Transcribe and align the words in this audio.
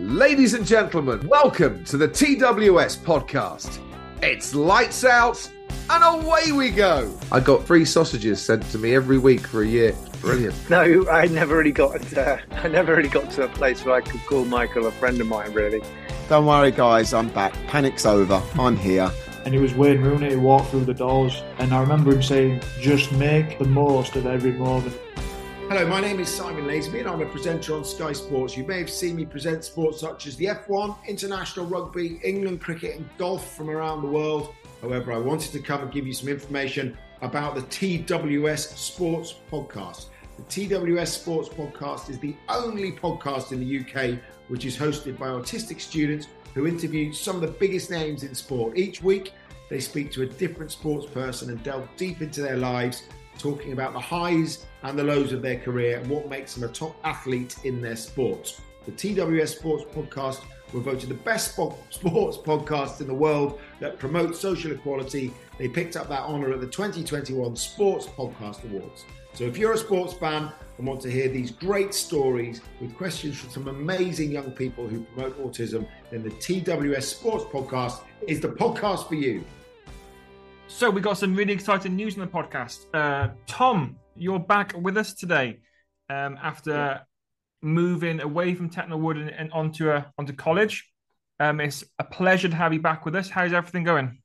Ladies 0.00 0.54
and 0.54 0.66
gentlemen, 0.66 1.26
welcome 1.28 1.84
to 1.84 1.96
the 1.98 2.08
TWS 2.08 2.98
podcast. 2.98 3.78
It's 4.22 4.54
lights 4.54 5.04
out 5.04 5.50
and 5.90 6.02
away 6.22 6.52
we 6.52 6.70
go. 6.70 7.14
I 7.30 7.40
got 7.40 7.64
free 7.66 7.84
sausages 7.84 8.40
sent 8.40 8.62
to 8.70 8.78
me 8.78 8.94
every 8.94 9.18
week 9.18 9.46
for 9.46 9.62
a 9.62 9.66
year. 9.66 9.94
Brilliant. 10.22 10.54
No, 10.70 11.06
I 11.10 11.26
never 11.26 11.56
really 11.58 11.72
got. 11.72 12.16
Uh, 12.16 12.38
I 12.50 12.68
never 12.68 12.96
really 12.96 13.08
got 13.10 13.30
to 13.32 13.42
a 13.44 13.48
place 13.48 13.84
where 13.84 13.94
I 13.94 14.00
could 14.00 14.20
call 14.26 14.44
Michael 14.46 14.86
a 14.86 14.92
friend 14.92 15.20
of 15.20 15.26
mine. 15.26 15.52
Really. 15.52 15.82
Don't 16.30 16.46
worry, 16.46 16.70
guys. 16.70 17.12
I'm 17.12 17.28
back. 17.28 17.52
Panic's 17.66 18.06
over. 18.06 18.42
I'm 18.58 18.76
here. 18.76 19.10
and 19.44 19.54
it 19.54 19.58
was 19.60 19.74
Wayne 19.74 20.00
Rooney 20.00 20.30
who 20.32 20.40
walked 20.40 20.70
through 20.70 20.84
the 20.84 20.94
doors. 20.94 21.42
And 21.58 21.72
I 21.74 21.80
remember 21.80 22.12
him 22.12 22.22
saying, 22.22 22.62
"Just 22.80 23.12
make 23.12 23.58
the 23.58 23.64
most 23.66 24.16
of 24.16 24.26
every 24.26 24.52
moment." 24.52 24.94
Hello, 25.70 25.86
my 25.86 26.00
name 26.00 26.18
is 26.18 26.28
Simon 26.28 26.64
Lazenby 26.64 26.98
and 26.98 27.08
I'm 27.08 27.20
a 27.20 27.26
presenter 27.26 27.76
on 27.76 27.84
Sky 27.84 28.12
Sports. 28.12 28.56
You 28.56 28.64
may 28.64 28.80
have 28.80 28.90
seen 28.90 29.14
me 29.14 29.24
present 29.24 29.64
sports 29.64 30.00
such 30.00 30.26
as 30.26 30.34
the 30.34 30.46
F1, 30.46 30.96
international 31.06 31.66
rugby, 31.66 32.20
England 32.24 32.60
cricket, 32.60 32.96
and 32.96 33.08
golf 33.18 33.56
from 33.56 33.70
around 33.70 34.02
the 34.02 34.08
world. 34.08 34.52
However, 34.82 35.12
I 35.12 35.18
wanted 35.18 35.52
to 35.52 35.60
come 35.60 35.82
and 35.82 35.92
give 35.92 36.08
you 36.08 36.12
some 36.12 36.28
information 36.28 36.98
about 37.22 37.54
the 37.54 37.60
TWS 37.60 38.76
Sports 38.76 39.36
Podcast. 39.48 40.06
The 40.38 40.42
TWS 40.42 41.06
Sports 41.06 41.48
Podcast 41.48 42.10
is 42.10 42.18
the 42.18 42.34
only 42.48 42.90
podcast 42.90 43.52
in 43.52 43.60
the 43.60 43.78
UK 43.78 44.18
which 44.48 44.64
is 44.64 44.76
hosted 44.76 45.20
by 45.20 45.28
autistic 45.28 45.80
students 45.80 46.26
who 46.52 46.66
interview 46.66 47.12
some 47.12 47.36
of 47.36 47.42
the 47.42 47.46
biggest 47.60 47.92
names 47.92 48.24
in 48.24 48.34
sport. 48.34 48.76
Each 48.76 49.04
week, 49.04 49.34
they 49.68 49.78
speak 49.78 50.10
to 50.14 50.22
a 50.22 50.26
different 50.26 50.72
sports 50.72 51.06
person 51.06 51.48
and 51.48 51.62
delve 51.62 51.88
deep 51.96 52.22
into 52.22 52.42
their 52.42 52.56
lives, 52.56 53.04
talking 53.38 53.72
about 53.72 53.92
the 53.92 54.00
highs 54.00 54.66
and 54.82 54.98
the 54.98 55.04
lows 55.04 55.32
of 55.32 55.42
their 55.42 55.58
career 55.58 55.98
and 55.98 56.08
what 56.08 56.28
makes 56.28 56.54
them 56.54 56.68
a 56.68 56.72
top 56.72 56.96
athlete 57.04 57.56
in 57.64 57.80
their 57.80 57.96
sport. 57.96 58.60
The 58.86 58.92
TWS 58.92 59.56
Sports 59.56 59.84
Podcast 59.94 60.42
were 60.72 60.80
voted 60.80 61.08
the 61.08 61.14
best 61.14 61.50
sports 61.90 62.38
podcast 62.38 63.00
in 63.00 63.06
the 63.06 63.14
world 63.14 63.60
that 63.80 63.98
promotes 63.98 64.38
social 64.38 64.72
equality. 64.72 65.32
They 65.58 65.68
picked 65.68 65.96
up 65.96 66.08
that 66.08 66.22
honour 66.22 66.52
at 66.52 66.60
the 66.60 66.66
2021 66.66 67.56
Sports 67.56 68.06
Podcast 68.06 68.64
Awards. 68.64 69.04
So 69.34 69.44
if 69.44 69.56
you're 69.56 69.72
a 69.72 69.78
sports 69.78 70.12
fan 70.12 70.50
and 70.78 70.86
want 70.86 71.00
to 71.02 71.10
hear 71.10 71.28
these 71.28 71.50
great 71.50 71.94
stories 71.94 72.62
with 72.80 72.94
questions 72.96 73.38
from 73.38 73.50
some 73.50 73.68
amazing 73.68 74.32
young 74.32 74.50
people 74.52 74.86
who 74.86 75.00
promote 75.04 75.38
autism, 75.40 75.86
then 76.10 76.22
the 76.22 76.30
TWS 76.30 77.02
Sports 77.02 77.44
Podcast 77.44 78.00
is 78.26 78.40
the 78.40 78.48
podcast 78.48 79.08
for 79.08 79.14
you. 79.14 79.44
So 80.68 80.88
we 80.88 81.00
got 81.00 81.18
some 81.18 81.34
really 81.34 81.52
exciting 81.52 81.96
news 81.96 82.18
on 82.18 82.20
the 82.20 82.26
podcast. 82.26 82.86
Uh, 82.94 83.32
Tom, 83.46 83.96
you're 84.20 84.38
back 84.38 84.74
with 84.76 84.96
us 84.96 85.14
today 85.14 85.60
um, 86.10 86.38
after 86.42 87.00
moving 87.62 88.20
away 88.20 88.54
from 88.54 88.68
Tettenhall 88.68 89.00
Wood 89.00 89.16
and, 89.16 89.30
and 89.30 89.50
onto 89.52 89.90
a, 89.90 90.12
onto 90.18 90.34
college. 90.34 90.88
Um, 91.38 91.60
it's 91.60 91.82
a 91.98 92.04
pleasure 92.04 92.48
to 92.48 92.54
have 92.54 92.72
you 92.72 92.80
back 92.80 93.06
with 93.06 93.16
us. 93.16 93.30
How's 93.30 93.54
everything 93.54 93.84
going? 93.84 94.20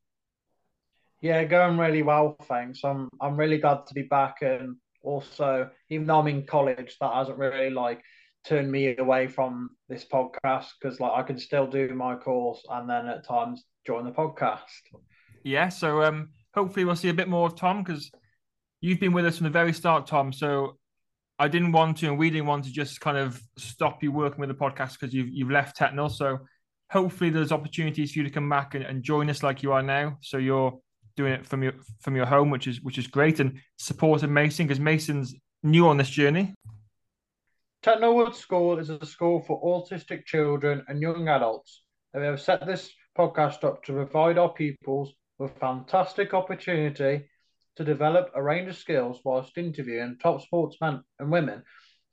Yeah, 1.21 1.43
going 1.45 1.77
really 1.77 2.03
well, 2.03 2.35
thanks. 2.43 2.81
I'm 2.83 3.09
I'm 3.21 3.37
really 3.37 3.57
glad 3.57 3.87
to 3.87 3.93
be 3.93 4.03
back, 4.03 4.41
and 4.41 4.75
also 5.01 5.69
even 5.89 6.05
though 6.05 6.19
I'm 6.19 6.27
in 6.27 6.45
college, 6.45 6.97
that 6.99 7.13
hasn't 7.13 7.37
really 7.37 7.69
like 7.69 8.03
turned 8.45 8.71
me 8.71 8.95
away 8.97 9.27
from 9.27 9.69
this 9.89 10.05
podcast 10.05 10.67
because 10.79 10.99
like 10.99 11.13
I 11.13 11.23
can 11.23 11.39
still 11.39 11.65
do 11.65 11.95
my 11.95 12.15
course 12.15 12.63
and 12.69 12.87
then 12.87 13.07
at 13.07 13.25
times 13.25 13.63
join 13.87 14.03
the 14.03 14.11
podcast. 14.11 14.59
Yeah, 15.43 15.69
so 15.69 16.03
um, 16.03 16.29
hopefully 16.53 16.85
we'll 16.85 16.95
see 16.95 17.09
a 17.09 17.13
bit 17.13 17.29
more 17.29 17.47
of 17.47 17.55
Tom 17.55 17.81
because 17.81 18.11
you've 18.85 18.99
been 18.99 19.13
with 19.13 19.25
us 19.25 19.37
from 19.37 19.45
the 19.45 19.49
very 19.49 19.73
start, 19.73 20.05
Tom. 20.05 20.31
So 20.31 20.77
I 21.39 21.47
didn't 21.47 21.71
want 21.71 21.97
to, 21.97 22.07
and 22.07 22.17
we 22.17 22.29
didn't 22.29 22.45
want 22.45 22.65
to 22.65 22.71
just 22.71 23.01
kind 23.01 23.17
of 23.17 23.41
stop 23.57 24.03
you 24.03 24.11
working 24.11 24.39
with 24.39 24.49
the 24.49 24.55
podcast 24.55 24.93
because 24.93 25.13
you've 25.13 25.29
you've 25.29 25.51
left 25.51 25.77
Tettenhall. 25.77 26.11
So 26.11 26.39
hopefully 26.91 27.29
there's 27.29 27.51
opportunities 27.51 28.11
for 28.11 28.19
you 28.19 28.23
to 28.23 28.29
come 28.29 28.47
back 28.47 28.75
and, 28.75 28.85
and 28.85 29.03
join 29.03 29.29
us 29.29 29.43
like 29.43 29.63
you 29.63 29.71
are 29.71 29.81
now. 29.81 30.17
So 30.21 30.37
you're 30.37 30.77
doing 31.17 31.33
it 31.33 31.45
from 31.45 31.63
your 31.63 31.73
from 32.01 32.15
your 32.15 32.25
home, 32.25 32.51
which 32.51 32.67
is 32.67 32.81
which 32.81 32.97
is 32.97 33.07
great, 33.07 33.39
and 33.39 33.59
supporting 33.77 34.31
Mason 34.31 34.67
because 34.67 34.79
Mason's 34.79 35.33
new 35.63 35.87
on 35.87 35.97
this 35.97 36.09
journey. 36.09 36.53
Tettenhall 37.83 38.15
Wood 38.15 38.35
School 38.35 38.79
is 38.79 38.89
a 38.89 39.05
school 39.05 39.41
for 39.41 39.61
autistic 39.61 40.25
children 40.25 40.83
and 40.87 41.01
young 41.01 41.27
adults. 41.27 41.81
And 42.13 42.21
we 42.21 42.27
have 42.27 42.41
set 42.41 42.65
this 42.65 42.91
podcast 43.17 43.63
up 43.63 43.83
to 43.83 43.93
provide 43.93 44.37
our 44.37 44.49
pupils 44.49 45.13
with 45.37 45.57
fantastic 45.59 46.33
opportunity 46.33 47.25
to 47.75 47.83
develop 47.83 48.31
a 48.33 48.41
range 48.41 48.69
of 48.69 48.77
skills 48.77 49.19
whilst 49.23 49.57
interviewing 49.57 50.17
top 50.21 50.41
sportsmen 50.41 51.03
and 51.19 51.31
women 51.31 51.63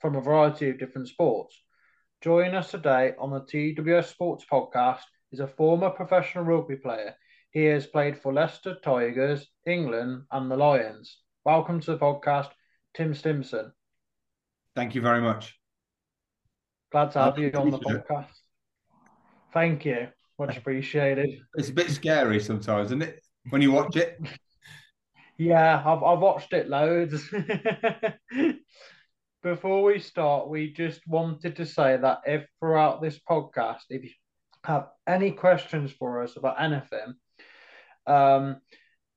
from 0.01 0.17
a 0.17 0.21
variety 0.21 0.71
of 0.71 0.79
different 0.79 1.09
sports. 1.09 1.61
Joining 2.21 2.55
us 2.55 2.71
today 2.71 3.13
on 3.19 3.31
the 3.31 3.41
TWS 3.41 4.07
Sports 4.07 4.45
Podcast 4.51 5.03
is 5.31 5.41
a 5.41 5.47
former 5.47 5.91
professional 5.91 6.45
rugby 6.45 6.77
player. 6.77 7.15
He 7.51 7.65
has 7.65 7.87
played 7.87 8.19
for 8.19 8.33
Leicester 8.33 8.77
Tigers, 8.83 9.47
England, 9.67 10.25
and 10.33 10.51
the 10.51 10.57
Lions. 10.57 11.19
Welcome 11.45 11.81
to 11.81 11.93
the 11.93 11.99
podcast, 11.99 12.49
Tim 12.95 13.15
Stimpson. 13.15 13.73
Thank 14.75 14.95
you 14.95 15.01
very 15.01 15.21
much. 15.21 15.59
Glad 16.91 17.11
to 17.13 17.19
have 17.21 17.39
you 17.39 17.51
on 17.55 17.71
the 17.71 17.79
podcast. 17.79 18.27
Thank 19.53 19.85
you. 19.85 20.09
Much 20.39 20.57
appreciated. 20.59 21.29
It's 21.55 21.69
a 21.69 21.73
bit 21.73 21.91
scary 21.91 22.41
sometimes, 22.41 22.89
isn't 22.89 23.03
it? 23.03 23.23
When 23.51 23.63
you 23.63 23.73
watch 23.73 23.97
it. 23.97 24.19
Yeah, 25.39 25.83
I've 25.85 26.03
I've 26.03 26.19
watched 26.19 26.53
it 26.53 26.69
loads. 26.69 27.29
Before 29.43 29.83
we 29.83 29.99
start, 29.99 30.49
we 30.49 30.73
just 30.73 31.01
wanted 31.07 31.57
to 31.57 31.67
say 31.67 31.97
that 31.97 32.21
if 32.27 32.47
throughout 32.61 33.03
this 33.03 33.19
podcast, 33.29 33.81
if 33.91 34.05
you 34.05 34.11
have 34.65 34.89
any 35.07 35.33
questions 35.33 35.91
for 35.91 36.23
us 36.23 36.37
about 36.37 36.63
anything, 36.63 37.15
um, 38.07 38.61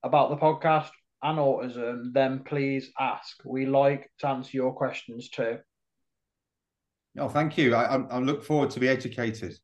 about 0.01 0.31
the 0.31 0.37
podcast 0.37 0.89
and 1.21 1.37
autism, 1.37 2.13
then 2.13 2.43
please 2.43 2.91
ask. 2.99 3.37
We 3.45 3.65
like 3.65 4.09
to 4.19 4.29
answer 4.29 4.57
your 4.57 4.73
questions 4.73 5.29
too. 5.29 5.59
Oh, 7.17 7.29
thank 7.29 7.57
you. 7.57 7.75
I, 7.75 7.95
I, 7.95 8.01
I 8.01 8.19
look 8.19 8.43
forward 8.43 8.71
to 8.71 8.79
be 8.79 8.87
educated. 8.87 9.57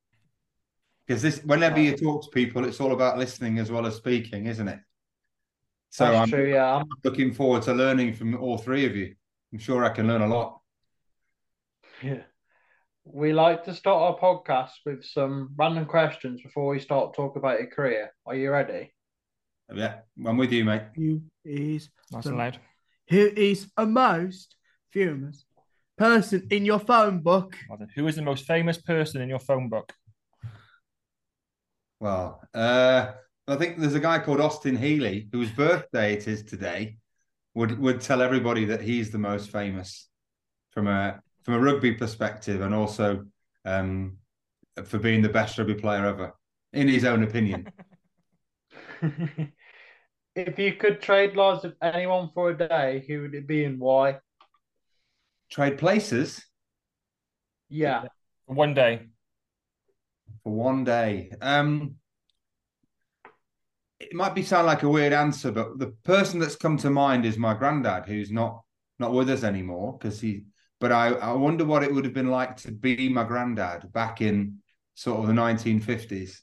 Because 1.05 1.21
this, 1.21 1.43
whenever 1.43 1.79
you 1.79 1.97
talk 1.97 2.23
to 2.23 2.29
people, 2.29 2.65
it's 2.65 2.79
all 2.79 2.93
about 2.93 3.17
listening 3.17 3.59
as 3.59 3.71
well 3.71 3.85
as 3.85 3.95
speaking, 3.95 4.45
isn't 4.45 4.67
it? 4.67 4.79
So 5.91 6.05
That's 6.05 6.17
I'm 6.21 6.29
true, 6.29 6.49
yeah. 6.51 6.77
I'm- 6.77 6.85
looking 7.03 7.33
forward 7.33 7.63
to 7.63 7.73
learning 7.73 8.13
from 8.13 8.35
all 8.41 8.57
three 8.57 8.85
of 8.85 8.95
you. 8.95 9.13
I'm 9.53 9.59
sure 9.59 9.83
I 9.83 9.89
can 9.89 10.07
learn 10.07 10.21
a 10.21 10.27
lot. 10.27 10.59
Yeah. 12.01 12.23
We 13.03 13.33
like 13.33 13.65
to 13.65 13.73
start 13.75 14.01
our 14.01 14.17
podcast 14.17 14.71
with 14.85 15.03
some 15.03 15.49
random 15.57 15.85
questions 15.85 16.41
before 16.41 16.67
we 16.69 16.79
start 16.79 17.13
talking 17.13 17.39
about 17.39 17.59
your 17.59 17.69
career. 17.69 18.13
Are 18.25 18.35
you 18.35 18.51
ready? 18.51 18.93
Yeah, 19.73 19.99
I'm 20.25 20.37
with 20.37 20.51
you, 20.53 20.63
mate. 20.65 20.83
Who 20.95 21.21
is 21.43 21.89
Nice 22.11 22.23
the- 22.23 22.29
and 22.29 22.37
loud. 22.37 22.59
who 23.09 23.27
is 23.35 23.69
a 23.75 23.85
most 23.85 24.55
famous 24.91 25.45
person 25.97 26.47
in 26.51 26.63
your 26.63 26.79
phone 26.79 27.19
book? 27.19 27.57
Who 27.95 28.07
is 28.07 28.15
the 28.15 28.21
most 28.21 28.45
famous 28.45 28.77
person 28.77 29.21
in 29.21 29.29
your 29.29 29.39
phone 29.39 29.67
book? 29.67 29.91
Well, 31.99 32.41
uh, 32.53 33.11
I 33.47 33.55
think 33.55 33.77
there's 33.77 33.95
a 33.95 33.99
guy 33.99 34.19
called 34.19 34.39
Austin 34.39 34.75
Healey 34.77 35.27
whose 35.31 35.49
birthday 35.51 36.13
it 36.13 36.27
is 36.27 36.43
today. 36.43 36.97
Would 37.53 37.79
would 37.79 37.99
tell 37.99 38.21
everybody 38.21 38.65
that 38.65 38.81
he's 38.81 39.11
the 39.11 39.17
most 39.17 39.49
famous 39.51 40.07
from 40.71 40.87
a 40.87 41.21
from 41.43 41.55
a 41.55 41.59
rugby 41.59 41.93
perspective, 41.93 42.61
and 42.61 42.73
also 42.73 43.25
um, 43.65 44.17
for 44.85 44.99
being 44.99 45.21
the 45.21 45.29
best 45.29 45.57
rugby 45.57 45.73
player 45.73 46.05
ever, 46.05 46.33
in 46.71 46.87
his 46.87 47.03
own 47.03 47.23
opinion. 47.23 47.67
if 50.35 50.57
you 50.57 50.73
could 50.75 51.01
trade 51.01 51.35
lives 51.35 51.63
with 51.63 51.73
anyone 51.81 52.29
for 52.33 52.51
a 52.51 52.57
day, 52.57 53.03
who 53.07 53.23
would 53.23 53.35
it 53.35 53.47
be 53.47 53.65
and 53.65 53.79
why? 53.79 54.19
Trade 55.49 55.77
places 55.77 56.45
Yeah. 57.69 58.03
For 58.47 58.55
one 58.55 58.73
day. 58.73 59.07
for 60.43 60.53
one 60.53 60.83
day. 60.83 61.31
Um, 61.41 61.95
it 64.01 64.13
might 64.13 64.35
be 64.35 64.43
sound 64.43 64.67
like 64.67 64.83
a 64.83 64.89
weird 64.89 65.13
answer, 65.13 65.51
but 65.51 65.77
the 65.77 65.93
person 66.03 66.39
that's 66.39 66.55
come 66.55 66.77
to 66.77 66.89
mind 66.89 67.25
is 67.25 67.37
my 67.37 67.53
granddad, 67.53 68.05
who's 68.05 68.31
not 68.31 68.61
not 68.99 69.13
with 69.13 69.29
us 69.29 69.43
anymore 69.43 69.97
because 69.97 70.19
he. 70.19 70.43
But 70.79 70.91
I, 70.91 71.09
I 71.09 71.33
wonder 71.33 71.63
what 71.63 71.83
it 71.83 71.93
would 71.93 72.05
have 72.05 72.13
been 72.13 72.31
like 72.31 72.57
to 72.57 72.71
be 72.71 73.07
my 73.07 73.23
granddad 73.23 73.93
back 73.93 74.21
in 74.21 74.61
sort 74.95 75.19
of 75.19 75.27
the 75.27 75.33
1950s. 75.33 76.37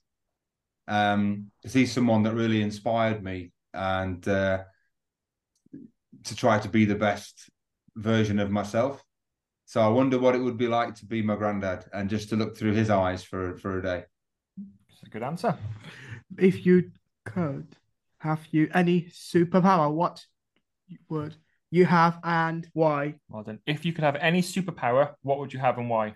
Um, 0.86 1.50
because 1.60 1.74
he's 1.74 1.92
someone 1.92 2.22
that 2.22 2.34
really 2.34 2.62
inspired 2.62 3.22
me 3.22 3.50
and 3.74 4.26
uh, 4.26 4.62
to 6.24 6.36
try 6.36 6.58
to 6.60 6.68
be 6.68 6.84
the 6.84 6.94
best 6.94 7.50
version 7.96 8.38
of 8.38 8.50
myself. 8.50 9.02
So 9.64 9.80
I 9.80 9.88
wonder 9.88 10.18
what 10.18 10.34
it 10.34 10.38
would 10.38 10.56
be 10.56 10.68
like 10.68 10.94
to 10.96 11.06
be 11.06 11.20
my 11.20 11.36
granddad 11.36 11.84
and 11.92 12.08
just 12.08 12.28
to 12.30 12.36
look 12.36 12.56
through 12.56 12.72
his 12.72 12.90
eyes 12.90 13.22
for 13.24 13.56
for 13.58 13.78
a 13.78 13.82
day. 13.82 14.04
That's 14.88 15.02
a 15.04 15.10
good 15.10 15.22
answer. 15.22 15.56
If 16.38 16.64
you 16.64 16.90
could 17.34 17.76
have 18.18 18.40
you 18.50 18.68
any 18.74 19.02
superpower, 19.02 19.92
what 19.92 20.24
would 21.08 21.36
you 21.70 21.84
have 21.84 22.18
and 22.24 22.68
why? 22.72 23.14
Well 23.28 23.42
then, 23.42 23.60
if 23.66 23.84
you 23.84 23.92
could 23.92 24.04
have 24.04 24.16
any 24.16 24.42
superpower, 24.42 25.14
what 25.22 25.38
would 25.38 25.52
you 25.52 25.58
have 25.60 25.78
and 25.78 25.88
why? 25.88 26.14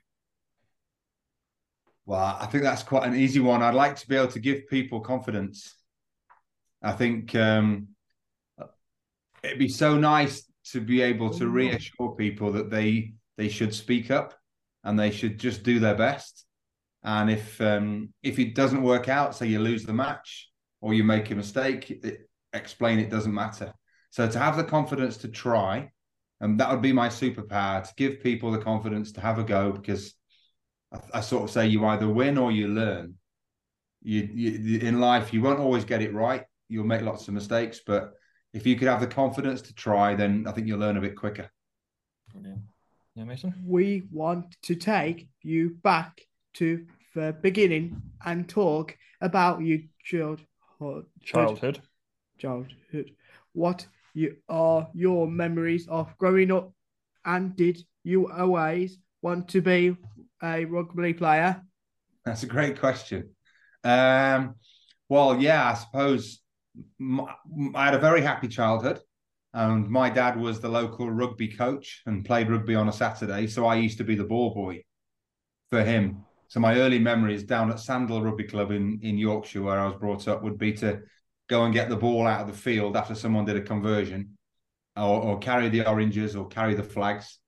Well, 2.05 2.37
I 2.41 2.47
think 2.47 2.65
that's 2.65 2.83
quite 2.83 3.07
an 3.07 3.15
easy 3.15 3.39
one. 3.39 3.63
I'd 3.63 3.75
like 3.75 3.97
to 3.97 4.09
be 4.09 4.17
able 4.17 4.33
to 4.33 4.41
give 4.41 4.69
people 4.69 5.01
confidence. 5.01 5.77
I 6.83 6.93
think 6.93 7.35
um, 7.37 7.89
it'd 9.45 9.59
be 9.59 9.69
so 9.69 9.97
nice 9.97 10.45
to 10.73 10.81
be 10.81 11.03
able 11.03 11.31
to 11.31 11.47
reassure 11.49 12.15
people 12.17 12.53
that 12.53 12.71
they 12.71 13.15
they 13.37 13.49
should 13.49 13.75
speak 13.75 14.11
up 14.11 14.35
and 14.85 14.99
they 14.99 15.11
should 15.11 15.39
just 15.39 15.63
do 15.63 15.79
their 15.79 15.95
best. 15.95 16.45
And 17.05 17.31
if 17.31 17.61
um, 17.61 18.13
if 18.23 18.41
it 18.41 18.57
doesn't 18.57 18.83
work 18.83 19.09
out, 19.09 19.37
say 19.37 19.47
you 19.47 19.61
lose 19.61 19.85
the 19.85 19.93
match 19.93 20.52
or 20.83 20.93
you 20.93 21.05
make 21.05 21.31
a 21.31 21.35
mistake, 21.35 21.91
it, 21.91 22.29
explain 22.53 22.99
it 22.99 23.09
doesn't 23.09 23.33
matter. 23.33 23.73
So 24.11 24.29
to 24.29 24.39
have 24.39 24.59
the 24.59 24.65
confidence 24.65 25.17
to 25.19 25.29
try, 25.29 25.91
and 26.41 26.61
that 26.61 26.71
would 26.71 26.83
be 26.83 26.93
my 26.93 27.09
superpower 27.09 27.83
to 27.83 27.95
give 27.97 28.21
people 28.21 28.51
the 28.51 28.59
confidence 28.59 29.13
to 29.13 29.21
have 29.23 29.39
a 29.39 29.45
go 29.45 29.73
because 29.73 30.15
I, 30.93 30.99
I 31.15 31.21
sort 31.21 31.45
of 31.45 31.51
say 31.51 31.69
you 31.69 31.87
either 31.87 32.09
win 32.09 32.37
or 32.37 32.53
you 32.53 32.69
learn. 32.69 33.15
You, 34.03 34.29
you 34.35 34.81
in 34.81 35.01
life 35.01 35.33
you 35.33 35.41
won't 35.41 35.61
always 35.61 35.85
get 35.85 36.03
it 36.03 36.13
right. 36.13 36.45
You'll 36.69 36.85
make 36.85 37.03
lots 37.03 37.29
of 37.29 37.35
mistakes, 37.35 37.81
but 37.87 38.13
if 38.53 38.67
you 38.67 38.77
could 38.77 38.89
have 38.89 39.01
the 39.01 39.07
confidence 39.07 39.63
to 39.63 39.75
try, 39.75 40.15
then 40.15 40.45
I 40.47 40.53
think 40.53 40.67
you'll 40.67 40.81
learn 40.81 40.97
a 40.97 41.01
bit 41.01 41.17
quicker. 41.17 41.49
Brilliant. 42.33 42.63
Yeah, 43.15 43.25
Mason. 43.25 43.55
We 43.65 44.03
want 44.11 44.57
to 44.63 44.75
take 44.75 45.29
you 45.43 45.77
back 45.83 46.23
to 46.55 46.87
the 47.15 47.37
beginning 47.41 48.03
and 48.25 48.49
talk 48.49 48.97
about 49.21 49.61
you, 49.61 49.85
your 50.11 50.39
childhood. 50.83 51.07
Childhood. 51.23 51.81
Childhood. 52.39 53.11
What 53.53 53.87
you 54.15 54.37
are 54.49 54.89
your 54.95 55.27
memories 55.27 55.87
of 55.89 56.17
growing 56.19 56.51
up, 56.53 56.73
and 57.25 57.57
did 57.57 57.85
you 58.05 58.31
always 58.31 58.99
want 59.23 59.49
to 59.49 59.61
be 59.61 59.97
a 60.43 60.65
rugby 60.65 61.15
player? 61.15 61.63
That's 62.25 62.43
a 62.43 62.47
great 62.47 62.79
question. 62.79 63.31
Um, 63.85 64.57
well, 65.09 65.41
yeah, 65.41 65.71
I 65.71 65.75
suppose 65.75 66.41
I 67.75 67.85
had 67.85 67.95
a 67.95 67.99
very 67.99 68.23
happy 68.23 68.49
childhood. 68.49 69.01
And 69.55 69.89
my 69.91 70.09
dad 70.09 70.41
was 70.41 70.61
the 70.61 70.69
local 70.69 71.11
rugby 71.11 71.49
coach 71.49 72.03
and 72.07 72.25
played 72.25 72.49
rugby 72.49 72.75
on 72.75 72.89
a 72.89 72.93
Saturday. 72.93 73.47
So 73.47 73.67
I 73.67 73.75
used 73.75 73.99
to 73.99 74.05
be 74.05 74.15
the 74.15 74.25
ball 74.25 74.55
boy 74.55 74.83
for 75.69 75.85
him. 75.85 76.25
So 76.53 76.61
my 76.61 76.77
early 76.77 76.99
memories 76.99 77.45
down 77.45 77.71
at 77.71 77.81
Sandal 77.81 78.21
Rugby 78.21 78.45
Club 78.45 78.73
in, 78.73 78.99
in 79.01 79.17
Yorkshire, 79.17 79.63
where 79.63 79.81
I 79.81 79.87
was 79.87 79.97
brought 79.97 80.29
up, 80.29 80.43
would 80.43 80.59
be 80.59 80.75
to 80.75 81.01
go 81.49 81.65
and 81.65 81.73
get 81.73 81.89
the 81.89 81.97
ball 81.97 82.27
out 82.27 82.43
of 82.43 82.47
the 82.47 82.53
field 82.53 82.95
after 82.95 83.15
someone 83.15 83.47
did 83.47 83.57
a 83.57 83.63
conversion 83.63 84.37
or, 84.95 85.23
or 85.23 85.39
carry 85.39 85.71
the 85.71 85.89
oranges 85.89 86.37
or 86.37 86.47
carry 86.49 86.75
the 86.75 86.83
flags. 86.83 87.39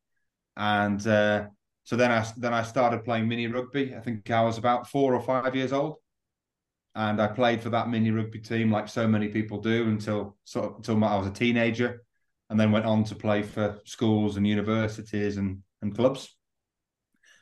And 0.56 1.06
uh, 1.06 1.48
so 1.82 1.96
then 1.96 2.10
I 2.10 2.26
then 2.38 2.54
I 2.54 2.62
started 2.62 3.04
playing 3.04 3.28
mini 3.28 3.46
rugby. 3.46 3.94
I 3.94 4.00
think 4.00 4.30
I 4.30 4.40
was 4.40 4.56
about 4.56 4.88
four 4.88 5.14
or 5.14 5.20
five 5.20 5.54
years 5.54 5.74
old 5.74 5.96
and 6.94 7.20
I 7.20 7.26
played 7.26 7.60
for 7.60 7.68
that 7.68 7.90
mini 7.90 8.10
rugby 8.10 8.38
team 8.38 8.70
like 8.70 8.88
so 8.88 9.06
many 9.06 9.28
people 9.28 9.60
do 9.60 9.86
until 9.86 10.38
sort 10.44 10.64
of, 10.64 10.76
until 10.76 11.04
I 11.04 11.16
was 11.16 11.26
a 11.26 11.30
teenager, 11.30 12.02
and 12.48 12.58
then 12.58 12.72
went 12.72 12.86
on 12.86 13.04
to 13.04 13.14
play 13.14 13.42
for 13.42 13.80
schools 13.84 14.38
and 14.38 14.46
universities 14.46 15.36
and 15.36 15.62
and 15.82 15.94
clubs. 15.94 16.34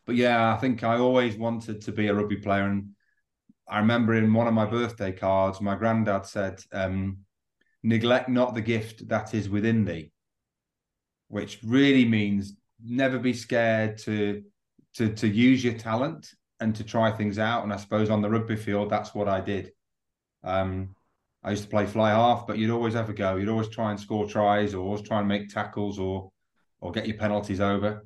But 0.07 0.17
yeah, 0.17 0.53
I 0.53 0.57
think 0.59 0.83
I 0.83 0.99
always 0.99 1.37
wanted 1.37 1.83
to 1.83 1.93
be 1.93 2.09
a 2.09 2.15
rugby 2.15 2.37
player, 2.37 2.65
and 2.65 2.91
I 3.69 3.79
remember 3.79 4.15
in 4.15 4.35
one 4.35 4.49
of 4.49 4.55
my 4.55 4.67
birthday 4.67 5.13
cards, 5.13 5.61
my 5.61 5.77
granddad 5.77 6.27
said, 6.27 6.61
um, 6.73 7.19
"Neglect 7.83 8.29
not 8.29 8.55
the 8.55 8.63
gift 8.63 9.09
that 9.09 9.35
is 9.35 9.49
within 9.49 9.85
thee," 9.85 10.13
which 11.29 11.61
really 11.63 12.05
means 12.05 12.55
never 12.85 13.19
be 13.19 13.33
scared 13.33 13.99
to 13.99 14.43
to 14.95 15.15
to 15.15 15.29
use 15.29 15.63
your 15.63 15.75
talent 15.75 16.35
and 16.61 16.75
to 16.77 16.85
try 16.85 17.11
things 17.11 17.39
out. 17.39 17.63
And 17.63 17.73
I 17.73 17.77
suppose 17.77 18.11
on 18.11 18.23
the 18.23 18.31
rugby 18.31 18.57
field, 18.57 18.91
that's 18.91 19.15
what 19.15 19.29
I 19.29 19.41
did. 19.41 19.73
Um, 20.45 20.95
I 21.45 21.51
used 21.51 21.65
to 21.65 21.69
play 21.69 21.87
fly 21.87 22.11
half, 22.11 22.47
but 22.47 22.59
you'd 22.59 22.71
always 22.71 22.95
have 22.95 23.09
a 23.09 23.13
go. 23.13 23.37
You'd 23.37 23.49
always 23.49 23.69
try 23.69 23.91
and 23.91 23.99
score 23.99 24.29
tries, 24.29 24.75
or 24.75 24.85
always 24.85 25.03
try 25.03 25.21
and 25.21 25.29
make 25.29 25.49
tackles, 25.49 25.99
or 25.99 26.31
or 26.81 26.91
get 26.91 27.07
your 27.07 27.17
penalties 27.17 27.61
over. 27.61 28.05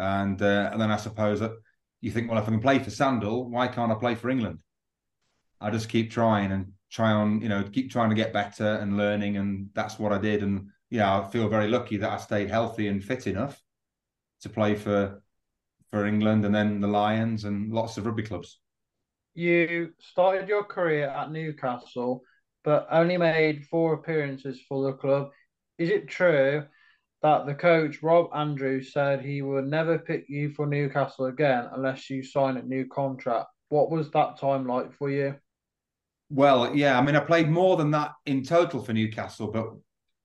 And 0.00 0.40
uh, 0.40 0.70
and 0.72 0.80
then 0.80 0.90
I 0.90 0.96
suppose 0.96 1.40
that 1.40 1.52
you 2.00 2.10
think, 2.10 2.30
well, 2.30 2.40
if 2.40 2.48
I 2.48 2.50
can 2.50 2.60
play 2.60 2.78
for 2.78 2.90
Sandal, 2.90 3.50
why 3.50 3.68
can't 3.68 3.92
I 3.92 3.96
play 3.96 4.14
for 4.14 4.30
England? 4.30 4.60
I 5.60 5.70
just 5.70 5.90
keep 5.90 6.10
trying 6.10 6.52
and 6.52 6.72
try 6.90 7.12
on, 7.12 7.42
you 7.42 7.50
know, 7.50 7.62
keep 7.64 7.90
trying 7.90 8.08
to 8.08 8.16
get 8.16 8.32
better 8.32 8.76
and 8.76 8.96
learning, 8.96 9.36
and 9.36 9.68
that's 9.74 9.98
what 9.98 10.12
I 10.12 10.18
did. 10.18 10.42
And 10.42 10.68
yeah, 10.88 11.20
I 11.20 11.28
feel 11.28 11.48
very 11.48 11.68
lucky 11.68 11.98
that 11.98 12.10
I 12.10 12.16
stayed 12.16 12.48
healthy 12.48 12.88
and 12.88 13.04
fit 13.04 13.26
enough 13.26 13.62
to 14.40 14.48
play 14.48 14.74
for 14.74 15.22
for 15.90 16.06
England 16.06 16.46
and 16.46 16.54
then 16.54 16.80
the 16.80 16.88
Lions 16.88 17.44
and 17.44 17.70
lots 17.70 17.98
of 17.98 18.06
rugby 18.06 18.22
clubs. 18.22 18.60
You 19.34 19.92
started 19.98 20.48
your 20.48 20.64
career 20.64 21.08
at 21.08 21.30
Newcastle, 21.30 22.22
but 22.64 22.86
only 22.90 23.18
made 23.18 23.66
four 23.66 23.94
appearances 23.94 24.60
for 24.66 24.84
the 24.84 24.92
club. 24.94 25.30
Is 25.78 25.90
it 25.90 26.08
true 26.08 26.64
that 27.22 27.46
the 27.46 27.54
coach 27.54 28.02
Rob 28.02 28.30
Andrews 28.34 28.92
said 28.92 29.20
he 29.20 29.42
would 29.42 29.66
never 29.66 29.98
pick 29.98 30.24
you 30.28 30.50
for 30.50 30.66
Newcastle 30.66 31.26
again 31.26 31.68
unless 31.72 32.08
you 32.08 32.22
sign 32.22 32.56
a 32.56 32.62
new 32.62 32.86
contract? 32.86 33.48
What 33.68 33.90
was 33.90 34.10
that 34.10 34.38
time 34.38 34.66
like 34.66 34.92
for 34.94 35.10
you? 35.10 35.36
Well, 36.30 36.74
yeah, 36.74 36.98
I 36.98 37.02
mean, 37.02 37.16
I 37.16 37.20
played 37.20 37.48
more 37.48 37.76
than 37.76 37.90
that 37.90 38.12
in 38.24 38.44
total 38.44 38.82
for 38.82 38.92
Newcastle, 38.92 39.48
but 39.48 39.66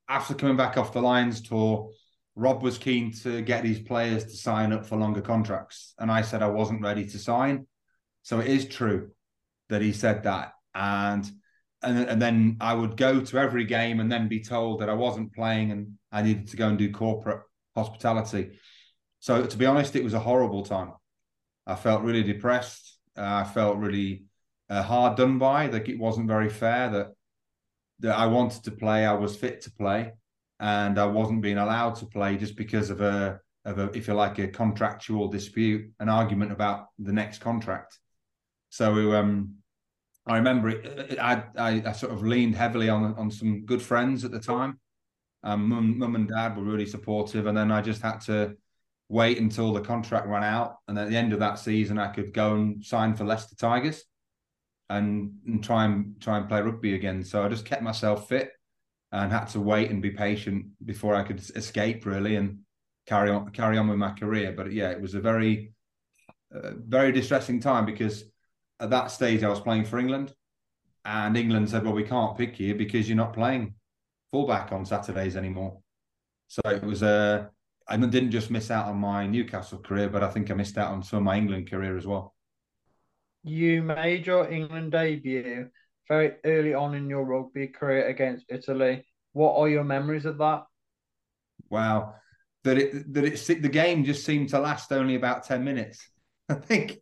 after 0.07 0.33
coming 0.33 0.55
back 0.55 0.77
off 0.77 0.93
the 0.93 1.01
Lions 1.01 1.41
tour, 1.41 1.89
Rob 2.35 2.61
was 2.61 2.77
keen 2.77 3.11
to 3.23 3.41
get 3.41 3.65
his 3.65 3.79
players 3.79 4.25
to 4.25 4.37
sign 4.37 4.71
up 4.71 4.85
for 4.85 4.97
longer 4.97 5.21
contracts. 5.21 5.93
And 5.97 6.11
I 6.11 6.21
said 6.21 6.43
I 6.43 6.47
wasn't 6.47 6.81
ready 6.81 7.05
to 7.07 7.17
sign. 7.17 7.65
So 8.23 8.39
it 8.39 8.47
is 8.47 8.67
true 8.67 9.11
that 9.69 9.81
he 9.81 9.93
said 9.93 10.23
that. 10.23 10.53
And 10.73 11.29
and, 11.85 12.09
and 12.09 12.21
then 12.21 12.57
I 12.59 12.73
would 12.73 12.97
go 12.97 13.21
to 13.21 13.37
every 13.37 13.65
game 13.65 13.99
and 13.99 14.11
then 14.11 14.27
be 14.27 14.41
told 14.41 14.81
that 14.81 14.89
I 14.89 14.93
wasn't 14.93 15.33
playing 15.33 15.71
and 15.71 15.93
I 16.11 16.21
needed 16.21 16.47
to 16.49 16.57
go 16.57 16.67
and 16.67 16.77
do 16.77 16.91
corporate 16.91 17.41
hospitality. 17.75 18.59
So 19.19 19.45
to 19.45 19.57
be 19.57 19.65
honest, 19.65 19.95
it 19.95 20.03
was 20.03 20.13
a 20.13 20.19
horrible 20.19 20.63
time. 20.63 20.93
I 21.67 21.75
felt 21.75 22.03
really 22.03 22.23
depressed. 22.23 22.99
Uh, 23.17 23.21
I 23.23 23.43
felt 23.43 23.77
really 23.77 24.25
uh, 24.69 24.83
hard 24.83 25.17
done 25.17 25.39
by. 25.39 25.67
Like 25.67 25.89
it 25.89 25.99
wasn't 25.99 26.27
very 26.27 26.49
fair 26.49 26.89
that 26.91 27.07
that 27.99 28.17
I 28.17 28.25
wanted 28.25 28.63
to 28.65 28.71
play. 28.71 29.05
I 29.05 29.13
was 29.13 29.35
fit 29.35 29.61
to 29.61 29.71
play, 29.71 30.11
and 30.59 30.99
I 30.99 31.05
wasn't 31.05 31.41
being 31.41 31.57
allowed 31.57 31.95
to 31.95 32.05
play 32.05 32.37
just 32.37 32.55
because 32.55 32.89
of 32.89 33.01
a 33.01 33.39
of 33.63 33.79
a 33.79 33.91
if 33.97 34.07
you 34.07 34.13
like 34.13 34.37
a 34.39 34.47
contractual 34.47 35.27
dispute, 35.27 35.91
an 35.99 36.09
argument 36.09 36.51
about 36.51 36.87
the 36.99 37.13
next 37.13 37.39
contract. 37.39 37.97
So 38.69 39.13
um, 39.15 39.55
I 40.27 40.37
remember 40.37 40.69
it, 40.69 41.19
I, 41.19 41.43
I, 41.57 41.83
I 41.85 41.91
sort 41.91 42.13
of 42.13 42.23
leaned 42.23 42.55
heavily 42.55 42.89
on 42.89 43.13
on 43.15 43.29
some 43.29 43.65
good 43.65 43.81
friends 43.81 44.25
at 44.25 44.31
the 44.31 44.39
time. 44.39 44.79
Um, 45.43 45.69
mum, 45.69 45.99
mum 45.99 46.15
and 46.15 46.27
dad 46.27 46.57
were 46.57 46.63
really 46.63 46.87
supportive, 46.87 47.45
and 47.45 47.55
then 47.55 47.71
I 47.71 47.81
just 47.81 48.01
had 48.01 48.21
to 48.21 48.55
wait 49.09 49.37
until 49.37 49.71
the 49.73 49.81
contract 49.81 50.27
ran 50.27 50.43
out, 50.43 50.77
and 50.87 50.97
at 50.97 51.09
the 51.09 51.15
end 51.15 51.33
of 51.33 51.39
that 51.39 51.59
season, 51.59 51.99
I 51.99 52.07
could 52.07 52.33
go 52.33 52.55
and 52.55 52.83
sign 52.83 53.13
for 53.13 53.25
Leicester 53.25 53.55
Tigers, 53.55 54.03
and, 54.89 55.33
and 55.45 55.63
try 55.63 55.85
and 55.85 56.19
try 56.19 56.37
and 56.37 56.47
play 56.47 56.61
rugby 56.61 56.95
again. 56.95 57.23
So 57.23 57.43
I 57.43 57.49
just 57.49 57.65
kept 57.65 57.81
myself 57.81 58.27
fit 58.27 58.51
and 59.11 59.31
had 59.31 59.45
to 59.45 59.59
wait 59.59 59.91
and 59.91 60.01
be 60.01 60.11
patient 60.11 60.65
before 60.83 61.15
I 61.15 61.23
could 61.23 61.39
escape 61.55 62.05
really 62.05 62.35
and 62.35 62.59
carry 63.05 63.29
on 63.29 63.49
carry 63.49 63.77
on 63.77 63.87
with 63.87 63.97
my 63.97 64.11
career. 64.11 64.53
But 64.55 64.71
yeah, 64.71 64.89
it 64.89 65.01
was 65.01 65.13
a 65.13 65.21
very 65.21 65.73
uh, 66.53 66.71
very 66.77 67.11
distressing 67.11 67.59
time 67.59 67.85
because 67.85 68.23
at 68.79 68.89
that 68.89 69.11
stage 69.11 69.43
I 69.43 69.49
was 69.49 69.59
playing 69.59 69.85
for 69.85 69.99
England, 69.99 70.33
and 71.03 71.37
England 71.37 71.69
said, 71.69 71.83
"Well, 71.83 71.93
we 71.93 72.03
can't 72.03 72.37
pick 72.37 72.59
you 72.59 72.75
because 72.75 73.07
you're 73.07 73.17
not 73.17 73.33
playing 73.33 73.75
fullback 74.31 74.71
on 74.71 74.85
Saturdays 74.85 75.37
anymore." 75.37 75.79
So 76.47 76.61
it 76.65 76.83
was 76.83 77.03
a 77.03 77.51
uh, 77.87 77.97
didn't 77.97 78.31
just 78.31 78.51
miss 78.51 78.71
out 78.71 78.87
on 78.87 78.97
my 78.97 79.25
Newcastle 79.25 79.79
career, 79.79 80.09
but 80.09 80.23
I 80.23 80.29
think 80.29 80.49
I 80.49 80.53
missed 80.53 80.77
out 80.77 80.91
on 80.91 81.03
some 81.03 81.17
of 81.17 81.23
my 81.23 81.37
England 81.37 81.69
career 81.69 81.97
as 81.97 82.05
well. 82.05 82.35
You 83.43 83.83
made 83.83 84.25
your 84.25 84.49
England 84.49 84.91
debut 84.91 85.69
very 86.07 86.33
early 86.43 86.73
on 86.73 86.95
in 86.95 87.09
your 87.09 87.23
rugby 87.23 87.67
career 87.67 88.07
against 88.07 88.45
Italy. 88.49 89.05
What 89.33 89.57
are 89.57 89.69
your 89.69 89.83
memories 89.83 90.25
of 90.25 90.37
that? 90.39 90.63
Wow, 91.69 92.15
that 92.63 92.77
it 92.77 93.13
that 93.13 93.25
it 93.25 93.61
the 93.61 93.69
game 93.69 94.03
just 94.03 94.25
seemed 94.25 94.49
to 94.49 94.59
last 94.59 94.91
only 94.91 95.15
about 95.15 95.43
ten 95.43 95.63
minutes. 95.63 96.07
I 96.49 96.55
think 96.55 96.99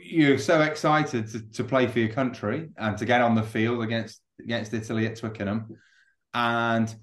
you're 0.00 0.38
so 0.38 0.62
excited 0.62 1.28
to, 1.28 1.40
to 1.52 1.64
play 1.64 1.86
for 1.86 1.98
your 1.98 2.10
country 2.10 2.68
and 2.76 2.96
to 2.98 3.04
get 3.04 3.20
on 3.20 3.34
the 3.34 3.42
field 3.42 3.82
against 3.82 4.20
against 4.40 4.74
Italy 4.74 5.06
at 5.06 5.16
Twickenham, 5.16 5.76
and 6.32 6.94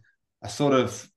I 0.44 0.48
sort 0.48 0.74
of 0.74 1.10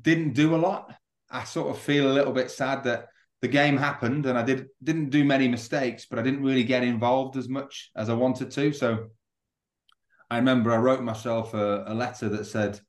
didn't 0.00 0.32
do 0.32 0.54
a 0.54 0.56
lot. 0.56 0.94
I 1.30 1.44
sort 1.44 1.70
of 1.70 1.78
feel 1.78 2.10
a 2.10 2.12
little 2.12 2.32
bit 2.32 2.50
sad 2.50 2.84
that 2.84 3.08
the 3.40 3.48
game 3.48 3.76
happened 3.76 4.26
and 4.26 4.38
I 4.38 4.42
did 4.42 4.68
didn't 4.82 5.10
do 5.10 5.24
many 5.24 5.48
mistakes, 5.48 6.06
but 6.08 6.18
I 6.18 6.22
didn't 6.22 6.44
really 6.44 6.64
get 6.64 6.84
involved 6.84 7.36
as 7.36 7.48
much 7.48 7.90
as 7.96 8.08
I 8.08 8.14
wanted 8.14 8.50
to. 8.52 8.72
So 8.72 9.08
I 10.30 10.36
remember 10.36 10.72
I 10.72 10.76
wrote 10.76 11.02
myself 11.02 11.52
a, 11.52 11.84
a 11.88 11.94
letter 11.94 12.28
that 12.30 12.46
said, 12.46 12.80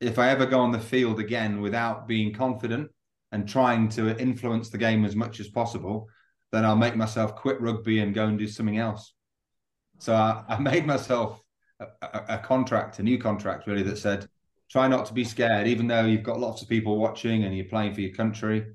if 0.00 0.18
I 0.18 0.30
ever 0.30 0.46
go 0.46 0.60
on 0.60 0.72
the 0.72 0.78
field 0.78 1.20
again 1.20 1.60
without 1.60 2.06
being 2.06 2.32
confident 2.32 2.90
and 3.32 3.48
trying 3.48 3.88
to 3.90 4.16
influence 4.18 4.70
the 4.70 4.78
game 4.78 5.04
as 5.04 5.16
much 5.16 5.40
as 5.40 5.48
possible, 5.48 6.08
then 6.52 6.64
I'll 6.64 6.76
make 6.76 6.96
myself 6.96 7.36
quit 7.36 7.60
rugby 7.60 8.00
and 8.00 8.14
go 8.14 8.26
and 8.26 8.38
do 8.38 8.46
something 8.46 8.78
else. 8.78 9.12
So 9.98 10.14
I, 10.14 10.44
I 10.48 10.58
made 10.58 10.86
myself 10.86 11.40
a, 11.80 11.86
a, 12.02 12.24
a, 12.30 12.38
contract, 12.38 12.98
a 12.98 13.02
new 13.02 13.18
contract, 13.18 13.66
really, 13.66 13.82
that 13.84 13.98
said, 13.98 14.28
try 14.70 14.88
not 14.88 15.06
to 15.06 15.14
be 15.14 15.24
scared, 15.24 15.66
even 15.66 15.86
though 15.86 16.04
you've 16.04 16.22
got 16.22 16.40
lots 16.40 16.62
of 16.62 16.68
people 16.68 16.98
watching 16.98 17.44
and 17.44 17.56
you're 17.56 17.66
playing 17.66 17.94
for 17.94 18.00
your 18.00 18.14
country. 18.14 18.66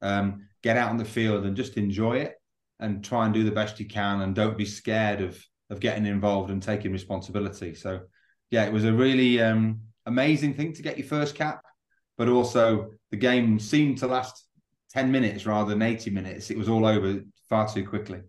Um, 0.00 0.46
get 0.62 0.76
out 0.76 0.90
on 0.90 0.96
the 0.96 1.04
field 1.04 1.44
and 1.44 1.56
just 1.56 1.76
enjoy 1.76 2.18
it 2.18 2.34
and 2.80 3.04
try 3.04 3.24
and 3.24 3.34
do 3.34 3.44
the 3.44 3.50
best 3.50 3.80
you 3.80 3.86
can 3.86 4.22
and 4.22 4.34
don't 4.34 4.58
be 4.58 4.64
scared 4.64 5.20
of 5.20 5.42
of 5.70 5.80
getting 5.80 6.06
involved 6.06 6.50
and 6.50 6.62
taking 6.62 6.92
responsibility. 6.92 7.74
So 7.74 8.00
yeah, 8.50 8.64
it 8.64 8.72
was 8.72 8.84
a 8.84 8.92
really 8.92 9.40
um, 9.42 9.80
amazing 10.06 10.54
thing 10.54 10.72
to 10.74 10.82
get 10.82 10.98
your 10.98 11.06
first 11.06 11.34
cap, 11.34 11.62
but 12.16 12.28
also 12.28 12.92
the 13.10 13.16
game 13.16 13.58
seemed 13.58 13.98
to 13.98 14.06
last 14.06 14.46
10 14.98 15.12
minutes 15.12 15.46
rather 15.46 15.70
than 15.70 15.82
80 15.82 16.10
minutes. 16.10 16.50
It 16.50 16.58
was 16.58 16.68
all 16.68 16.84
over 16.84 17.20
far 17.48 17.72
too 17.72 17.86
quickly. 17.86 18.20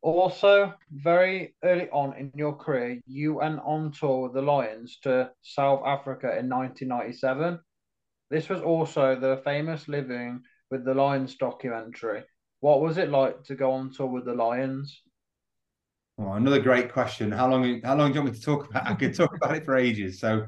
Also, 0.00 0.74
very 0.92 1.56
early 1.64 1.88
on 1.90 2.16
in 2.16 2.30
your 2.36 2.54
career, 2.54 3.00
you 3.04 3.34
went 3.34 3.58
on 3.64 3.90
tour 3.90 4.22
with 4.22 4.34
the 4.34 4.42
Lions 4.42 4.98
to 5.02 5.30
South 5.42 5.82
Africa 5.84 6.38
in 6.38 6.48
1997. 6.48 7.58
This 8.30 8.48
was 8.48 8.60
also 8.60 9.18
the 9.18 9.40
famous 9.44 9.88
Living 9.88 10.42
with 10.70 10.84
the 10.84 10.94
Lions 10.94 11.34
documentary. 11.34 12.22
What 12.60 12.80
was 12.80 12.96
it 12.96 13.10
like 13.10 13.42
to 13.44 13.56
go 13.56 13.72
on 13.72 13.92
tour 13.92 14.06
with 14.06 14.24
the 14.24 14.34
Lions? 14.34 15.02
Oh, 16.16 16.34
another 16.34 16.60
great 16.60 16.92
question. 16.92 17.32
How 17.32 17.50
long? 17.50 17.80
How 17.82 17.96
long 17.96 18.12
do 18.12 18.18
you 18.18 18.22
want 18.22 18.34
me 18.34 18.38
to 18.38 18.44
talk 18.44 18.70
about? 18.70 18.86
I 18.86 18.94
could 18.94 19.16
talk 19.16 19.34
about 19.34 19.56
it 19.56 19.64
for 19.64 19.76
ages. 19.76 20.20
So, 20.20 20.46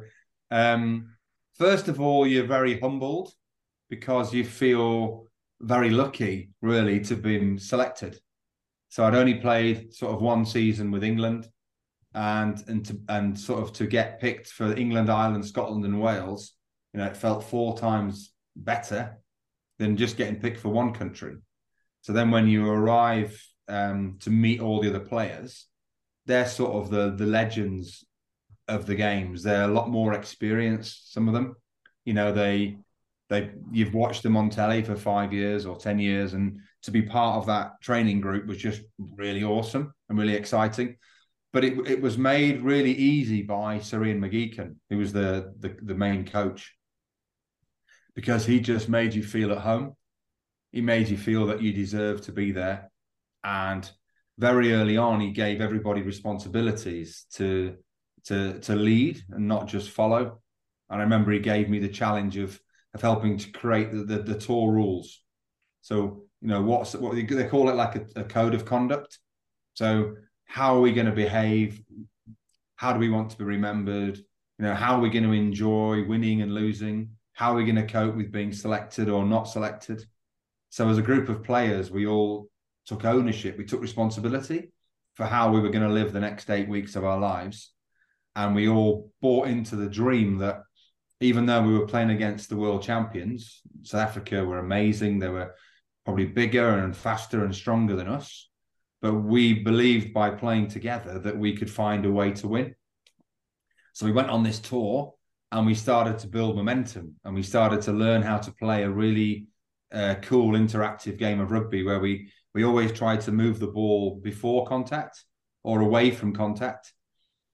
um, 0.53 1.17
first 1.59 1.89
of 1.89 2.01
all, 2.01 2.25
you're 2.25 2.47
very 2.47 2.79
humbled 2.79 3.33
because 3.95 4.35
you 4.35 4.45
feel 4.45 5.27
very 5.61 5.91
lucky, 5.91 6.51
really, 6.61 7.01
to 7.01 7.15
have 7.15 7.23
been 7.23 7.59
selected. 7.59 8.19
So 8.89 9.05
I'd 9.05 9.15
only 9.15 9.35
played 9.35 9.95
sort 9.95 10.13
of 10.15 10.21
one 10.21 10.45
season 10.45 10.91
with 10.91 11.05
England, 11.05 11.49
and 12.15 12.63
and 12.69 12.85
to, 12.87 13.01
and 13.09 13.39
sort 13.39 13.63
of 13.63 13.73
to 13.75 13.87
get 13.87 14.21
picked 14.21 14.49
for 14.49 14.77
England, 14.77 15.11
Ireland, 15.11 15.47
Scotland, 15.47 15.85
and 15.85 16.01
Wales. 16.01 16.53
You 16.93 16.99
know, 17.01 17.07
it 17.07 17.17
felt 17.17 17.45
four 17.45 17.77
times 17.77 18.33
better 18.57 19.19
than 19.79 19.97
just 19.97 20.17
getting 20.17 20.41
picked 20.41 20.61
for 20.61 20.69
one 20.69 20.93
country. 20.93 21.37
So 22.03 22.13
then 22.13 22.31
when 22.31 22.47
you 22.47 22.69
arrive 22.69 23.41
um, 23.69 24.19
to 24.21 24.31
meet 24.31 24.61
all 24.61 24.81
the 24.81 24.91
other 24.91 25.01
players, 25.01 25.67
they're 26.27 26.47
sort 26.47 26.73
of 26.75 26.91
the 26.91 27.11
the 27.11 27.27
legends 27.27 28.05
of 28.69 28.87
the 28.87 28.95
games. 28.95 29.43
They're 29.43 29.71
a 29.71 29.79
lot 29.79 29.89
more 29.89 30.15
experienced. 30.15 31.13
Some 31.13 31.29
of 31.29 31.35
them, 31.35 31.55
you 32.05 32.15
know, 32.15 32.33
they 32.33 32.79
they 33.29 33.51
you've 33.73 33.95
watched 33.95 34.23
them 34.23 34.37
on 34.37 34.51
telly 34.51 34.83
for 34.83 34.97
five 34.97 35.33
years 35.33 35.67
or 35.67 35.77
ten 35.77 35.99
years, 35.99 36.35
and 36.35 36.61
to 36.83 36.91
be 36.91 37.03
part 37.03 37.37
of 37.37 37.47
that 37.47 37.81
training 37.81 38.21
group 38.21 38.47
was 38.47 38.59
just 38.59 38.83
really 38.99 39.43
awesome 39.43 39.93
and 40.09 40.19
really 40.19 40.35
exciting. 40.35 40.97
But 41.53 41.65
it 41.65 41.79
it 41.89 42.03
was 42.03 42.19
made 42.19 42.63
really 42.63 42.93
easy 42.93 43.43
by 43.43 43.75
Ian 43.75 44.21
McGeechan, 44.21 44.77
who 44.91 44.99
was 44.99 45.13
the 45.13 45.53
the, 45.59 45.77
the 45.83 45.95
main 45.95 46.27
coach 46.27 46.75
because 48.15 48.47
he 48.47 48.61
just 48.61 48.89
made 48.89 49.15
you 49.15 49.23
feel 49.23 49.53
at 49.53 49.59
home. 49.59 49.95
He 50.73 50.81
made 50.81 51.09
you 51.09 51.17
feel 51.17 51.47
that 51.47 51.63
you 51.63 51.73
deserve 51.73 52.21
to 52.23 52.33
be 52.33 52.53
there. 52.53 52.91
And 53.43 53.89
very 54.39 54.73
early 54.73 54.97
on, 54.97 55.21
he 55.21 55.31
gave 55.31 55.61
everybody 55.61 56.03
responsibilities 56.03 57.27
to 57.35 57.77
to 58.25 58.59
to 58.61 58.75
lead 58.75 59.23
and 59.31 59.47
not 59.47 59.67
just 59.67 59.91
follow. 59.91 60.41
And 60.91 61.01
I 61.01 61.05
remember 61.05 61.33
he 61.33 61.41
gave 61.41 61.69
me 61.69 61.79
the 61.79 61.89
challenge 61.89 62.37
of 62.37 62.59
of 62.95 63.03
helping 63.03 63.37
to 63.39 63.51
create 63.51 63.93
the 63.93 64.05
the, 64.05 64.23
the 64.23 64.39
tour 64.39 64.73
rules. 64.73 65.23
So 65.81 66.25
you 66.41 66.49
know 66.49 66.63
what's 66.63 66.95
what 66.95 67.15
they 67.15 67.49
call 67.49 67.69
it 67.69 67.75
like 67.75 67.97
a, 67.97 68.21
a 68.21 68.25
code 68.25 68.55
of 68.55 68.65
conduct. 68.65 69.19
So 69.75 70.15
how 70.47 70.77
are 70.77 70.81
we 70.81 70.93
going 70.93 71.07
to 71.07 71.13
behave? 71.13 71.81
How 72.77 72.93
do 72.93 72.99
we 72.99 73.11
want 73.11 73.31
to 73.31 73.37
be 73.37 73.45
remembered? 73.45 74.19
You 74.59 74.67
know, 74.67 74.75
how 74.75 74.97
are 74.97 75.01
we 75.01 75.11
going 75.11 75.25
to 75.25 75.33
enjoy 75.33 76.07
winning 76.07 76.43
and 76.43 76.55
losing? 76.55 77.11
how 77.35 77.53
are 77.53 77.57
we 77.57 77.65
going 77.65 77.77
to 77.77 77.93
cope 77.93 78.15
with 78.15 78.33
being 78.33 78.53
selected 78.53 79.09
or 79.09 79.27
not 79.27 79.45
selected? 79.45 80.05
So, 80.71 80.89
as 80.89 80.99
a 80.99 81.03
group 81.03 81.29
of 81.29 81.43
players, 81.43 81.91
we 81.91 82.07
all 82.07 82.49
took 82.87 83.05
ownership, 83.05 83.59
we 83.59 83.65
took 83.65 83.83
responsibility 83.83 84.71
for 85.15 85.27
how 85.27 85.51
we 85.51 85.61
were 85.61 85.71
going 85.71 85.87
to 85.87 85.93
live 85.93 86.13
the 86.13 86.21
next 86.21 86.51
eight 86.51 86.69
weeks 86.69 86.97
of 86.97 87.05
our 87.05 87.19
lives. 87.19 87.73
And 88.37 88.55
we 88.55 88.69
all 88.69 89.13
bought 89.21 89.49
into 89.49 89.77
the 89.77 89.89
dream 89.89 90.39
that 90.39 90.63
even 91.25 91.47
though 91.47 91.63
we 91.63 91.79
were 91.79 91.87
playing 91.87 92.11
against 92.11 92.51
the 92.51 92.57
world 92.57 92.83
champions, 92.83 93.63
South 93.83 94.03
Africa 94.03 94.45
were 94.45 94.59
amazing. 94.59 95.19
They 95.19 95.31
were 95.31 95.55
probably 96.05 96.27
bigger 96.27 96.69
and 96.81 96.95
faster 96.95 97.45
and 97.45 97.55
stronger 97.55 97.97
than 97.97 98.09
us. 98.09 98.51
But 99.01 99.15
we 99.15 99.63
believed 99.63 100.13
by 100.13 100.31
playing 100.31 100.69
together 100.69 101.19
that 101.21 101.39
we 101.39 101.57
could 101.57 101.71
find 101.71 102.05
a 102.05 102.13
way 102.13 102.33
to 102.33 102.49
win. 102.49 102.75
So 103.95 104.05
we 104.05 104.13
went 104.13 104.29
on 104.29 104.43
this 104.43 104.59
tour 104.59 105.15
and 105.51 105.65
we 105.65 105.75
started 105.75 106.19
to 106.19 106.27
build 106.27 106.57
momentum 106.57 107.15
and 107.25 107.35
we 107.35 107.43
started 107.43 107.81
to 107.83 107.93
learn 107.93 108.21
how 108.21 108.39
to 108.39 108.53
play 108.53 108.83
a 108.83 108.91
really 108.91 109.47
uh, 109.93 110.17
cool 110.23 110.53
interactive 110.53 111.17
game 111.17 111.41
of 111.41 111.53
rugby 111.53 111.85
where 111.85 112.01
we 112.01 112.31
we 112.55 112.65
always 112.65 112.93
tried 112.93 113.21
to 113.23 113.33
move 113.33 113.59
the 113.59 113.67
ball 113.67 114.21
before 114.23 114.67
contact 114.67 115.25
or 115.63 115.81
away 115.81 116.11
from 116.11 116.33
contact 116.33 116.93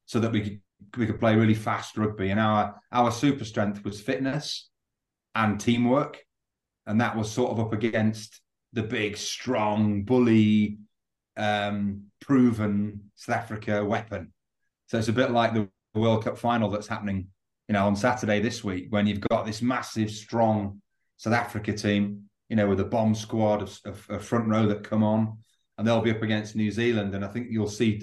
so 0.06 0.18
that 0.20 0.32
we 0.32 0.40
could 0.40 0.60
we 0.96 1.06
could 1.06 1.20
play 1.20 1.37
really 1.37 1.54
fast 1.54 1.96
rugby 1.96 2.30
and 2.30 2.40
our 2.40 2.80
our 2.92 3.10
super 3.10 3.44
strength 3.44 3.84
was 3.84 4.00
fitness 4.00 4.68
and 5.34 5.60
teamwork 5.60 6.18
and 6.87 7.00
that 7.00 7.16
was 7.16 7.30
sort 7.30 7.52
of 7.52 7.60
up 7.60 7.72
against 7.72 8.40
the 8.72 8.82
big 8.82 9.16
strong 9.16 10.02
bully 10.02 10.78
um 11.37 12.04
proven 12.20 13.00
south 13.14 13.37
africa 13.37 13.84
weapon 13.84 14.32
so 14.87 14.99
it's 14.99 15.08
a 15.08 15.12
bit 15.12 15.30
like 15.30 15.54
the 15.54 15.68
world 15.94 16.25
cup 16.25 16.37
final 16.37 16.68
that's 16.68 16.88
happening 16.88 17.28
you 17.70 17.75
know, 17.75 17.87
on 17.87 17.94
Saturday 17.94 18.40
this 18.40 18.64
week 18.64 18.88
when 18.90 19.06
you've 19.06 19.20
got 19.20 19.46
this 19.46 19.62
massive, 19.62 20.10
strong 20.10 20.82
South 21.18 21.34
Africa 21.34 21.72
team, 21.72 22.25
you 22.49 22.56
know, 22.56 22.66
with 22.66 22.80
a 22.80 22.84
bomb 22.84 23.14
squad 23.14 23.62
of, 23.62 23.78
of, 23.84 24.06
of 24.10 24.25
front 24.25 24.49
row 24.49 24.66
that 24.66 24.82
come 24.82 25.04
on, 25.04 25.38
and 25.78 25.87
they'll 25.87 26.00
be 26.00 26.10
up 26.10 26.20
against 26.20 26.56
New 26.56 26.72
Zealand. 26.72 27.14
And 27.14 27.25
I 27.25 27.28
think 27.28 27.46
you'll 27.49 27.68
see 27.68 28.02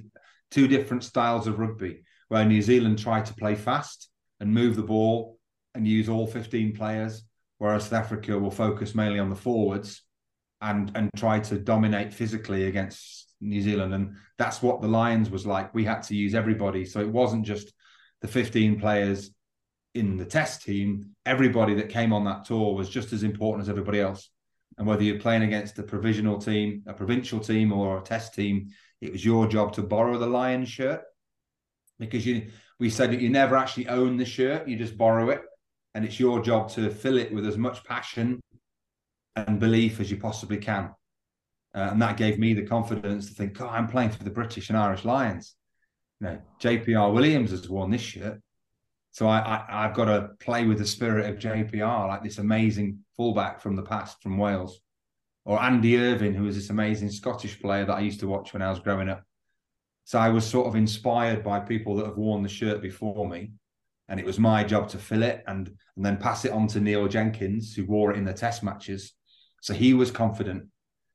two 0.51 0.69
different 0.69 1.03
styles 1.03 1.47
of 1.47 1.59
rugby 1.59 2.03
where 2.29 2.45
New 2.45 2.61
Zealand 2.61 2.99
try 2.99 3.21
to 3.21 3.33
play 3.33 3.55
fast 3.55 4.09
and 4.39 4.53
move 4.53 4.75
the 4.75 4.83
ball 4.83 5.37
and 5.75 5.87
use 5.87 6.09
all 6.09 6.27
15 6.27 6.75
players, 6.75 7.23
whereas 7.57 7.83
South 7.83 7.93
Africa 7.93 8.37
will 8.37 8.51
focus 8.51 8.95
mainly 8.95 9.19
on 9.19 9.29
the 9.29 9.35
forwards 9.35 10.03
and 10.61 10.91
and 10.95 11.09
try 11.15 11.39
to 11.39 11.59
dominate 11.59 12.13
physically 12.13 12.65
against 12.65 13.27
New 13.41 13.61
Zealand. 13.61 13.93
And 13.93 14.15
that's 14.37 14.61
what 14.61 14.81
the 14.81 14.87
Lions 14.87 15.29
was 15.29 15.45
like. 15.45 15.73
We 15.73 15.85
had 15.85 16.01
to 16.03 16.15
use 16.15 16.33
everybody. 16.33 16.85
So 16.85 16.99
it 16.99 17.09
wasn't 17.09 17.45
just 17.45 17.71
the 18.21 18.27
15 18.27 18.79
players 18.79 19.31
in 19.97 20.15
the 20.15 20.25
test 20.25 20.63
team, 20.63 21.15
everybody 21.25 21.73
that 21.75 21.89
came 21.89 22.13
on 22.13 22.23
that 22.25 22.45
tour 22.45 22.75
was 22.75 22.89
just 22.89 23.13
as 23.13 23.23
important 23.23 23.63
as 23.63 23.69
everybody 23.69 23.99
else. 23.99 24.29
And 24.77 24.85
whether 24.85 25.03
you're 25.03 25.19
playing 25.19 25.43
against 25.43 25.79
a 25.79 25.83
provisional 25.83 26.37
team, 26.37 26.83
a 26.85 26.93
provincial 26.93 27.39
team, 27.39 27.73
or 27.73 27.97
a 27.97 28.01
test 28.01 28.35
team, 28.35 28.67
it 29.01 29.11
was 29.11 29.25
your 29.25 29.47
job 29.47 29.73
to 29.73 29.81
borrow 29.81 30.17
the 30.17 30.27
Lions 30.27 30.69
shirt 30.69 31.01
because 31.99 32.25
you 32.25 32.47
we 32.79 32.89
said 32.89 33.11
that 33.11 33.21
you 33.21 33.29
never 33.29 33.57
actually 33.57 33.87
own 33.87 34.17
the 34.17 34.25
shirt, 34.25 34.67
you 34.67 34.77
just 34.77 34.97
borrow 34.97 35.29
it. 35.29 35.41
And 35.95 36.05
it's 36.05 36.19
your 36.19 36.41
job 36.41 36.69
to 36.71 36.89
fill 36.91 37.17
it 37.17 37.33
with 37.33 37.47
as 37.47 37.57
much 37.57 37.83
passion 37.83 38.39
and 39.35 39.59
belief 39.59 39.99
as 39.99 40.11
you 40.11 40.17
possibly 40.17 40.57
can. 40.57 40.91
Uh, 41.73 41.89
and 41.91 42.01
that 42.01 42.17
gave 42.17 42.37
me 42.37 42.53
the 42.53 42.65
confidence 42.65 43.27
to 43.27 43.33
think, 43.33 43.53
God, 43.53 43.73
I'm 43.73 43.87
playing 43.87 44.11
for 44.11 44.23
the 44.23 44.29
British 44.29 44.69
and 44.69 44.77
Irish 44.77 45.05
Lions. 45.05 45.55
You 46.19 46.27
know, 46.27 46.39
JPR 46.61 47.13
Williams 47.13 47.51
has 47.51 47.67
worn 47.69 47.89
this 47.89 48.01
shirt. 48.01 48.39
So 49.11 49.27
I, 49.27 49.65
I 49.67 49.83
have 49.83 49.95
got 49.95 50.05
to 50.05 50.29
play 50.39 50.65
with 50.65 50.77
the 50.77 50.85
spirit 50.85 51.27
of 51.27 51.39
JPR, 51.39 52.07
like 52.07 52.23
this 52.23 52.37
amazing 52.37 52.99
fullback 53.15 53.61
from 53.61 53.75
the 53.75 53.81
past 53.81 54.21
from 54.21 54.37
Wales, 54.37 54.79
or 55.45 55.59
Andy 55.59 55.97
Irvine, 55.97 56.35
who 56.35 56.43
was 56.43 56.55
this 56.55 56.69
amazing 56.69 57.09
Scottish 57.09 57.59
player 57.59 57.85
that 57.85 57.95
I 57.95 58.01
used 58.01 58.19
to 58.19 58.27
watch 58.27 58.53
when 58.53 58.61
I 58.61 58.69
was 58.69 58.79
growing 58.79 59.09
up. 59.09 59.23
So 60.07 60.17
I 60.17 60.29
was 60.29 60.47
sort 60.47 60.67
of 60.67 60.77
inspired 60.77 61.43
by 61.43 61.59
people 61.59 61.97
that 61.97 62.05
have 62.05 62.15
worn 62.15 62.41
the 62.41 62.47
shirt 62.47 62.81
before 62.81 63.27
me, 63.27 63.51
and 64.07 64.21
it 64.21 64.25
was 64.25 64.39
my 64.39 64.63
job 64.63 64.87
to 64.91 64.97
fill 64.97 65.21
it 65.21 65.43
and 65.47 65.67
and 65.97 66.05
then 66.05 66.15
pass 66.15 66.45
it 66.45 66.53
on 66.53 66.67
to 66.67 66.79
Neil 66.79 67.09
Jenkins, 67.09 67.75
who 67.75 67.83
wore 67.83 68.13
it 68.13 68.17
in 68.17 68.23
the 68.23 68.31
Test 68.31 68.63
matches. 68.63 69.11
So 69.61 69.73
he 69.73 69.93
was 69.93 70.09
confident, 70.09 70.63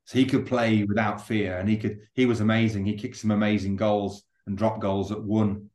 so 0.04 0.18
he 0.18 0.26
could 0.26 0.44
play 0.46 0.84
without 0.84 1.26
fear, 1.26 1.56
and 1.56 1.70
he 1.70 1.78
could. 1.78 2.00
He 2.12 2.26
was 2.26 2.40
amazing. 2.42 2.84
He 2.84 2.98
kicked 2.98 3.16
some 3.16 3.30
amazing 3.30 3.76
goals 3.76 4.24
and 4.46 4.58
drop 4.58 4.78
goals 4.78 5.08
that 5.08 5.24
won 5.24 5.70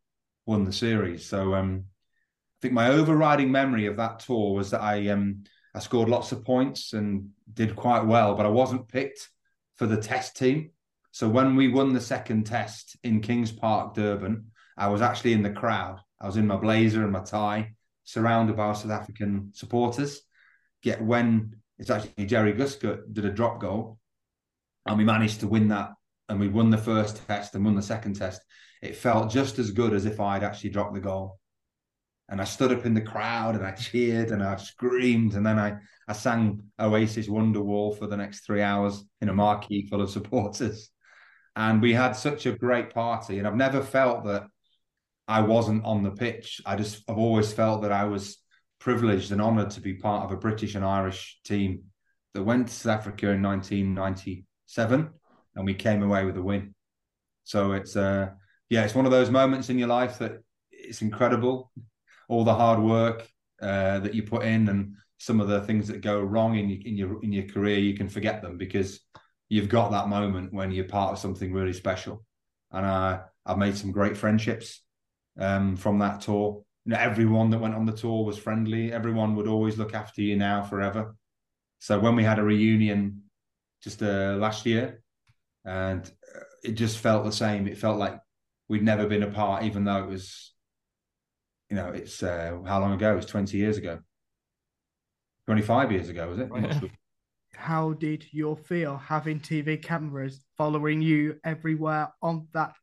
won 0.46 0.64
the 0.64 0.72
series. 0.72 1.26
So 1.26 1.56
um, 1.56 1.86
I 1.86 2.58
think 2.62 2.76
my 2.76 2.90
overriding 2.90 3.52
memory 3.52 3.88
of 3.88 3.98
that 3.98 4.20
tour 4.20 4.54
was 4.54 4.70
that 4.70 4.82
I 4.82 5.08
um 5.08 5.44
I 5.74 5.80
scored 5.80 6.08
lots 6.08 6.34
of 6.34 6.46
points 6.46 6.94
and 6.94 7.32
did 7.52 7.76
quite 7.76 8.06
well, 8.06 8.36
but 8.36 8.46
I 8.46 8.50
wasn't 8.50 8.88
picked 8.88 9.28
for 9.76 9.88
the 9.88 9.98
test 9.98 10.38
team. 10.38 10.70
So 11.18 11.28
when 11.28 11.56
we 11.56 11.68
won 11.68 11.94
the 11.94 12.00
second 12.00 12.46
test 12.46 12.96
in 13.04 13.22
Kings 13.22 13.52
Park, 13.52 13.96
Durban, 13.96 14.52
I 14.78 14.88
was 14.90 15.02
actually 15.02 15.34
in 15.34 15.42
the 15.42 15.50
crowd. 15.50 16.00
I 16.22 16.28
was 16.28 16.38
in 16.38 16.46
my 16.46 16.58
blazer 16.58 17.02
and 17.02 17.12
my 17.12 17.24
tie, 17.24 17.74
surrounded 18.04 18.56
by 18.56 18.72
South 18.74 18.92
African 18.92 19.50
supporters. 19.52 20.22
Yet 20.84 21.04
when 21.04 21.56
it's 21.80 21.90
actually 21.90 22.28
Jerry 22.28 22.54
Guscott 22.54 23.12
did 23.14 23.26
a 23.26 23.32
drop 23.32 23.60
goal, 23.60 23.98
and 24.86 24.96
we 24.96 25.04
managed 25.06 25.40
to 25.40 25.48
win 25.48 25.70
that. 25.70 25.90
And 26.30 26.40
we 26.40 26.50
won 26.50 26.70
the 26.70 26.78
first 26.78 27.26
test 27.26 27.56
and 27.56 27.66
won 27.66 27.74
the 27.74 27.82
second 27.82 28.16
test. 28.16 28.40
It 28.84 28.96
felt 28.96 29.32
just 29.32 29.58
as 29.58 29.72
good 29.72 29.94
as 29.94 30.06
if 30.06 30.20
I'd 30.20 30.44
actually 30.44 30.70
dropped 30.70 30.94
the 30.94 31.00
goal. 31.00 31.40
And 32.30 32.40
I 32.40 32.44
stood 32.44 32.72
up 32.72 32.86
in 32.86 32.94
the 32.94 33.02
crowd 33.02 33.56
and 33.56 33.66
I 33.66 33.72
cheered 33.72 34.30
and 34.30 34.44
I 34.44 34.58
screamed. 34.58 35.34
And 35.34 35.44
then 35.44 35.58
I, 35.58 35.78
I 36.08 36.14
sang 36.14 36.62
Oasis 36.80 37.28
Wonderwall 37.28 37.98
for 37.98 38.06
the 38.06 38.18
next 38.18 38.42
three 38.46 38.62
hours 38.62 39.04
in 39.20 39.30
a 39.30 39.34
marquee 39.34 39.88
full 39.90 40.04
of 40.04 40.12
supporters. 40.12 40.92
And 41.58 41.82
we 41.82 41.92
had 41.92 42.12
such 42.14 42.46
a 42.46 42.52
great 42.52 42.94
party. 42.94 43.40
And 43.40 43.48
I've 43.48 43.56
never 43.56 43.82
felt 43.82 44.26
that 44.26 44.46
I 45.28 45.42
wasn't 45.42 45.84
on 45.86 46.04
the 46.04 46.12
pitch. 46.12 46.62
I 46.68 46.76
just, 46.76 47.04
I've 47.10 47.18
always 47.18 47.52
felt 47.52 47.82
that 47.82 47.92
I 47.92 48.04
was 48.04 48.38
privileged 48.80 49.32
and 49.32 49.42
honoured 49.42 49.72
to 49.72 49.82
be 49.82 49.96
part 49.96 50.24
of 50.24 50.32
a 50.32 50.38
British 50.38 50.76
and 50.76 50.86
Irish 50.86 51.40
team 51.44 51.86
that 52.36 52.44
went 52.44 52.68
to 52.68 52.74
South 52.74 53.00
Africa 53.00 53.32
in 53.32 53.42
1997 53.42 55.10
and 55.56 55.66
we 55.66 55.74
came 55.74 56.04
away 56.04 56.26
with 56.26 56.38
a 56.38 56.44
win. 56.44 56.76
So 57.44 57.72
it's, 57.72 57.96
uh, 57.96 58.30
yeah, 58.70 58.84
it's 58.84 58.94
one 58.94 59.06
of 59.06 59.12
those 59.12 59.32
moments 59.32 59.72
in 59.72 59.80
your 59.80 59.88
life 59.88 60.20
that 60.20 60.38
it's 60.70 61.02
incredible. 61.02 61.72
All 62.30 62.44
the 62.44 62.54
hard 62.54 62.80
work 62.80 63.28
uh, 63.64 64.00
that 64.00 64.14
you 64.14 64.22
put 64.22 64.44
in 64.44 64.70
and 64.70 64.94
some 65.18 65.42
of 65.42 65.48
the 65.48 65.62
things 65.62 65.88
that 65.88 66.02
go 66.02 66.22
wrong 66.22 66.56
in 66.56 66.70
your, 66.70 66.82
in 66.86 66.96
your 66.96 67.24
in 67.24 67.34
your 67.34 67.48
career, 67.48 67.80
you 67.80 67.96
can 67.96 68.08
forget 68.08 68.44
them 68.44 68.58
because 68.58 69.00
you've 69.50 69.70
got 69.70 69.92
that 69.92 70.10
moment 70.10 70.54
when 70.54 70.72
you're 70.72 70.86
part 70.86 71.14
of 71.14 71.20
something 71.20 71.54
really 71.54 71.74
special. 71.74 72.24
And 72.72 72.86
uh, 72.86 73.22
I've 73.46 73.58
made 73.58 73.78
some 73.78 73.92
great 73.92 74.18
friendships 74.18 74.82
um, 75.40 75.76
from 75.76 76.00
that 76.00 76.22
tour. 76.22 76.64
You 76.86 76.94
know, 76.94 77.00
everyone 77.00 77.50
that 77.52 77.60
went 77.60 77.76
on 77.76 77.86
the 77.86 77.92
tour 77.92 78.26
was 78.26 78.38
friendly. 78.38 78.92
Everyone 78.92 79.36
would 79.36 79.48
always 79.48 79.78
look 79.78 79.94
after 79.94 80.22
you 80.22 80.36
now 80.36 80.64
forever. 80.64 81.16
So 81.80 82.00
when 82.00 82.16
we 82.16 82.24
had 82.24 82.40
a 82.40 82.44
reunion 82.44 83.24
just 83.84 84.02
uh, 84.02 84.36
last 84.40 84.66
year, 84.66 85.02
and 85.64 86.10
uh, 86.36 86.40
it 86.64 86.72
just 86.72 86.98
felt 86.98 87.26
the 87.26 87.32
same. 87.32 87.68
It 87.68 87.78
felt 87.78 88.00
like 88.00 88.20
we'd 88.68 88.84
never 88.84 89.06
been 89.06 89.24
apart, 89.24 89.64
even 89.64 89.84
though 89.84 90.04
it 90.04 90.10
was, 90.10 90.54
you 91.70 91.76
know, 91.76 91.90
it's 91.90 92.24
uh, 92.24 92.58
how 92.66 92.80
long 92.80 92.94
ago? 92.94 93.14
It 93.14 93.18
was 93.18 93.26
twenty 93.26 93.58
years 93.58 93.78
ago, 93.78 94.00
twenty 95.46 95.62
five 95.62 95.92
years 95.92 96.10
ago, 96.10 96.30
was 96.30 96.40
it? 96.40 96.50
How 97.58 97.94
did 97.94 98.24
you 98.32 98.56
feel 98.56 98.98
having 98.98 99.40
TV 99.40 99.82
cameras 99.82 100.40
following 100.58 101.02
you 101.02 101.38
everywhere 101.44 102.10
on 102.22 102.48
that 102.54 102.74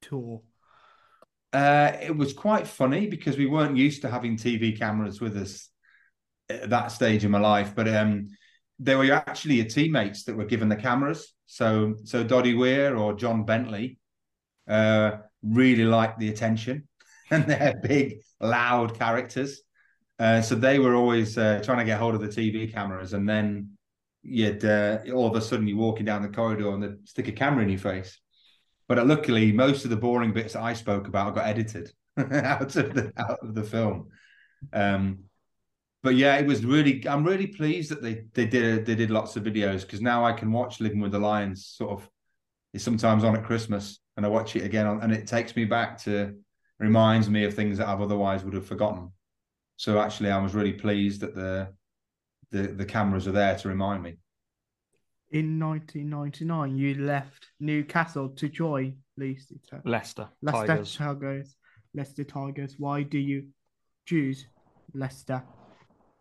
tour? 0.00 0.40
Uh, 1.52 1.92
it 2.00 2.16
was 2.16 2.32
quite 2.32 2.66
funny 2.66 3.06
because 3.08 3.36
we 3.36 3.46
weren't 3.46 3.76
used 3.76 4.02
to 4.02 4.10
having 4.10 4.36
TV 4.36 4.78
cameras 4.78 5.20
with 5.20 5.36
us 5.36 5.68
at 6.48 6.70
that 6.70 6.92
stage 6.92 7.24
in 7.24 7.32
my 7.32 7.40
life, 7.40 7.74
but 7.74 7.88
um, 7.88 8.28
they 8.78 8.94
were 8.94 9.12
actually 9.12 9.56
your 9.56 9.66
teammates 9.66 10.24
that 10.24 10.36
were 10.36 10.44
given 10.44 10.68
the 10.68 10.76
cameras. 10.76 11.32
So, 11.46 11.96
so 12.04 12.22
Doddie 12.22 12.54
Weir 12.54 12.96
or 12.96 13.14
John 13.14 13.44
Bentley 13.44 13.98
uh, 14.68 15.18
really 15.42 15.84
liked 15.84 16.20
the 16.20 16.28
attention, 16.28 16.88
and 17.30 17.46
they're 17.46 17.80
big, 17.82 18.20
loud 18.40 18.96
characters. 18.96 19.60
Uh, 20.20 20.40
so 20.40 20.54
they 20.54 20.78
were 20.78 20.94
always 20.94 21.36
uh, 21.36 21.60
trying 21.64 21.78
to 21.78 21.84
get 21.84 21.98
hold 21.98 22.14
of 22.14 22.20
the 22.20 22.28
TV 22.28 22.72
cameras, 22.72 23.12
and 23.12 23.28
then 23.28 23.73
you'd 24.24 24.64
uh, 24.64 24.98
all 25.12 25.26
of 25.26 25.36
a 25.36 25.40
sudden 25.40 25.68
you're 25.68 25.76
walking 25.76 26.06
down 26.06 26.22
the 26.22 26.28
corridor 26.28 26.70
and 26.70 26.82
they'd 26.82 27.08
stick 27.08 27.28
a 27.28 27.32
camera 27.32 27.62
in 27.62 27.68
your 27.68 27.78
face. 27.78 28.18
But 28.88 28.98
uh, 28.98 29.04
luckily, 29.04 29.52
most 29.52 29.84
of 29.84 29.90
the 29.90 29.96
boring 29.96 30.32
bits 30.32 30.54
that 30.54 30.62
I 30.62 30.74
spoke 30.74 31.06
about 31.06 31.34
got 31.34 31.46
edited 31.46 31.92
out 32.18 32.76
of 32.76 32.94
the 32.94 33.12
out 33.16 33.38
of 33.42 33.54
the 33.54 33.62
film. 33.62 34.08
Um, 34.72 35.24
but 36.02 36.16
yeah, 36.16 36.36
it 36.36 36.46
was 36.46 36.64
really. 36.64 37.06
I'm 37.08 37.24
really 37.24 37.46
pleased 37.46 37.90
that 37.90 38.02
they 38.02 38.24
they 38.34 38.46
did 38.46 38.86
they 38.86 38.94
did 38.94 39.10
lots 39.10 39.36
of 39.36 39.44
videos 39.44 39.82
because 39.82 40.00
now 40.00 40.24
I 40.24 40.32
can 40.32 40.52
watch 40.52 40.80
Living 40.80 41.00
with 41.00 41.12
the 41.12 41.18
Lions. 41.18 41.66
Sort 41.66 41.92
of, 41.92 42.08
it's 42.72 42.84
sometimes 42.84 43.24
on 43.24 43.36
at 43.36 43.44
Christmas, 43.44 44.00
and 44.16 44.26
I 44.26 44.28
watch 44.28 44.56
it 44.56 44.64
again, 44.64 44.86
and 44.86 45.12
it 45.12 45.26
takes 45.26 45.56
me 45.56 45.64
back 45.64 45.98
to 46.04 46.34
reminds 46.78 47.30
me 47.30 47.44
of 47.44 47.54
things 47.54 47.78
that 47.78 47.88
I've 47.88 48.00
otherwise 48.00 48.44
would 48.44 48.54
have 48.54 48.66
forgotten. 48.66 49.12
So 49.76 49.98
actually, 49.98 50.30
I 50.30 50.42
was 50.42 50.54
really 50.54 50.72
pleased 50.72 51.20
that 51.22 51.34
the 51.34 51.68
the 52.54 52.68
the 52.68 52.84
cameras 52.84 53.26
are 53.26 53.32
there 53.32 53.56
to 53.56 53.68
remind 53.68 54.02
me. 54.02 54.16
In 55.32 55.58
1999, 55.58 56.76
you 56.76 57.04
left 57.04 57.48
Newcastle 57.58 58.28
to 58.30 58.48
join 58.48 58.96
Leicester. 59.16 59.82
Leicester. 59.84 60.28
Leicester 60.40 60.66
Tigers. 60.66 60.96
Tigers. 60.96 61.56
Leicester 61.92 62.24
Tigers. 62.24 62.76
Why 62.78 63.02
do 63.02 63.18
you 63.18 63.48
choose 64.06 64.46
Leicester? 64.94 65.42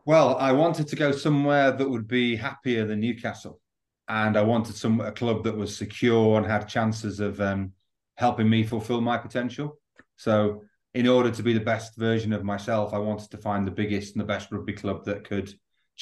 Well, 0.06 0.36
I 0.38 0.52
wanted 0.52 0.88
to 0.88 0.96
go 0.96 1.12
somewhere 1.12 1.72
that 1.72 1.89
would 1.89 2.08
be 2.08 2.36
happier 2.36 2.86
than 2.86 3.00
Newcastle, 3.00 3.62
and 4.08 4.36
I 4.36 4.41
wanted 4.41 4.76
some 4.76 5.00
a 5.00 5.12
club 5.12 5.43
that 5.43 5.56
was 5.56 5.78
secure 5.78 6.38
and 6.38 6.46
had 6.46 6.67
chances 6.67 7.19
of 7.19 7.39
um, 7.39 7.74
helping 8.17 8.50
me 8.50 8.63
fulfil 8.63 9.00
my 9.00 9.17
potential. 9.17 9.78
So, 10.17 10.63
in 10.93 11.08
order 11.08 11.32
to 11.32 11.43
be 11.43 11.54
the 11.54 11.60
best 11.60 11.96
version 11.98 12.34
of 12.34 12.43
myself, 12.43 12.93
I 12.93 12.98
wanted 12.98 13.30
to 13.32 13.38
find 13.38 13.65
the 13.65 13.72
biggest 13.72 14.15
and 14.15 14.22
the 14.22 14.28
best 14.28 14.52
rugby 14.52 14.74
club 14.74 15.06
that 15.06 15.24
could 15.24 15.54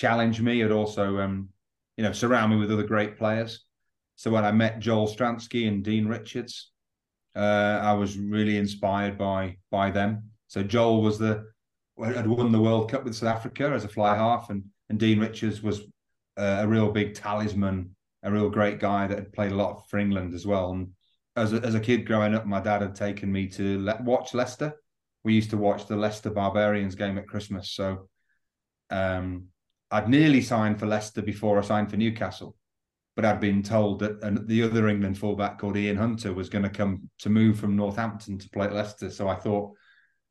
challenge 0.02 0.42
me 0.42 0.62
and 0.62 0.74
also, 0.74 1.20
um, 1.20 1.50
you 1.96 2.04
know, 2.04 2.12
surround 2.12 2.52
me 2.52 2.58
with 2.58 2.72
other 2.72 2.92
great 2.94 3.18
players. 3.18 3.66
So 4.16 4.32
when 4.32 4.44
I 4.44 4.52
met 4.52 4.80
Joel 4.80 5.08
Stransky 5.08 5.68
and 5.68 5.84
Dean 5.84 6.08
Richards, 6.08 6.72
uh, 7.36 7.80
I 7.82 7.94
was 7.94 8.18
really 8.18 8.58
inspired 8.58 9.18
by 9.18 9.58
by 9.70 9.92
them. 9.92 10.24
So 10.48 10.64
Joel 10.64 11.02
was 11.02 11.18
the 11.20 11.46
had 12.04 12.28
won 12.28 12.52
the 12.52 12.66
World 12.68 12.90
Cup 12.90 13.04
with 13.04 13.16
South 13.16 13.36
Africa 13.36 13.72
as 13.76 13.86
a 13.86 13.88
fly 13.88 14.16
half, 14.16 14.50
and 14.50 14.64
and 14.90 15.00
Dean 15.00 15.20
Richards 15.20 15.62
was 15.62 15.82
uh, 16.38 16.58
a 16.62 16.68
real 16.68 16.92
big 16.92 17.14
talisman, 17.14 17.96
a 18.24 18.32
real 18.32 18.50
great 18.50 18.80
guy 18.80 19.08
that 19.08 19.18
had 19.18 19.34
played 19.34 19.52
a 19.52 19.56
lot 19.64 19.88
for 19.90 20.00
England 20.00 20.34
as 20.34 20.46
well. 20.46 20.72
And 20.72 20.90
as 21.36 21.54
a, 21.54 21.58
as 21.58 21.76
a 21.76 21.80
kid 21.80 22.08
growing 22.08 22.34
up, 22.36 22.46
my 22.46 22.60
dad 22.60 22.82
had 22.82 22.96
taken 22.96 23.32
me 23.32 23.48
to 23.50 23.86
le- 23.86 24.02
watch 24.04 24.34
Leicester. 24.34 24.74
We 25.24 25.34
used 25.34 25.52
to 25.52 25.58
watch 25.58 25.86
the 25.86 25.96
Leicester 25.96 26.32
Barbarians 26.32 26.96
game 26.96 27.18
at 27.20 27.28
Christmas. 27.28 27.72
So 27.72 28.10
um, 28.90 29.51
I'd 29.92 30.10
nearly 30.10 30.42
signed 30.42 30.80
for 30.80 30.86
Leicester 30.86 31.22
before 31.22 31.60
I 31.60 31.62
signed 31.62 31.90
for 31.90 31.98
Newcastle, 31.98 32.56
but 33.16 33.26
I'd 33.26 33.42
been 33.42 33.62
told 33.62 34.00
that 34.00 34.48
the 34.48 34.64
other 34.64 34.88
England 34.88 35.18
fullback 35.18 35.60
called 35.60 35.76
Ian 35.76 35.98
Hunter 35.98 36.34
was 36.34 36.50
going 36.50 36.64
to 36.64 36.70
come 36.70 37.10
to 37.20 37.30
move 37.30 37.60
from 37.60 37.76
Northampton 37.76 38.38
to 38.40 38.50
play 38.50 38.68
at 38.68 38.74
Leicester. 38.74 39.10
So 39.10 39.28
I 39.28 39.36
thought, 39.36 39.74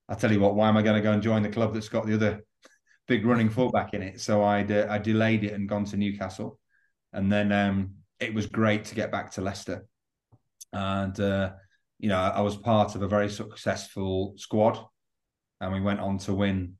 I'll 0.08 0.16
tell 0.16 0.32
you 0.32 0.40
what, 0.40 0.54
why 0.54 0.68
am 0.68 0.78
I 0.78 0.82
going 0.82 0.96
to 0.96 1.02
go 1.02 1.12
and 1.12 1.22
join 1.22 1.42
the 1.42 1.50
club 1.50 1.74
that's 1.74 1.90
got 1.90 2.06
the 2.06 2.14
other 2.14 2.42
big 3.06 3.26
running 3.26 3.50
fullback 3.50 3.92
in 3.92 4.02
it? 4.02 4.20
So 4.20 4.42
I 4.42 4.64
uh, 4.64 4.86
I 4.88 4.98
delayed 4.98 5.44
it 5.44 5.52
and 5.52 5.68
gone 5.68 5.84
to 5.86 5.98
Newcastle, 5.98 6.58
and 7.12 7.30
then 7.30 7.52
um, 7.52 7.96
it 8.18 8.32
was 8.32 8.46
great 8.46 8.86
to 8.86 8.94
get 8.94 9.12
back 9.12 9.30
to 9.32 9.42
Leicester, 9.42 9.84
and 10.72 11.20
uh, 11.20 11.52
you 11.98 12.08
know 12.08 12.18
I 12.18 12.40
was 12.40 12.56
part 12.56 12.94
of 12.94 13.02
a 13.02 13.08
very 13.08 13.28
successful 13.28 14.34
squad, 14.38 14.82
and 15.60 15.70
we 15.70 15.82
went 15.82 16.00
on 16.00 16.16
to 16.20 16.32
win, 16.32 16.78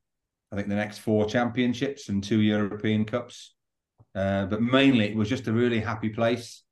I 0.52 0.56
think 0.56 0.68
the 0.68 0.74
next 0.74 0.98
four 0.98 1.26
championships 1.26 2.08
and 2.08 2.22
two 2.22 2.40
European 2.40 3.04
Cups, 3.04 3.54
uh, 4.14 4.46
but 4.46 4.60
mainly 4.60 5.06
it 5.06 5.16
was 5.16 5.28
just 5.28 5.46
a 5.46 5.52
really 5.52 5.80
happy 5.80 6.08
place. 6.08 6.62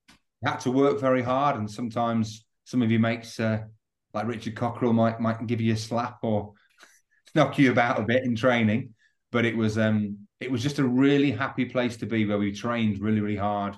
You 0.42 0.50
had 0.50 0.60
to 0.60 0.70
work 0.70 1.00
very 1.00 1.22
hard, 1.22 1.56
and 1.56 1.70
sometimes 1.70 2.44
some 2.64 2.82
of 2.82 2.90
your 2.90 3.00
mates 3.00 3.38
uh, 3.38 3.62
like 4.14 4.26
Richard 4.26 4.54
Cockerill 4.54 4.94
might 4.94 5.20
might 5.20 5.46
give 5.46 5.60
you 5.60 5.74
a 5.74 5.76
slap 5.76 6.18
or 6.22 6.54
knock 7.34 7.58
you 7.58 7.70
about 7.70 8.00
a 8.00 8.04
bit 8.04 8.24
in 8.24 8.34
training. 8.34 8.94
But 9.30 9.44
it 9.44 9.56
was 9.56 9.78
um 9.78 10.28
it 10.40 10.50
was 10.50 10.62
just 10.62 10.78
a 10.78 10.84
really 10.84 11.30
happy 11.30 11.64
place 11.64 11.96
to 11.98 12.06
be 12.06 12.24
where 12.24 12.38
we 12.38 12.52
trained 12.52 13.00
really, 13.00 13.20
really 13.20 13.36
hard. 13.36 13.76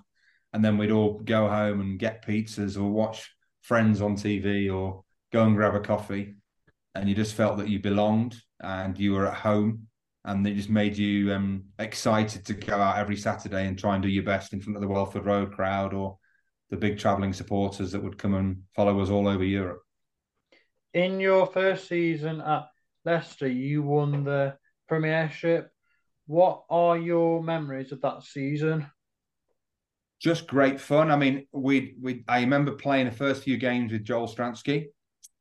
And 0.52 0.64
then 0.64 0.76
we'd 0.76 0.90
all 0.90 1.20
go 1.20 1.48
home 1.48 1.80
and 1.80 1.98
get 1.98 2.26
pizzas 2.26 2.76
or 2.76 2.90
watch 2.90 3.30
friends 3.62 4.00
on 4.00 4.16
TV 4.16 4.72
or 4.72 5.04
go 5.32 5.44
and 5.44 5.56
grab 5.56 5.74
a 5.74 5.80
coffee. 5.80 6.34
And 6.94 7.08
you 7.08 7.14
just 7.14 7.34
felt 7.34 7.58
that 7.58 7.68
you 7.68 7.78
belonged 7.78 8.36
and 8.60 8.98
you 8.98 9.12
were 9.12 9.26
at 9.26 9.34
home. 9.34 9.86
And 10.24 10.46
it 10.46 10.54
just 10.54 10.68
made 10.68 10.96
you 10.96 11.32
um, 11.32 11.64
excited 11.78 12.44
to 12.46 12.54
go 12.54 12.76
out 12.76 12.98
every 12.98 13.16
Saturday 13.16 13.66
and 13.66 13.78
try 13.78 13.94
and 13.94 14.02
do 14.02 14.08
your 14.08 14.24
best 14.24 14.52
in 14.52 14.60
front 14.60 14.76
of 14.76 14.82
the 14.82 14.88
Welford 14.88 15.24
Road 15.24 15.52
crowd 15.52 15.94
or 15.94 16.18
the 16.68 16.76
big 16.76 16.98
travelling 16.98 17.32
supporters 17.32 17.92
that 17.92 18.02
would 18.02 18.18
come 18.18 18.34
and 18.34 18.62
follow 18.74 19.00
us 19.00 19.08
all 19.08 19.26
over 19.26 19.44
Europe 19.44 19.82
in 20.94 21.20
your 21.20 21.46
first 21.46 21.88
season 21.88 22.40
at 22.40 22.66
Leicester, 23.04 23.48
you 23.48 23.82
won 23.82 24.24
the 24.24 24.56
Premiership. 24.88 25.70
What 26.26 26.64
are 26.68 26.98
your 26.98 27.42
memories 27.42 27.92
of 27.92 28.00
that 28.02 28.22
season? 28.22 28.90
Just 30.20 30.46
great 30.46 30.80
fun. 30.80 31.10
I 31.10 31.16
mean, 31.16 31.46
we 31.52 31.94
we 32.00 32.24
I 32.28 32.40
remember 32.40 32.72
playing 32.72 33.06
the 33.06 33.12
first 33.12 33.42
few 33.42 33.56
games 33.56 33.92
with 33.92 34.04
Joel 34.04 34.28
Stransky, 34.28 34.88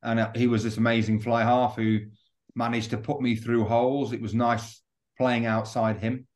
and 0.01 0.35
he 0.35 0.47
was 0.47 0.63
this 0.63 0.77
amazing 0.77 1.19
fly 1.19 1.43
half 1.43 1.75
who 1.75 1.99
managed 2.59 2.89
to 2.91 2.97
put 2.97 3.21
me 3.21 3.35
through 3.35 3.63
holes. 3.63 4.11
It 4.11 4.21
was 4.21 4.35
nice 4.35 4.83
playing 5.17 5.45
outside 5.45 5.97
him. 5.97 6.27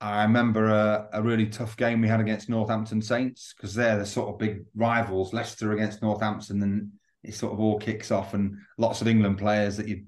I 0.00 0.24
remember 0.24 0.66
a, 0.68 1.08
a 1.14 1.22
really 1.22 1.46
tough 1.46 1.76
game 1.78 2.02
we 2.02 2.08
had 2.08 2.20
against 2.20 2.50
Northampton 2.50 3.00
Saints 3.00 3.54
because 3.56 3.74
they're 3.74 3.98
the 3.98 4.04
sort 4.04 4.28
of 4.28 4.38
big 4.38 4.64
rivals. 4.76 5.32
Leicester 5.32 5.72
against 5.72 6.02
Northampton, 6.02 6.62
and 6.62 6.92
it 7.22 7.34
sort 7.34 7.54
of 7.54 7.60
all 7.60 7.78
kicks 7.78 8.10
off, 8.10 8.34
and 8.34 8.58
lots 8.76 9.00
of 9.00 9.08
England 9.08 9.38
players 9.38 9.78
that 9.78 9.88
you 9.88 10.04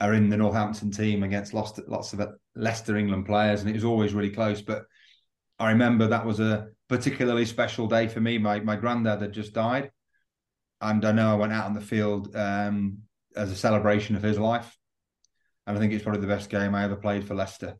are 0.00 0.14
in 0.14 0.28
the 0.28 0.36
Northampton 0.36 0.90
team 0.90 1.22
against 1.22 1.54
lots 1.54 1.78
lots 1.86 2.12
of 2.12 2.20
Leicester 2.56 2.96
England 2.96 3.26
players, 3.26 3.60
and 3.60 3.70
it 3.70 3.74
was 3.74 3.84
always 3.84 4.12
really 4.12 4.30
close. 4.30 4.60
But 4.60 4.82
I 5.60 5.70
remember 5.70 6.08
that 6.08 6.26
was 6.26 6.40
a 6.40 6.68
particularly 6.88 7.44
special 7.44 7.86
day 7.86 8.08
for 8.08 8.20
me. 8.20 8.38
My 8.38 8.58
my 8.58 8.74
granddad 8.74 9.22
had 9.22 9.32
just 9.32 9.52
died, 9.52 9.92
and 10.80 11.04
I 11.04 11.12
know 11.12 11.30
I 11.30 11.36
went 11.36 11.52
out 11.52 11.66
on 11.66 11.74
the 11.74 11.80
field 11.80 12.34
um, 12.34 12.98
as 13.36 13.52
a 13.52 13.56
celebration 13.56 14.16
of 14.16 14.24
his 14.24 14.40
life. 14.40 14.76
And 15.66 15.76
I 15.76 15.80
think 15.80 15.92
it's 15.92 16.02
probably 16.02 16.20
the 16.20 16.26
best 16.26 16.50
game 16.50 16.74
I 16.74 16.84
ever 16.84 16.96
played 16.96 17.26
for 17.26 17.34
Leicester. 17.34 17.76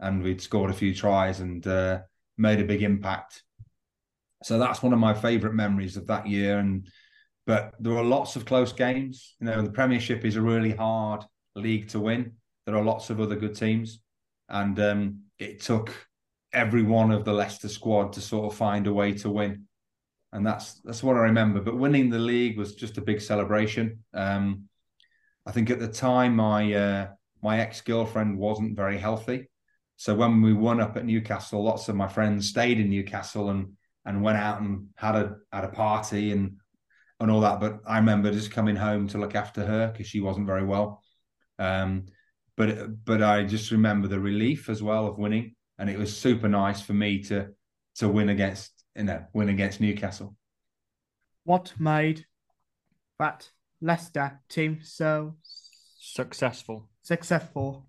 And 0.00 0.22
we'd 0.22 0.40
scored 0.40 0.70
a 0.70 0.74
few 0.74 0.94
tries 0.94 1.40
and 1.40 1.64
uh, 1.66 2.00
made 2.36 2.60
a 2.60 2.64
big 2.64 2.82
impact. 2.82 3.42
So 4.42 4.58
that's 4.58 4.82
one 4.82 4.92
of 4.92 4.98
my 4.98 5.14
favourite 5.14 5.54
memories 5.54 5.96
of 5.96 6.08
that 6.08 6.26
year. 6.26 6.58
And 6.58 6.88
but 7.46 7.74
there 7.80 7.92
were 7.92 8.02
lots 8.02 8.36
of 8.36 8.44
close 8.44 8.72
games. 8.72 9.36
You 9.40 9.46
know, 9.46 9.62
the 9.62 9.70
Premiership 9.70 10.24
is 10.24 10.36
a 10.36 10.42
really 10.42 10.72
hard 10.72 11.24
league 11.54 11.88
to 11.88 12.00
win. 12.00 12.32
There 12.66 12.76
are 12.76 12.84
lots 12.84 13.10
of 13.10 13.20
other 13.20 13.34
good 13.34 13.56
teams, 13.56 14.00
and 14.48 14.78
um, 14.78 15.20
it 15.40 15.60
took 15.60 15.92
every 16.52 16.82
one 16.82 17.10
of 17.10 17.24
the 17.24 17.32
Leicester 17.32 17.68
squad 17.68 18.12
to 18.12 18.20
sort 18.20 18.52
of 18.52 18.56
find 18.56 18.86
a 18.86 18.92
way 18.92 19.12
to 19.12 19.30
win 19.30 19.66
and 20.32 20.46
that's 20.46 20.74
that's 20.80 21.02
what 21.02 21.16
I 21.16 21.20
remember. 21.20 21.60
But 21.60 21.76
winning 21.76 22.10
the 22.10 22.18
league 22.18 22.58
was 22.58 22.74
just 22.74 22.98
a 22.98 23.02
big 23.02 23.20
celebration. 23.20 24.02
Um, 24.14 24.68
I 25.46 25.52
think 25.52 25.70
at 25.70 25.80
the 25.80 25.88
time 25.88 26.36
my 26.36 26.72
uh, 26.72 27.08
my 27.42 27.60
ex 27.60 27.80
girlfriend 27.80 28.38
wasn't 28.38 28.76
very 28.76 28.98
healthy, 28.98 29.48
so 29.96 30.14
when 30.14 30.42
we 30.42 30.52
won 30.52 30.80
up 30.80 30.96
at 30.96 31.04
Newcastle, 31.04 31.62
lots 31.62 31.88
of 31.88 31.96
my 31.96 32.08
friends 32.08 32.48
stayed 32.48 32.80
in 32.80 32.90
Newcastle 32.90 33.50
and 33.50 33.74
and 34.04 34.22
went 34.22 34.38
out 34.38 34.60
and 34.60 34.88
had 34.96 35.14
a 35.14 35.36
had 35.52 35.64
a 35.64 35.68
party 35.68 36.32
and 36.32 36.56
and 37.20 37.30
all 37.30 37.40
that. 37.40 37.60
But 37.60 37.80
I 37.86 37.98
remember 37.98 38.32
just 38.32 38.50
coming 38.50 38.76
home 38.76 39.06
to 39.08 39.18
look 39.18 39.34
after 39.34 39.64
her 39.64 39.88
because 39.92 40.08
she 40.08 40.20
wasn't 40.20 40.46
very 40.46 40.64
well. 40.64 41.02
Um, 41.58 42.06
but 42.56 43.04
but 43.04 43.22
I 43.22 43.44
just 43.44 43.70
remember 43.70 44.08
the 44.08 44.20
relief 44.20 44.68
as 44.68 44.82
well 44.82 45.06
of 45.06 45.18
winning, 45.18 45.54
and 45.78 45.88
it 45.88 45.98
was 45.98 46.16
super 46.16 46.48
nice 46.48 46.82
for 46.82 46.94
me 46.94 47.22
to 47.24 47.50
to 47.96 48.08
win 48.08 48.28
against 48.28 48.72
in 48.96 49.08
a 49.08 49.28
win 49.32 49.48
against 49.48 49.80
Newcastle. 49.80 50.36
What 51.44 51.72
made 51.78 52.26
that 53.18 53.48
Leicester 53.82 54.40
team 54.48 54.78
so 54.82 55.34
successful? 55.98 56.88
Successful. 57.02 57.88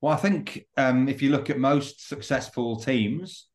Well, 0.00 0.12
I 0.12 0.16
think 0.16 0.66
um, 0.76 1.08
if 1.08 1.22
you 1.22 1.30
look 1.30 1.50
at 1.50 1.58
most 1.58 2.06
successful 2.06 2.76
teams, 2.76 3.48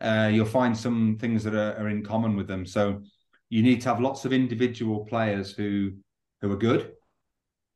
uh, 0.00 0.30
you'll 0.32 0.46
find 0.46 0.76
some 0.76 1.18
things 1.20 1.44
that 1.44 1.54
are, 1.54 1.76
are, 1.76 1.88
in 1.88 2.02
common 2.02 2.36
with 2.36 2.48
them. 2.48 2.64
So 2.66 3.02
you 3.50 3.62
need 3.62 3.80
to 3.82 3.88
have 3.88 4.00
lots 4.00 4.24
of 4.24 4.32
individual 4.32 5.04
players 5.04 5.52
who 5.52 5.92
who 6.40 6.50
are 6.50 6.56
good. 6.56 6.92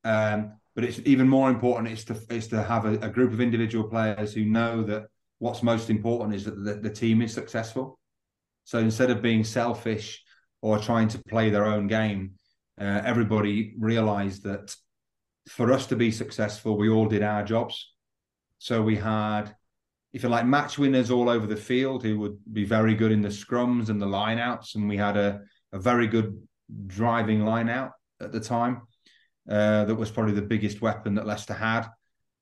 Um, 0.04 0.54
but 0.74 0.84
it's 0.84 1.00
even 1.04 1.28
more 1.28 1.50
important 1.50 1.92
is 1.92 2.04
to 2.06 2.16
is 2.30 2.48
to 2.48 2.62
have 2.62 2.84
a, 2.84 2.94
a, 2.98 3.08
group 3.08 3.32
of 3.32 3.40
individual 3.40 3.88
players 3.88 4.34
who 4.34 4.44
know 4.44 4.82
that 4.82 5.06
what's 5.38 5.62
most 5.62 5.88
important 5.88 6.34
is 6.34 6.44
that 6.44 6.64
the, 6.64 6.74
the 6.74 6.90
team 6.90 7.22
is 7.22 7.32
successful. 7.32 7.98
So 8.64 8.78
instead 8.78 9.10
of 9.10 9.22
being 9.22 9.44
selfish 9.44 10.22
or 10.62 10.78
trying 10.78 11.08
to 11.08 11.18
play 11.28 11.50
their 11.50 11.66
own 11.66 11.86
game, 11.86 12.32
uh, 12.80 13.02
everybody 13.04 13.74
realized 13.78 14.42
that 14.44 14.74
for 15.48 15.72
us 15.72 15.86
to 15.86 15.96
be 15.96 16.10
successful, 16.10 16.76
we 16.76 16.88
all 16.88 17.06
did 17.06 17.22
our 17.22 17.42
jobs. 17.42 17.92
So 18.58 18.82
we 18.82 18.96
had, 18.96 19.54
if 20.12 20.22
you 20.22 20.28
like, 20.28 20.46
match 20.46 20.78
winners 20.78 21.10
all 21.10 21.28
over 21.28 21.46
the 21.46 21.56
field 21.56 22.02
who 22.02 22.18
would 22.18 22.38
be 22.52 22.64
very 22.64 22.94
good 22.94 23.12
in 23.12 23.22
the 23.22 23.28
scrums 23.28 23.88
and 23.88 24.00
the 24.00 24.06
lineouts. 24.06 24.74
And 24.74 24.88
we 24.88 24.96
had 24.96 25.16
a, 25.16 25.40
a 25.72 25.78
very 25.78 26.06
good 26.06 26.40
driving 26.86 27.40
lineout 27.40 27.92
at 28.20 28.32
the 28.32 28.40
time. 28.40 28.82
Uh, 29.48 29.84
that 29.84 29.94
was 29.94 30.10
probably 30.10 30.32
the 30.32 30.42
biggest 30.42 30.82
weapon 30.82 31.14
that 31.14 31.26
Leicester 31.26 31.54
had. 31.54 31.86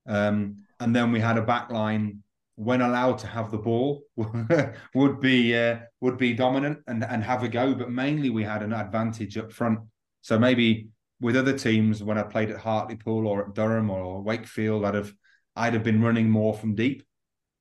Um, 0.07 0.65
and 0.81 0.97
then 0.97 1.13
we 1.13 1.21
had 1.21 1.37
a 1.37 1.43
back 1.43 1.71
line 1.71 2.23
when 2.57 2.81
allowed 2.81 3.19
to 3.19 3.27
have 3.27 3.51
the 3.51 3.59
ball, 3.59 4.03
would 4.95 5.21
be 5.21 5.57
uh, 5.57 5.79
would 6.01 6.17
be 6.17 6.33
dominant 6.33 6.79
and 6.87 7.05
and 7.05 7.23
have 7.23 7.43
a 7.43 7.49
go. 7.49 7.75
But 7.75 7.91
mainly 7.91 8.31
we 8.31 8.45
had 8.45 8.63
an 8.63 8.73
advantage 8.73 9.37
up 9.37 9.53
front. 9.53 9.81
So 10.25 10.39
maybe 10.39 10.89
with 11.21 11.37
other 11.37 11.53
teams, 11.53 12.03
when 12.03 12.17
I 12.17 12.23
played 12.23 12.51
at 12.51 12.57
Hartlepool 12.57 13.27
or 13.27 13.45
at 13.45 13.55
Durham 13.55 13.91
or 13.91 14.23
Wakefield, 14.23 14.87
I'd 14.87 14.95
have 14.95 15.13
I'd 15.55 15.75
have 15.75 15.85
been 15.85 16.01
running 16.01 16.31
more 16.31 16.55
from 16.55 16.75
deep 16.75 17.03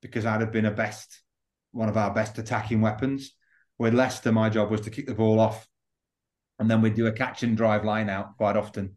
because 0.02 0.26
I'd 0.26 0.40
have 0.40 0.54
been 0.54 0.66
a 0.66 0.72
best 0.72 1.22
one 1.74 1.90
of 1.90 1.98
our 1.98 2.14
best 2.14 2.38
attacking 2.38 2.80
weapons. 2.80 3.34
With 3.78 3.94
Leicester, 3.94 4.32
my 4.32 4.50
job 4.50 4.72
was 4.72 4.80
to 4.82 4.92
kick 4.92 5.08
the 5.08 5.14
ball 5.14 5.42
off, 5.42 5.68
and 6.58 6.72
then 6.72 6.82
we'd 6.82 6.96
do 6.96 7.08
a 7.08 7.12
catch 7.12 7.44
and 7.44 7.58
drive 7.58 7.84
line 7.84 8.10
out 8.10 8.38
quite 8.38 8.56
often. 8.56 8.96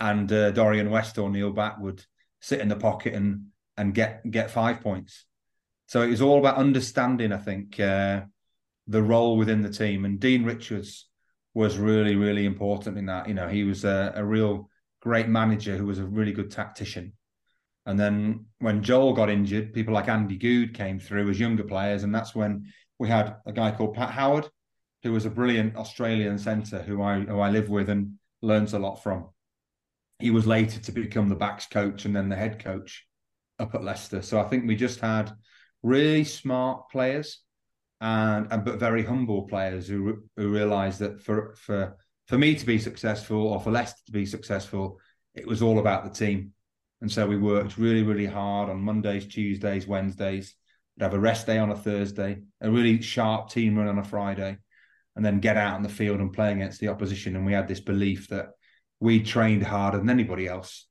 And 0.00 0.30
uh, 0.32 0.50
Dorian 0.50 0.90
West 0.90 1.16
or 1.16 1.30
Neil 1.30 1.52
Back 1.52 1.78
would 1.78 2.04
sit 2.40 2.60
in 2.60 2.68
the 2.68 2.74
pocket 2.74 3.14
and 3.14 3.46
and 3.76 3.94
get 3.94 4.28
get 4.28 4.50
five 4.50 4.80
points. 4.80 5.24
So 5.86 6.02
it 6.02 6.10
was 6.10 6.20
all 6.20 6.40
about 6.40 6.56
understanding, 6.56 7.30
I 7.30 7.36
think, 7.36 7.78
uh, 7.78 8.22
the 8.88 9.04
role 9.04 9.36
within 9.36 9.62
the 9.62 9.70
team. 9.70 10.04
And 10.04 10.18
Dean 10.18 10.42
Richards 10.42 11.08
was 11.54 11.78
really, 11.78 12.16
really 12.16 12.46
important 12.46 12.98
in 12.98 13.06
that. 13.06 13.28
You 13.28 13.34
know, 13.34 13.48
he 13.48 13.64
was 13.64 13.84
a, 13.84 14.12
a 14.16 14.24
real 14.24 14.68
great 15.00 15.28
manager 15.28 15.76
who 15.76 15.86
was 15.86 15.98
a 15.98 16.04
really 16.04 16.32
good 16.32 16.50
tactician. 16.50 17.12
And 17.86 17.98
then 17.98 18.46
when 18.58 18.82
Joel 18.82 19.12
got 19.12 19.30
injured, 19.30 19.72
people 19.72 19.94
like 19.94 20.08
Andy 20.08 20.36
Goode 20.36 20.74
came 20.74 20.98
through 20.98 21.30
as 21.30 21.38
younger 21.38 21.64
players. 21.64 22.02
And 22.02 22.14
that's 22.14 22.34
when 22.34 22.72
we 22.98 23.08
had 23.08 23.36
a 23.46 23.52
guy 23.52 23.70
called 23.70 23.94
Pat 23.94 24.10
Howard, 24.10 24.48
who 25.02 25.12
was 25.12 25.26
a 25.26 25.30
brilliant 25.30 25.76
Australian 25.76 26.38
centre 26.38 26.82
who 26.82 27.02
I 27.02 27.20
who 27.20 27.38
I 27.38 27.50
live 27.50 27.68
with 27.68 27.90
and 27.90 28.14
learns 28.40 28.72
a 28.72 28.78
lot 28.78 29.02
from. 29.02 29.28
He 30.18 30.30
was 30.30 30.46
later 30.46 30.80
to 30.80 30.92
become 30.92 31.28
the 31.28 31.34
backs 31.34 31.66
coach 31.66 32.04
and 32.04 32.16
then 32.16 32.28
the 32.28 32.36
head 32.36 32.62
coach 32.62 33.06
up 33.58 33.74
at 33.74 33.84
Leicester. 33.84 34.22
So 34.22 34.40
I 34.40 34.44
think 34.44 34.66
we 34.66 34.76
just 34.76 35.00
had 35.00 35.32
really 35.82 36.24
smart 36.24 36.88
players 36.90 37.40
and, 38.04 38.46
and 38.50 38.64
but 38.64 38.78
very 38.78 39.02
humble 39.02 39.44
players 39.44 39.88
who 39.88 40.22
who 40.36 40.52
that 40.52 41.22
for 41.22 41.54
for 41.56 41.96
for 42.28 42.38
me 42.38 42.54
to 42.54 42.66
be 42.66 42.78
successful 42.78 43.48
or 43.48 43.60
for 43.60 43.70
Leicester 43.70 44.00
to 44.06 44.12
be 44.12 44.26
successful, 44.26 45.00
it 45.34 45.46
was 45.46 45.62
all 45.62 45.78
about 45.78 46.04
the 46.04 46.10
team. 46.10 46.52
And 47.00 47.10
so 47.10 47.26
we 47.26 47.36
worked 47.36 47.76
really, 47.76 48.02
really 48.02 48.26
hard 48.26 48.70
on 48.70 48.80
Mondays, 48.80 49.26
Tuesdays, 49.26 49.86
Wednesdays. 49.86 50.54
We'd 50.96 51.04
have 51.04 51.14
a 51.14 51.18
rest 51.18 51.46
day 51.46 51.58
on 51.58 51.70
a 51.70 51.76
Thursday, 51.76 52.42
a 52.62 52.70
really 52.70 53.02
sharp 53.02 53.50
team 53.50 53.76
run 53.76 53.88
on 53.88 53.98
a 53.98 54.04
Friday, 54.04 54.58
and 55.16 55.24
then 55.24 55.40
get 55.40 55.56
out 55.56 55.74
on 55.74 55.82
the 55.82 55.88
field 55.88 56.20
and 56.20 56.32
play 56.32 56.52
against 56.52 56.80
the 56.80 56.88
opposition. 56.88 57.36
And 57.36 57.44
we 57.44 57.52
had 57.52 57.68
this 57.68 57.80
belief 57.80 58.28
that 58.28 58.50
we 59.00 59.22
trained 59.22 59.64
harder 59.64 59.98
than 59.98 60.08
anybody 60.08 60.46
else 60.46 60.86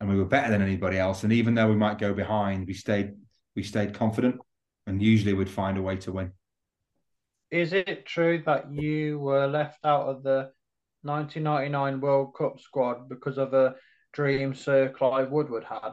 and 0.00 0.08
we 0.08 0.16
were 0.16 0.24
better 0.24 0.50
than 0.50 0.62
anybody 0.62 0.98
else. 0.98 1.22
And 1.24 1.32
even 1.32 1.54
though 1.54 1.68
we 1.68 1.76
might 1.76 1.98
go 1.98 2.12
behind, 2.12 2.66
we 2.66 2.74
stayed 2.74 3.12
we 3.56 3.62
stayed 3.62 3.94
confident, 3.94 4.40
and 4.86 5.00
usually 5.00 5.32
we'd 5.32 5.48
find 5.48 5.78
a 5.78 5.82
way 5.82 5.96
to 5.98 6.12
win. 6.12 6.32
Is 7.54 7.72
it 7.72 8.04
true 8.04 8.42
that 8.46 8.74
you 8.74 9.20
were 9.20 9.46
left 9.46 9.78
out 9.84 10.08
of 10.08 10.24
the 10.24 10.50
1999 11.02 12.00
World 12.00 12.34
Cup 12.36 12.58
squad 12.58 13.08
because 13.08 13.38
of 13.38 13.54
a 13.54 13.76
dream 14.12 14.56
Sir 14.56 14.88
Clive 14.88 15.30
Woodward 15.30 15.62
had? 15.62 15.90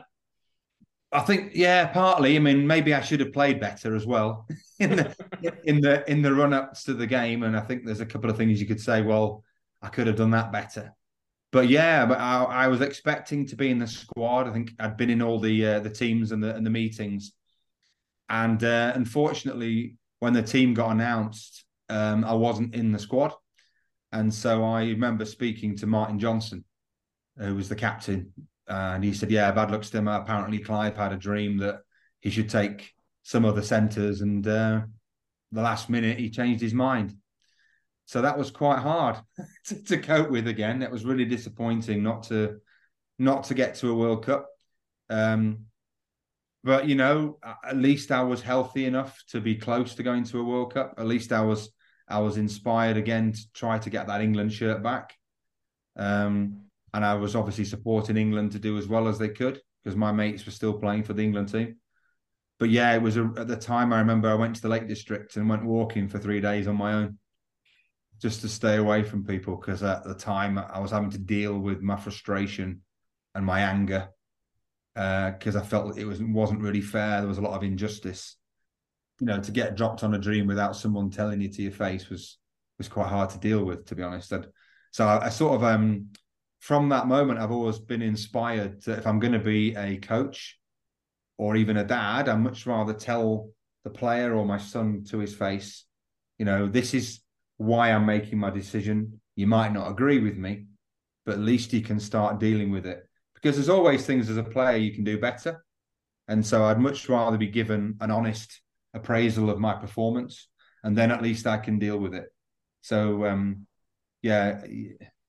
I 1.11 1.19
think, 1.19 1.51
yeah, 1.53 1.85
partly. 1.85 2.35
I 2.35 2.39
mean, 2.39 2.65
maybe 2.65 2.95
I 2.95 3.01
should 3.01 3.19
have 3.19 3.31
played 3.31 3.59
better 3.59 3.95
as 3.95 4.07
well 4.07 4.47
in 4.79 4.95
the 4.95 5.15
in 5.65 5.81
the 5.81 6.09
in 6.09 6.23
the 6.23 6.33
run 6.33 6.51
ups 6.51 6.83
to 6.85 6.95
the 6.95 7.05
game. 7.05 7.43
And 7.43 7.55
I 7.55 7.59
think 7.59 7.85
there's 7.85 8.01
a 8.01 8.07
couple 8.07 8.31
of 8.31 8.37
things 8.37 8.59
you 8.59 8.65
could 8.65 8.81
say. 8.81 9.03
Well, 9.03 9.43
I 9.83 9.89
could 9.89 10.07
have 10.07 10.15
done 10.15 10.31
that 10.31 10.51
better. 10.51 10.95
But 11.51 11.69
yeah, 11.69 12.07
but 12.07 12.19
I, 12.19 12.43
I 12.43 12.67
was 12.69 12.81
expecting 12.81 13.45
to 13.45 13.55
be 13.55 13.69
in 13.69 13.77
the 13.77 13.85
squad. 13.85 14.47
I 14.47 14.51
think 14.51 14.71
I'd 14.79 14.97
been 14.97 15.11
in 15.11 15.21
all 15.21 15.39
the 15.39 15.63
uh, 15.63 15.79
the 15.81 15.91
teams 15.91 16.31
and 16.31 16.43
the 16.43 16.55
and 16.55 16.65
the 16.65 16.71
meetings, 16.71 17.33
and 18.29 18.63
uh, 18.63 18.93
unfortunately, 18.95 19.97
when 20.21 20.33
the 20.33 20.43
team 20.43 20.75
got 20.75 20.91
announced, 20.91 21.65
um, 21.89 22.23
I 22.23 22.33
wasn't 22.33 22.75
in 22.75 22.91
the 22.91 22.99
squad. 22.99 23.33
And 24.11 24.31
so 24.31 24.63
I 24.63 24.83
remember 24.83 25.25
speaking 25.25 25.75
to 25.77 25.87
Martin 25.87 26.19
Johnson, 26.19 26.63
who 27.37 27.55
was 27.55 27.67
the 27.67 27.75
captain. 27.75 28.31
Uh, 28.69 28.93
and 28.93 29.03
he 29.03 29.13
said, 29.13 29.31
Yeah, 29.31 29.51
bad 29.51 29.71
luck 29.71 29.81
to 29.81 29.97
him. 29.97 30.07
Apparently, 30.07 30.59
Clive 30.59 30.95
had 30.95 31.11
a 31.11 31.17
dream 31.17 31.57
that 31.57 31.79
he 32.19 32.29
should 32.29 32.51
take 32.51 32.93
some 33.23 33.45
other 33.45 33.63
centres. 33.63 34.21
And 34.21 34.47
uh, 34.47 34.81
the 35.51 35.61
last 35.63 35.89
minute, 35.89 36.19
he 36.19 36.29
changed 36.29 36.61
his 36.61 36.73
mind. 36.73 37.15
So 38.05 38.21
that 38.21 38.37
was 38.37 38.51
quite 38.51 38.77
hard 38.77 39.17
to, 39.65 39.83
to 39.85 39.97
cope 39.97 40.29
with 40.29 40.47
again. 40.47 40.83
It 40.83 40.91
was 40.91 41.03
really 41.03 41.25
disappointing 41.25 42.03
not 42.03 42.23
to 42.23 42.59
not 43.17 43.45
to 43.45 43.55
get 43.55 43.73
to 43.75 43.89
a 43.89 43.95
World 43.95 44.23
Cup. 44.23 44.47
Um, 45.09 45.65
but 46.63 46.87
you 46.87 46.95
know, 46.95 47.37
at 47.63 47.77
least 47.77 48.11
I 48.11 48.23
was 48.23 48.41
healthy 48.41 48.85
enough 48.85 49.21
to 49.29 49.41
be 49.41 49.55
close 49.55 49.95
to 49.95 50.03
going 50.03 50.23
to 50.25 50.39
a 50.39 50.43
World 50.43 50.73
Cup. 50.73 50.95
At 50.97 51.07
least 51.07 51.31
I 51.31 51.41
was 51.41 51.71
I 52.07 52.19
was 52.19 52.37
inspired 52.37 52.97
again 52.97 53.31
to 53.33 53.51
try 53.53 53.79
to 53.79 53.89
get 53.89 54.07
that 54.07 54.21
England 54.21 54.53
shirt 54.53 54.83
back. 54.83 55.15
Um, 55.95 56.65
and 56.93 57.05
I 57.05 57.15
was 57.15 57.35
obviously 57.35 57.65
supporting 57.65 58.17
England 58.17 58.51
to 58.51 58.59
do 58.59 58.77
as 58.77 58.87
well 58.87 59.07
as 59.07 59.17
they 59.17 59.29
could 59.29 59.61
because 59.83 59.95
my 59.95 60.11
mates 60.11 60.45
were 60.45 60.51
still 60.51 60.73
playing 60.73 61.03
for 61.03 61.13
the 61.13 61.23
England 61.23 61.51
team. 61.51 61.77
But 62.59 62.69
yeah, 62.69 62.93
it 62.93 63.01
was 63.01 63.17
a, 63.17 63.31
at 63.37 63.47
the 63.47 63.55
time 63.55 63.91
I 63.91 63.99
remember 63.99 64.29
I 64.29 64.35
went 64.35 64.55
to 64.57 64.61
the 64.61 64.69
Lake 64.69 64.87
District 64.87 65.35
and 65.35 65.49
went 65.49 65.65
walking 65.65 66.07
for 66.07 66.19
three 66.19 66.41
days 66.41 66.67
on 66.67 66.75
my 66.75 66.93
own 66.93 67.17
just 68.21 68.41
to 68.41 68.49
stay 68.49 68.75
away 68.75 69.03
from 69.03 69.25
people 69.25 69.55
because 69.55 69.81
at 69.81 70.03
the 70.03 70.13
time 70.13 70.59
I 70.59 70.79
was 70.79 70.91
having 70.91 71.09
to 71.11 71.17
deal 71.17 71.57
with 71.57 71.81
my 71.81 71.95
frustration 71.95 72.81
and 73.33 73.45
my 73.45 73.61
anger 73.61 74.09
because 74.93 75.55
uh, 75.55 75.59
I 75.59 75.63
felt 75.63 75.97
it 75.97 76.05
was 76.05 76.21
wasn't 76.21 76.61
really 76.61 76.81
fair. 76.81 77.19
There 77.19 77.27
was 77.27 77.37
a 77.37 77.41
lot 77.41 77.55
of 77.55 77.63
injustice 77.63 78.37
you 79.21 79.27
know, 79.27 79.39
to 79.39 79.51
get 79.51 79.75
dropped 79.75 80.03
on 80.03 80.15
a 80.15 80.17
dream 80.17 80.47
without 80.47 80.75
someone 80.75 81.11
telling 81.11 81.39
you 81.39 81.47
to 81.47 81.61
your 81.61 81.71
face 81.71 82.09
was 82.09 82.39
was 82.79 82.89
quite 82.89 83.07
hard 83.07 83.29
to 83.29 83.37
deal 83.37 83.63
with, 83.63 83.85
to 83.85 83.95
be 83.95 84.01
honest. 84.01 84.31
And 84.31 84.47
so 84.91 85.05
I, 85.05 85.27
I 85.27 85.29
sort 85.29 85.53
of 85.53 85.63
um 85.63 86.07
from 86.59 86.89
that 86.89 87.07
moment, 87.07 87.39
I've 87.39 87.51
always 87.51 87.79
been 87.79 88.01
inspired 88.01 88.81
that 88.83 88.99
if 88.99 89.07
I'm 89.07 89.19
going 89.19 89.33
to 89.33 89.39
be 89.39 89.75
a 89.75 89.97
coach 89.97 90.59
or 91.37 91.55
even 91.55 91.77
a 91.77 91.83
dad, 91.83 92.29
I'd 92.29 92.39
much 92.39 92.67
rather 92.67 92.93
tell 92.93 93.49
the 93.83 93.89
player 93.89 94.35
or 94.35 94.45
my 94.45 94.57
son 94.57 95.03
to 95.09 95.17
his 95.17 95.33
face, 95.33 95.85
you 96.37 96.45
know, 96.45 96.67
this 96.67 96.93
is 96.93 97.21
why 97.57 97.91
I'm 97.91 98.05
making 98.05 98.37
my 98.37 98.51
decision. 98.51 99.21
You 99.35 99.47
might 99.47 99.73
not 99.73 99.89
agree 99.89 100.19
with 100.19 100.37
me, 100.37 100.65
but 101.25 101.33
at 101.33 101.39
least 101.39 101.73
you 101.73 101.81
can 101.81 101.99
start 101.99 102.39
dealing 102.39 102.71
with 102.71 102.85
it. 102.85 103.07
Because 103.41 103.55
there's 103.57 103.69
always 103.69 104.05
things 104.05 104.29
as 104.29 104.37
a 104.37 104.43
player 104.43 104.77
you 104.77 104.93
can 104.93 105.03
do 105.03 105.19
better. 105.19 105.63
And 106.27 106.45
so 106.45 106.63
I'd 106.63 106.79
much 106.79 107.09
rather 107.09 107.37
be 107.37 107.47
given 107.47 107.97
an 107.99 108.11
honest 108.11 108.61
appraisal 108.93 109.49
of 109.49 109.59
my 109.59 109.73
performance, 109.73 110.47
and 110.83 110.97
then 110.97 111.11
at 111.11 111.21
least 111.21 111.47
I 111.47 111.57
can 111.57 111.79
deal 111.79 111.97
with 111.97 112.13
it. 112.13 112.27
So, 112.81 113.25
um, 113.25 113.65
yeah, 114.21 114.63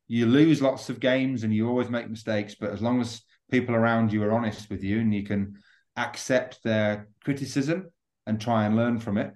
you 0.06 0.26
lose 0.26 0.60
lots 0.60 0.90
of 0.90 1.00
games 1.00 1.44
and 1.44 1.54
you 1.54 1.68
always 1.68 1.88
make 1.88 2.08
mistakes, 2.08 2.54
but 2.54 2.70
as 2.70 2.82
long 2.82 3.00
as 3.00 3.22
people 3.50 3.74
around 3.74 4.12
you 4.12 4.22
are 4.22 4.32
honest 4.32 4.68
with 4.70 4.82
you 4.82 5.00
and 5.00 5.14
you 5.14 5.22
can 5.22 5.56
accept 5.96 6.62
their 6.62 7.08
criticism 7.24 7.90
and 8.26 8.40
try 8.40 8.64
and 8.64 8.76
learn 8.76 8.98
from 8.98 9.16
it, 9.18 9.32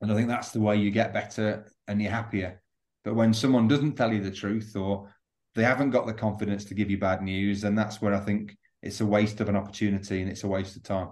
and 0.00 0.12
I 0.12 0.14
think 0.14 0.28
that's 0.28 0.52
the 0.52 0.60
way 0.60 0.76
you 0.76 0.90
get 0.90 1.12
better 1.12 1.66
and 1.86 2.00
you're 2.00 2.10
happier. 2.10 2.62
But 3.04 3.14
when 3.14 3.32
someone 3.34 3.68
doesn't 3.68 3.96
tell 3.96 4.12
you 4.12 4.22
the 4.22 4.30
truth 4.30 4.76
or 4.76 5.12
they 5.54 5.64
haven't 5.64 5.90
got 5.90 6.06
the 6.06 6.14
confidence 6.14 6.64
to 6.66 6.74
give 6.74 6.90
you 6.90 6.98
bad 6.98 7.22
news, 7.22 7.62
then 7.62 7.74
that's 7.74 8.00
where 8.00 8.14
I 8.14 8.20
think 8.20 8.56
it's 8.82 9.00
a 9.00 9.06
waste 9.06 9.40
of 9.40 9.48
an 9.48 9.56
opportunity 9.56 10.20
and 10.20 10.30
it's 10.30 10.44
a 10.44 10.48
waste 10.48 10.76
of 10.76 10.82
time. 10.82 11.08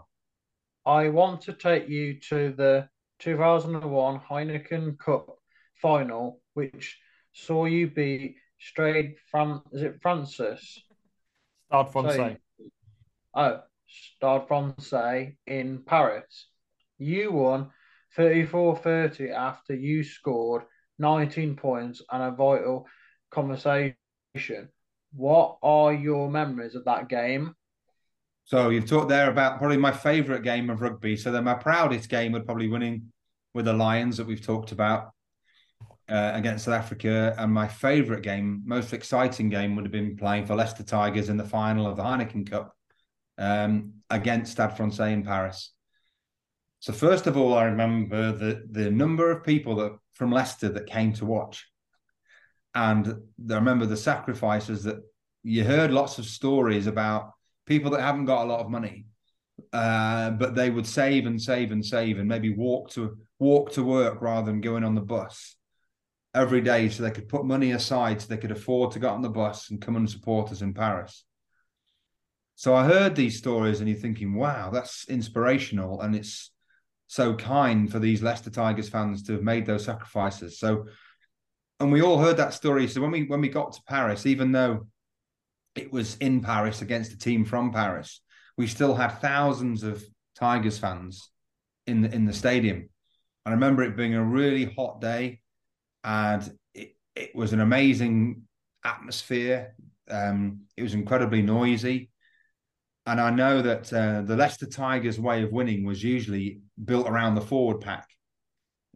I 0.85 1.09
want 1.09 1.41
to 1.43 1.53
take 1.53 1.89
you 1.89 2.21
to 2.29 2.53
the 2.53 2.89
2001 3.19 4.21
Heineken 4.21 4.99
Cup 4.99 5.37
final, 5.83 6.41
which 6.55 6.99
saw 7.33 7.65
you 7.65 7.89
beat 7.89 8.37
Stade 8.59 9.17
Fran 9.31 9.61
is 9.73 9.83
it 9.83 10.01
Francis? 10.01 10.83
Stade 11.69 11.93
Francais. 11.93 12.37
Oh, 13.35 13.61
Stade 13.87 14.49
Francais 14.49 15.37
in 15.47 15.83
Paris. 15.85 16.49
You 16.99 17.33
won 17.33 17.71
34-30 18.17 19.33
after 19.33 19.75
you 19.75 20.03
scored 20.05 20.63
19 20.99 21.57
points 21.57 22.03
and 22.11 22.23
a 22.23 22.31
vital 22.31 22.87
conversation. 23.31 23.97
What 25.13 25.59
are 25.63 25.93
your 25.93 26.31
memories 26.31 26.75
of 26.75 26.85
that 26.85 27.09
game? 27.09 27.55
So 28.45 28.69
you've 28.69 28.89
talked 28.89 29.09
there 29.09 29.31
about 29.31 29.59
probably 29.59 29.77
my 29.77 29.93
favourite 29.93 30.43
game 30.43 30.71
of 30.71 30.81
rugby. 30.81 31.17
So 31.17 31.33
then 31.33 31.45
my 31.45 31.55
proudest 31.55 32.09
game 32.09 32.33
would 32.33 32.47
probably 32.47 32.69
winning 32.69 33.13
with 33.55 33.65
the 33.65 33.73
Lions 33.73 34.17
that 34.19 34.27
we've 34.27 34.45
talked 34.45 34.71
about 34.73 35.13
uh, 36.09 36.33
against 36.35 36.67
South 36.67 36.75
Africa. 36.75 37.35
And 37.39 37.53
my 37.53 37.67
favourite 37.67 38.23
game, 38.23 38.63
most 38.65 38.93
exciting 38.93 39.49
game, 39.49 39.75
would 39.75 39.85
have 39.85 39.93
been 39.93 40.17
playing 40.17 40.47
for 40.47 40.55
Leicester 40.55 40.85
Tigers 40.85 41.29
in 41.29 41.37
the 41.37 41.45
final 41.45 41.87
of 41.87 41.97
the 41.97 42.05
Heineken 42.05 42.49
Cup 42.49 42.77
um, 43.39 43.95
against 44.11 44.53
Stade 44.53 44.77
Francais 44.77 45.13
in 45.13 45.25
Paris. 45.25 45.73
So 46.79 46.93
first 46.93 47.27
of 47.27 47.37
all, 47.37 47.55
I 47.55 47.65
remember 47.65 48.33
the 48.33 48.65
the 48.71 48.91
number 48.91 49.31
of 49.31 49.43
people 49.43 49.75
that 49.77 49.97
from 50.15 50.31
Leicester 50.31 50.69
that 50.69 50.87
came 50.87 51.13
to 51.15 51.25
watch, 51.25 51.67
and 52.77 53.09
I 53.51 53.55
remember 53.55 53.87
the 53.87 53.97
sacrifices 53.97 54.85
that 54.85 54.99
you 55.43 55.65
heard 55.65 55.91
lots 55.91 56.19
of 56.19 56.27
stories 56.27 56.87
about 56.87 57.33
people 57.65 57.91
that 57.93 58.03
haven't 58.03 58.27
got 58.27 58.45
a 58.45 58.49
lot 58.49 58.61
of 58.61 58.71
money, 58.71 59.07
uh, 59.73 60.31
but 60.33 60.55
they 60.55 60.69
would 60.69 60.87
save 60.87 61.25
and 61.25 61.41
save 61.41 61.73
and 61.73 61.85
save 61.85 62.19
and 62.19 62.29
maybe 62.29 62.55
walk 62.55 62.91
to 62.91 63.17
walk 63.39 63.73
to 63.73 63.83
work 63.83 64.21
rather 64.21 64.47
than 64.47 64.61
going 64.61 64.85
on 64.85 64.95
the 64.95 65.01
bus 65.01 65.57
every 66.35 66.61
day 66.61 66.91
so 66.91 67.03
they 67.03 67.11
could 67.11 67.31
put 67.31 67.47
money 67.47 67.73
aside 67.73 68.21
so 68.21 68.29
they 68.29 68.37
could 68.37 68.51
afford 68.51 68.91
to 68.91 68.99
get 68.99 69.11
on 69.11 69.23
the 69.23 69.31
bus 69.31 69.71
and 69.71 69.81
come 69.81 69.97
and 69.97 70.11
support 70.11 70.53
us 70.53 70.61
in 70.61 70.75
Paris. 70.75 71.25
So 72.57 72.75
I 72.75 72.85
heard 72.85 73.15
these 73.15 73.39
stories 73.39 73.81
and 73.81 73.89
you're 73.89 73.99
thinking, 73.99 74.35
wow, 74.35 74.69
that's 74.71 75.09
inspirational. 75.09 76.03
And 76.03 76.15
it's 76.15 76.51
so 77.07 77.35
kind 77.37 77.91
for 77.91 77.99
these 77.99 78.23
Leicester 78.23 78.51
Tigers 78.51 78.91
fans 78.91 79.23
to 79.25 79.33
have 79.33 79.43
made 79.43 79.65
those 79.65 79.85
sacrifices. 79.85 80.59
So, 80.59 80.87
and 81.81 81.93
we 81.93 82.03
all 82.03 82.19
heard 82.19 82.39
that 82.39 82.55
story. 82.55 82.89
So 82.89 83.01
when 83.01 83.11
we 83.11 83.25
when 83.25 83.41
we 83.41 83.49
got 83.49 83.73
to 83.73 83.83
Paris, 83.87 84.27
even 84.27 84.53
though 84.53 84.87
it 85.75 85.93
was 85.93 86.17
in 86.17 86.41
Paris 86.41 86.83
against 86.83 87.13
a 87.13 87.19
team 87.19 87.45
from 87.45 87.73
Paris, 87.73 88.21
we 88.57 88.67
still 88.67 88.95
had 88.95 89.21
thousands 89.21 89.83
of 89.83 90.05
Tigers 90.35 90.79
fans 90.79 91.31
in 91.87 92.03
the 92.03 92.15
in 92.15 92.25
the 92.25 92.33
stadium. 92.33 92.89
I 93.45 93.51
remember 93.51 93.83
it 93.83 93.97
being 93.97 94.15
a 94.15 94.25
really 94.25 94.65
hot 94.65 95.01
day 95.01 95.41
and 96.03 96.51
it, 96.75 96.97
it 97.15 97.35
was 97.35 97.53
an 97.53 97.61
amazing 97.61 98.43
atmosphere. 98.85 99.75
Um, 100.11 100.63
it 100.77 100.83
was 100.83 100.95
incredibly 100.95 101.43
noisy. 101.43 102.11
And 103.07 103.21
I 103.21 103.31
know 103.31 103.63
that 103.63 103.93
uh, 103.93 104.23
the 104.23 104.35
Leicester 104.35 104.67
Tigers' 104.67 105.21
way 105.21 105.45
of 105.45 105.53
winning 105.53 105.85
was 105.85 106.03
usually 106.03 106.61
built 106.85 107.09
around 107.09 107.37
the 107.37 107.41
forward 107.41 107.81
pack. 107.81 108.09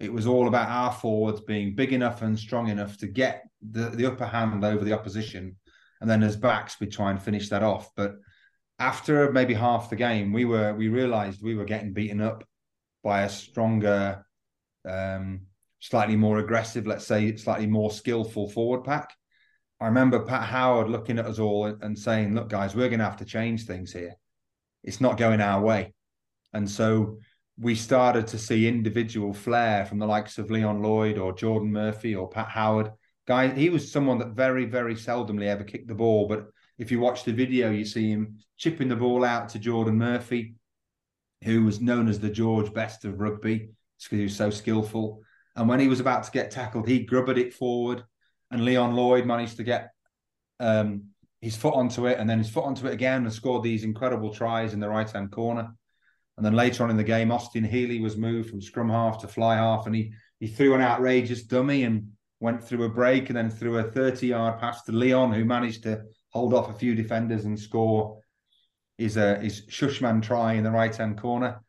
It 0.00 0.12
was 0.12 0.26
all 0.26 0.48
about 0.48 0.68
our 0.68 0.92
forwards 0.92 1.42
being 1.42 1.74
big 1.74 1.92
enough 1.92 2.22
and 2.22 2.38
strong 2.38 2.68
enough 2.68 2.96
to 2.98 3.06
get 3.06 3.44
the, 3.70 3.90
the 3.90 4.06
upper 4.06 4.26
hand 4.26 4.64
over 4.64 4.82
the 4.82 4.94
opposition. 4.94 5.56
And 6.00 6.08
then 6.08 6.22
as 6.22 6.36
backs, 6.36 6.80
we 6.80 6.86
try 6.86 7.10
and 7.10 7.22
finish 7.22 7.50
that 7.50 7.62
off. 7.62 7.90
But 7.94 8.14
after 8.78 9.30
maybe 9.30 9.52
half 9.52 9.90
the 9.90 9.96
game, 9.96 10.32
we 10.32 10.46
were 10.46 10.74
we 10.74 10.88
realized 10.88 11.42
we 11.42 11.54
were 11.54 11.66
getting 11.66 11.92
beaten 11.92 12.22
up 12.22 12.42
by 13.04 13.22
a 13.22 13.28
stronger 13.28 14.24
um, 14.88 15.42
slightly 15.80 16.16
more 16.16 16.38
aggressive, 16.38 16.86
let's 16.86 17.06
say 17.06 17.36
slightly 17.36 17.66
more 17.66 17.90
skillful 17.90 18.48
forward 18.48 18.84
pack. 18.84 19.14
I 19.80 19.86
remember 19.86 20.24
Pat 20.24 20.44
Howard 20.44 20.88
looking 20.88 21.18
at 21.18 21.26
us 21.26 21.38
all 21.38 21.66
and 21.66 21.98
saying, 21.98 22.34
"Look, 22.34 22.48
guys, 22.48 22.74
we're 22.74 22.88
going 22.88 22.98
to 23.00 23.04
have 23.04 23.18
to 23.18 23.24
change 23.26 23.66
things 23.66 23.92
here. 23.92 24.14
It's 24.82 25.00
not 25.00 25.18
going 25.18 25.42
our 25.42 25.62
way." 25.62 25.92
And 26.54 26.68
so 26.68 27.18
we 27.60 27.74
started 27.74 28.26
to 28.28 28.38
see 28.38 28.66
individual 28.66 29.34
flair 29.34 29.84
from 29.84 29.98
the 29.98 30.06
likes 30.06 30.38
of 30.38 30.50
Leon 30.50 30.82
Lloyd 30.82 31.18
or 31.18 31.34
Geordan 31.34 31.70
Murphy 31.70 32.14
or 32.14 32.28
Pat 32.28 32.48
Howard. 32.48 32.90
Guy, 33.26 33.48
he 33.48 33.68
was 33.68 33.92
someone 33.92 34.18
that 34.18 34.30
very, 34.30 34.64
very 34.64 34.94
seldomly 34.94 35.46
ever 35.46 35.62
kicked 35.62 35.86
the 35.86 35.94
ball. 35.94 36.26
But 36.26 36.46
if 36.78 36.90
you 36.90 37.00
watch 37.00 37.24
the 37.24 37.34
video, 37.34 37.70
you 37.70 37.84
see 37.84 38.10
him 38.10 38.38
chipping 38.56 38.88
the 38.88 38.96
ball 38.96 39.24
out 39.24 39.50
to 39.50 39.58
Geordan 39.58 39.98
Murphy, 39.98 40.54
who 41.44 41.64
was 41.64 41.82
known 41.82 42.08
as 42.08 42.18
the 42.18 42.30
George 42.30 42.72
Best 42.72 43.04
of 43.04 43.20
rugby 43.20 43.70
because 43.98 44.18
he 44.18 44.22
was 44.22 44.36
so 44.36 44.48
skillful. 44.48 45.20
And 45.54 45.68
when 45.68 45.80
he 45.80 45.88
was 45.88 46.00
about 46.00 46.24
to 46.24 46.30
get 46.30 46.50
tackled, 46.50 46.88
he 46.88 47.00
grubbered 47.00 47.36
it 47.36 47.52
forward, 47.52 48.02
and 48.50 48.64
Leon 48.64 48.96
Lloyd 48.96 49.26
managed 49.26 49.58
to 49.58 49.64
get 49.64 49.90
um, 50.58 51.08
his 51.42 51.56
foot 51.56 51.74
onto 51.74 52.06
it, 52.06 52.18
and 52.18 52.28
then 52.30 52.38
his 52.38 52.48
foot 52.48 52.64
onto 52.64 52.86
it 52.86 52.94
again, 52.94 53.24
and 53.24 53.32
scored 53.32 53.62
these 53.62 53.84
incredible 53.84 54.32
tries 54.32 54.72
in 54.72 54.80
the 54.80 54.88
right 54.88 55.10
hand 55.10 55.30
corner. 55.30 55.74
And 56.40 56.46
then 56.46 56.54
later 56.54 56.82
on 56.82 56.88
in 56.88 56.96
the 56.96 57.04
game, 57.04 57.30
Austin 57.30 57.64
Healey 57.64 58.00
was 58.00 58.16
moved 58.16 58.48
from 58.48 58.62
scrum 58.62 58.88
half 58.88 59.20
to 59.20 59.28
fly 59.28 59.56
half, 59.56 59.84
and 59.84 59.94
he 59.94 60.14
he 60.38 60.46
threw 60.46 60.74
an 60.74 60.80
outrageous 60.80 61.42
dummy 61.42 61.82
and 61.82 62.12
went 62.40 62.64
through 62.64 62.84
a 62.84 62.88
break, 62.88 63.28
and 63.28 63.36
then 63.36 63.50
threw 63.50 63.76
a 63.76 63.82
thirty 63.82 64.28
yard 64.28 64.58
pass 64.58 64.82
to 64.84 64.92
Leon, 64.92 65.34
who 65.34 65.44
managed 65.44 65.82
to 65.82 66.00
hold 66.30 66.54
off 66.54 66.70
a 66.70 66.78
few 66.78 66.94
defenders 66.94 67.44
and 67.44 67.60
score 67.60 68.22
his 68.96 69.18
uh, 69.18 69.38
his 69.38 69.66
Shushman 69.66 70.22
try 70.22 70.54
in 70.54 70.64
the 70.64 70.70
right 70.70 70.96
hand 70.96 71.20
corner. 71.20 71.60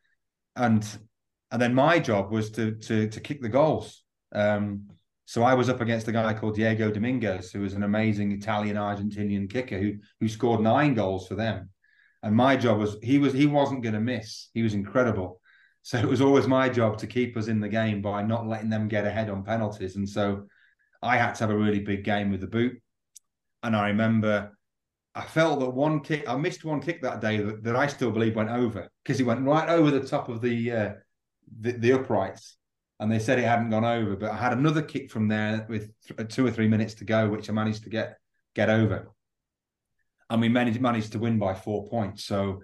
And 0.55 0.87
and 1.51 1.61
then 1.61 1.75
my 1.75 1.99
job 1.99 2.31
was 2.31 2.49
to 2.51 2.75
to 2.75 3.09
to 3.09 3.19
kick 3.19 3.41
the 3.41 3.49
goals. 3.49 4.05
Um, 4.31 4.87
so 5.25 5.43
I 5.43 5.53
was 5.53 5.67
up 5.67 5.81
against 5.81 6.07
a 6.07 6.13
guy 6.13 6.33
called 6.33 6.55
Diego 6.55 6.89
Dominguez, 6.91 7.51
who 7.51 7.59
was 7.59 7.73
an 7.73 7.83
amazing 7.83 8.31
Italian 8.31 8.77
Argentinian 8.77 9.49
kicker 9.49 9.77
who 9.77 9.95
who 10.21 10.29
scored 10.29 10.61
nine 10.61 10.93
goals 10.93 11.27
for 11.27 11.35
them. 11.35 11.71
And 12.23 12.35
my 12.35 12.55
job 12.55 12.79
was 12.79 12.97
he 13.01 13.17
was 13.17 13.33
he 13.33 13.47
wasn't 13.47 13.83
going 13.83 13.95
to 13.95 14.01
miss. 14.01 14.49
He 14.53 14.61
was 14.61 14.73
incredible. 14.73 15.41
So 15.81 15.97
it 15.97 16.07
was 16.07 16.21
always 16.21 16.47
my 16.47 16.69
job 16.69 16.99
to 16.99 17.07
keep 17.07 17.35
us 17.35 17.47
in 17.47 17.59
the 17.59 17.69
game 17.69 18.01
by 18.01 18.21
not 18.21 18.47
letting 18.47 18.69
them 18.69 18.87
get 18.87 19.07
ahead 19.07 19.29
on 19.29 19.43
penalties. 19.43 19.95
And 19.95 20.07
so 20.07 20.45
I 21.01 21.17
had 21.17 21.33
to 21.33 21.43
have 21.43 21.49
a 21.49 21.57
really 21.57 21.79
big 21.79 22.03
game 22.03 22.29
with 22.29 22.41
the 22.41 22.47
boot. 22.47 22.79
And 23.63 23.75
I 23.75 23.87
remember 23.87 24.51
I 25.13 25.21
felt 25.21 25.59
that 25.59 25.69
one 25.69 25.99
kick, 26.01 26.27
I 26.27 26.35
missed 26.37 26.63
one 26.63 26.81
kick 26.81 27.01
that 27.01 27.19
day 27.19 27.37
that, 27.37 27.63
that 27.63 27.75
I 27.75 27.87
still 27.87 28.11
believe 28.11 28.35
went 28.35 28.49
over 28.49 28.89
because 29.03 29.17
he 29.17 29.23
went 29.23 29.45
right 29.45 29.67
over 29.69 29.91
the 29.91 30.07
top 30.07 30.29
of 30.29 30.41
the 30.41 30.71
uh, 30.71 30.93
the, 31.59 31.73
the 31.73 31.93
uprights, 31.93 32.57
and 32.99 33.11
they 33.11 33.19
said 33.19 33.37
it 33.37 33.43
hadn't 33.43 33.71
gone 33.71 33.83
over. 33.83 34.15
But 34.15 34.31
I 34.31 34.37
had 34.37 34.53
another 34.53 34.81
kick 34.81 35.11
from 35.11 35.27
there 35.27 35.65
with 35.67 35.91
th- 36.07 36.29
two 36.29 36.45
or 36.45 36.51
three 36.51 36.67
minutes 36.67 36.93
to 36.95 37.05
go, 37.05 37.27
which 37.27 37.49
I 37.49 37.53
managed 37.53 37.83
to 37.83 37.89
get 37.89 38.17
get 38.55 38.69
over, 38.69 39.11
and 40.31 40.39
we 40.39 40.47
managed 40.47 40.79
managed 40.79 41.11
to 41.11 41.19
win 41.19 41.37
by 41.37 41.53
four 41.53 41.85
points. 41.87 42.23
So, 42.23 42.61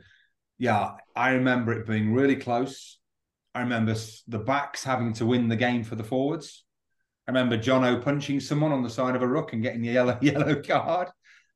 yeah, 0.57 0.91
I 1.15 1.31
remember 1.31 1.73
it 1.73 1.85
being 1.85 2.13
really 2.13 2.37
close. 2.37 2.97
I 3.53 3.59
remember 3.59 3.93
the 4.27 4.39
backs 4.39 4.85
having 4.85 5.13
to 5.13 5.25
win 5.25 5.49
the 5.49 5.57
game 5.57 5.83
for 5.83 5.95
the 5.95 6.03
forwards. 6.03 6.63
I 7.27 7.31
remember 7.31 7.57
Jono 7.57 8.01
punching 8.01 8.39
someone 8.39 8.71
on 8.71 8.83
the 8.83 8.89
side 8.89 9.17
of 9.17 9.21
a 9.21 9.27
ruck 9.27 9.51
and 9.51 9.61
getting 9.61 9.81
the 9.81 9.89
yellow 9.89 10.17
yellow 10.21 10.61
card. 10.61 11.09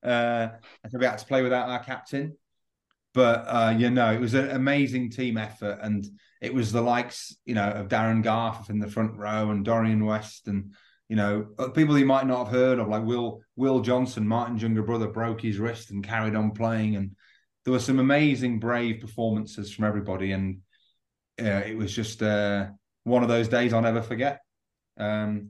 Uh, 0.03 0.49
and 0.83 0.93
we 0.99 1.05
had 1.05 1.17
to 1.17 1.25
play 1.25 1.43
without 1.43 1.69
our 1.69 1.81
captain. 1.81 2.35
But 3.13 3.45
uh, 3.47 3.73
you 3.77 3.89
know, 3.89 4.11
it 4.11 4.19
was 4.19 4.33
an 4.33 4.49
amazing 4.51 5.11
team 5.11 5.37
effort, 5.37 5.79
and 5.81 6.05
it 6.41 6.53
was 6.53 6.73
the 6.73 6.81
likes, 6.81 7.35
you 7.45 7.55
know, 7.55 7.69
of 7.69 7.87
Darren 7.87 8.21
Garforth 8.21 8.69
in 8.69 8.79
the 8.79 8.89
front 8.89 9.17
row 9.17 9.49
and 9.49 9.63
Dorian 9.63 10.05
West 10.05 10.47
and 10.47 10.73
you 11.11 11.17
know 11.17 11.41
people 11.75 11.99
you 11.99 12.05
might 12.05 12.25
not 12.25 12.45
have 12.45 12.53
heard 12.53 12.79
of, 12.79 12.87
like 12.87 13.03
Will 13.03 13.41
Will 13.57 13.81
Johnson, 13.81 14.25
Martin's 14.25 14.61
younger 14.61 14.81
brother, 14.81 15.09
broke 15.09 15.41
his 15.41 15.59
wrist 15.59 15.91
and 15.91 16.01
carried 16.01 16.35
on 16.35 16.51
playing, 16.51 16.95
and 16.95 17.17
there 17.65 17.73
were 17.73 17.79
some 17.79 17.99
amazing, 17.99 18.61
brave 18.61 19.01
performances 19.01 19.73
from 19.73 19.83
everybody, 19.83 20.31
and 20.31 20.61
uh, 21.37 21.63
it 21.65 21.77
was 21.77 21.93
just 21.93 22.23
uh, 22.23 22.67
one 23.03 23.23
of 23.23 23.27
those 23.27 23.49
days 23.49 23.73
I'll 23.73 23.81
never 23.81 24.01
forget. 24.01 24.39
Um, 24.97 25.49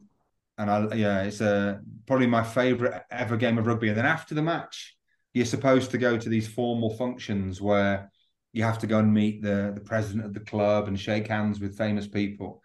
and 0.57 0.71
I, 0.71 0.95
yeah, 0.95 1.21
it's 1.21 1.41
uh, 1.41 1.77
probably 2.07 2.25
my 2.25 2.41
favourite 2.41 3.03
ever 3.11 3.37
game 3.37 3.59
of 3.59 3.67
rugby. 3.67 3.89
And 3.89 3.97
then 3.97 4.07
after 4.07 4.33
the 4.33 4.41
match, 4.41 4.97
you're 5.35 5.45
supposed 5.45 5.91
to 5.91 5.99
go 5.99 6.17
to 6.17 6.27
these 6.27 6.47
formal 6.47 6.89
functions 6.95 7.61
where 7.61 8.11
you 8.51 8.63
have 8.63 8.79
to 8.79 8.87
go 8.87 8.97
and 8.97 9.13
meet 9.13 9.43
the 9.43 9.73
the 9.75 9.81
president 9.81 10.25
of 10.25 10.33
the 10.33 10.39
club 10.39 10.87
and 10.87 10.99
shake 10.99 11.27
hands 11.27 11.59
with 11.59 11.77
famous 11.77 12.07
people. 12.07 12.63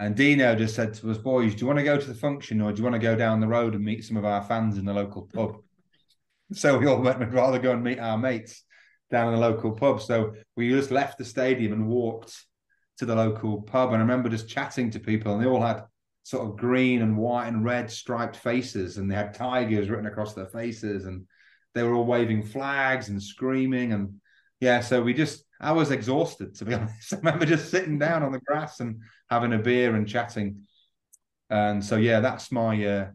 And 0.00 0.16
Deano 0.16 0.56
just 0.58 0.74
said 0.74 0.94
to 0.94 1.10
us, 1.10 1.18
boys, 1.18 1.54
do 1.54 1.60
you 1.60 1.66
want 1.66 1.78
to 1.78 1.84
go 1.84 1.96
to 1.96 2.06
the 2.06 2.14
function 2.14 2.60
or 2.60 2.72
do 2.72 2.78
you 2.78 2.84
want 2.84 2.94
to 2.94 2.98
go 2.98 3.14
down 3.14 3.40
the 3.40 3.46
road 3.46 3.74
and 3.74 3.84
meet 3.84 4.04
some 4.04 4.16
of 4.16 4.24
our 4.24 4.42
fans 4.42 4.76
in 4.76 4.84
the 4.84 4.94
local 4.94 5.22
pub? 5.22 5.56
So 6.52 6.78
we 6.78 6.86
all 6.86 7.00
went, 7.00 7.18
we'd 7.18 7.32
rather 7.32 7.58
go 7.58 7.72
and 7.72 7.82
meet 7.82 7.98
our 7.98 8.18
mates 8.18 8.64
down 9.10 9.32
in 9.32 9.40
the 9.40 9.40
local 9.40 9.72
pub. 9.72 10.02
So 10.02 10.34
we 10.56 10.68
just 10.68 10.90
left 10.90 11.16
the 11.16 11.24
stadium 11.24 11.72
and 11.72 11.88
walked 11.88 12.44
to 12.98 13.06
the 13.06 13.14
local 13.14 13.62
pub. 13.62 13.88
And 13.88 13.96
I 13.96 14.00
remember 14.00 14.28
just 14.28 14.48
chatting 14.48 14.90
to 14.90 15.00
people, 15.00 15.32
and 15.32 15.42
they 15.42 15.48
all 15.48 15.62
had 15.62 15.84
sort 16.22 16.46
of 16.46 16.56
green 16.56 17.02
and 17.02 17.16
white 17.16 17.48
and 17.48 17.64
red 17.64 17.90
striped 17.90 18.36
faces, 18.36 18.98
and 18.98 19.10
they 19.10 19.14
had 19.14 19.34
tigers 19.34 19.88
written 19.88 20.06
across 20.06 20.34
their 20.34 20.46
faces, 20.46 21.06
and 21.06 21.26
they 21.74 21.82
were 21.82 21.94
all 21.94 22.04
waving 22.04 22.42
flags 22.42 23.08
and 23.08 23.22
screaming. 23.22 23.92
And 23.92 24.20
yeah, 24.60 24.80
so 24.80 25.02
we 25.02 25.14
just, 25.14 25.43
I 25.64 25.72
was 25.72 25.90
exhausted 25.90 26.54
to 26.56 26.64
be 26.64 26.74
honest. 26.78 27.12
I 27.12 27.16
remember 27.16 27.46
just 27.46 27.70
sitting 27.70 27.98
down 27.98 28.22
on 28.22 28.32
the 28.32 28.40
grass 28.40 28.80
and 28.80 29.00
having 29.30 29.52
a 29.52 29.58
beer 29.58 29.94
and 29.94 30.06
chatting. 30.06 30.66
And 31.50 31.84
so, 31.84 31.96
yeah, 31.96 32.20
that's 32.20 32.52
my 32.52 32.84
uh, 32.84 33.10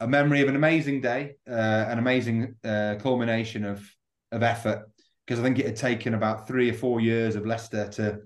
a 0.00 0.06
memory 0.06 0.42
of 0.42 0.48
an 0.48 0.56
amazing 0.56 1.00
day, 1.00 1.36
uh, 1.48 1.86
an 1.88 1.98
amazing 1.98 2.56
uh, 2.64 2.96
culmination 3.00 3.64
of 3.64 3.88
of 4.32 4.42
effort. 4.42 4.90
Because 5.26 5.40
I 5.40 5.42
think 5.42 5.58
it 5.58 5.66
had 5.66 5.76
taken 5.76 6.14
about 6.14 6.46
three 6.46 6.70
or 6.70 6.74
four 6.74 7.00
years 7.00 7.34
of 7.34 7.46
Leicester 7.46 7.88
to 7.88 8.20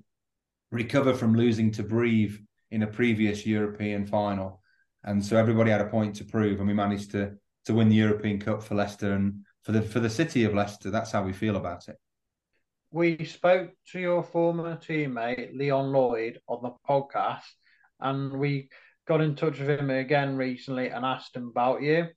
recover 0.71 1.14
from 1.14 1.35
losing 1.35 1.71
to 1.73 1.83
Brive 1.83 2.38
in 2.71 2.83
a 2.83 2.87
previous 2.87 3.47
European 3.47 4.07
final, 4.07 4.61
and 5.05 5.25
so 5.25 5.37
everybody 5.37 5.71
had 5.71 5.81
a 5.81 5.88
point 5.88 6.16
to 6.16 6.25
prove, 6.25 6.59
and 6.59 6.69
we 6.69 6.75
managed 6.75 7.12
to 7.12 7.33
to 7.66 7.75
win 7.75 7.88
the 7.88 7.97
European 7.97 8.38
Cup 8.38 8.62
for 8.62 8.75
Leicester 8.75 9.12
and 9.12 9.45
for 9.62 9.73
the 9.73 9.83
for 9.83 10.01
the 10.01 10.11
city 10.11 10.45
of 10.45 10.55
Leicester. 10.55 10.90
That's 10.90 11.12
how 11.12 11.23
we 11.23 11.33
feel 11.33 11.57
about 11.57 11.88
it. 11.88 11.97
We 12.92 13.24
spoke 13.24 13.70
to 13.92 14.00
your 14.00 14.24
former 14.24 14.76
teammate 14.76 15.57
Leon 15.57 15.92
Lloyd 15.92 16.40
on 16.48 16.62
the 16.62 16.72
podcast, 16.88 17.44
and 18.00 18.33
we 18.33 18.68
got 19.07 19.20
in 19.20 19.37
touch 19.37 19.61
with 19.61 19.68
him 19.68 19.90
again 19.90 20.37
recently 20.37 20.88
and 20.88 21.05
asked 21.05 21.37
him 21.37 21.48
about 21.48 21.83
you. 21.83 22.09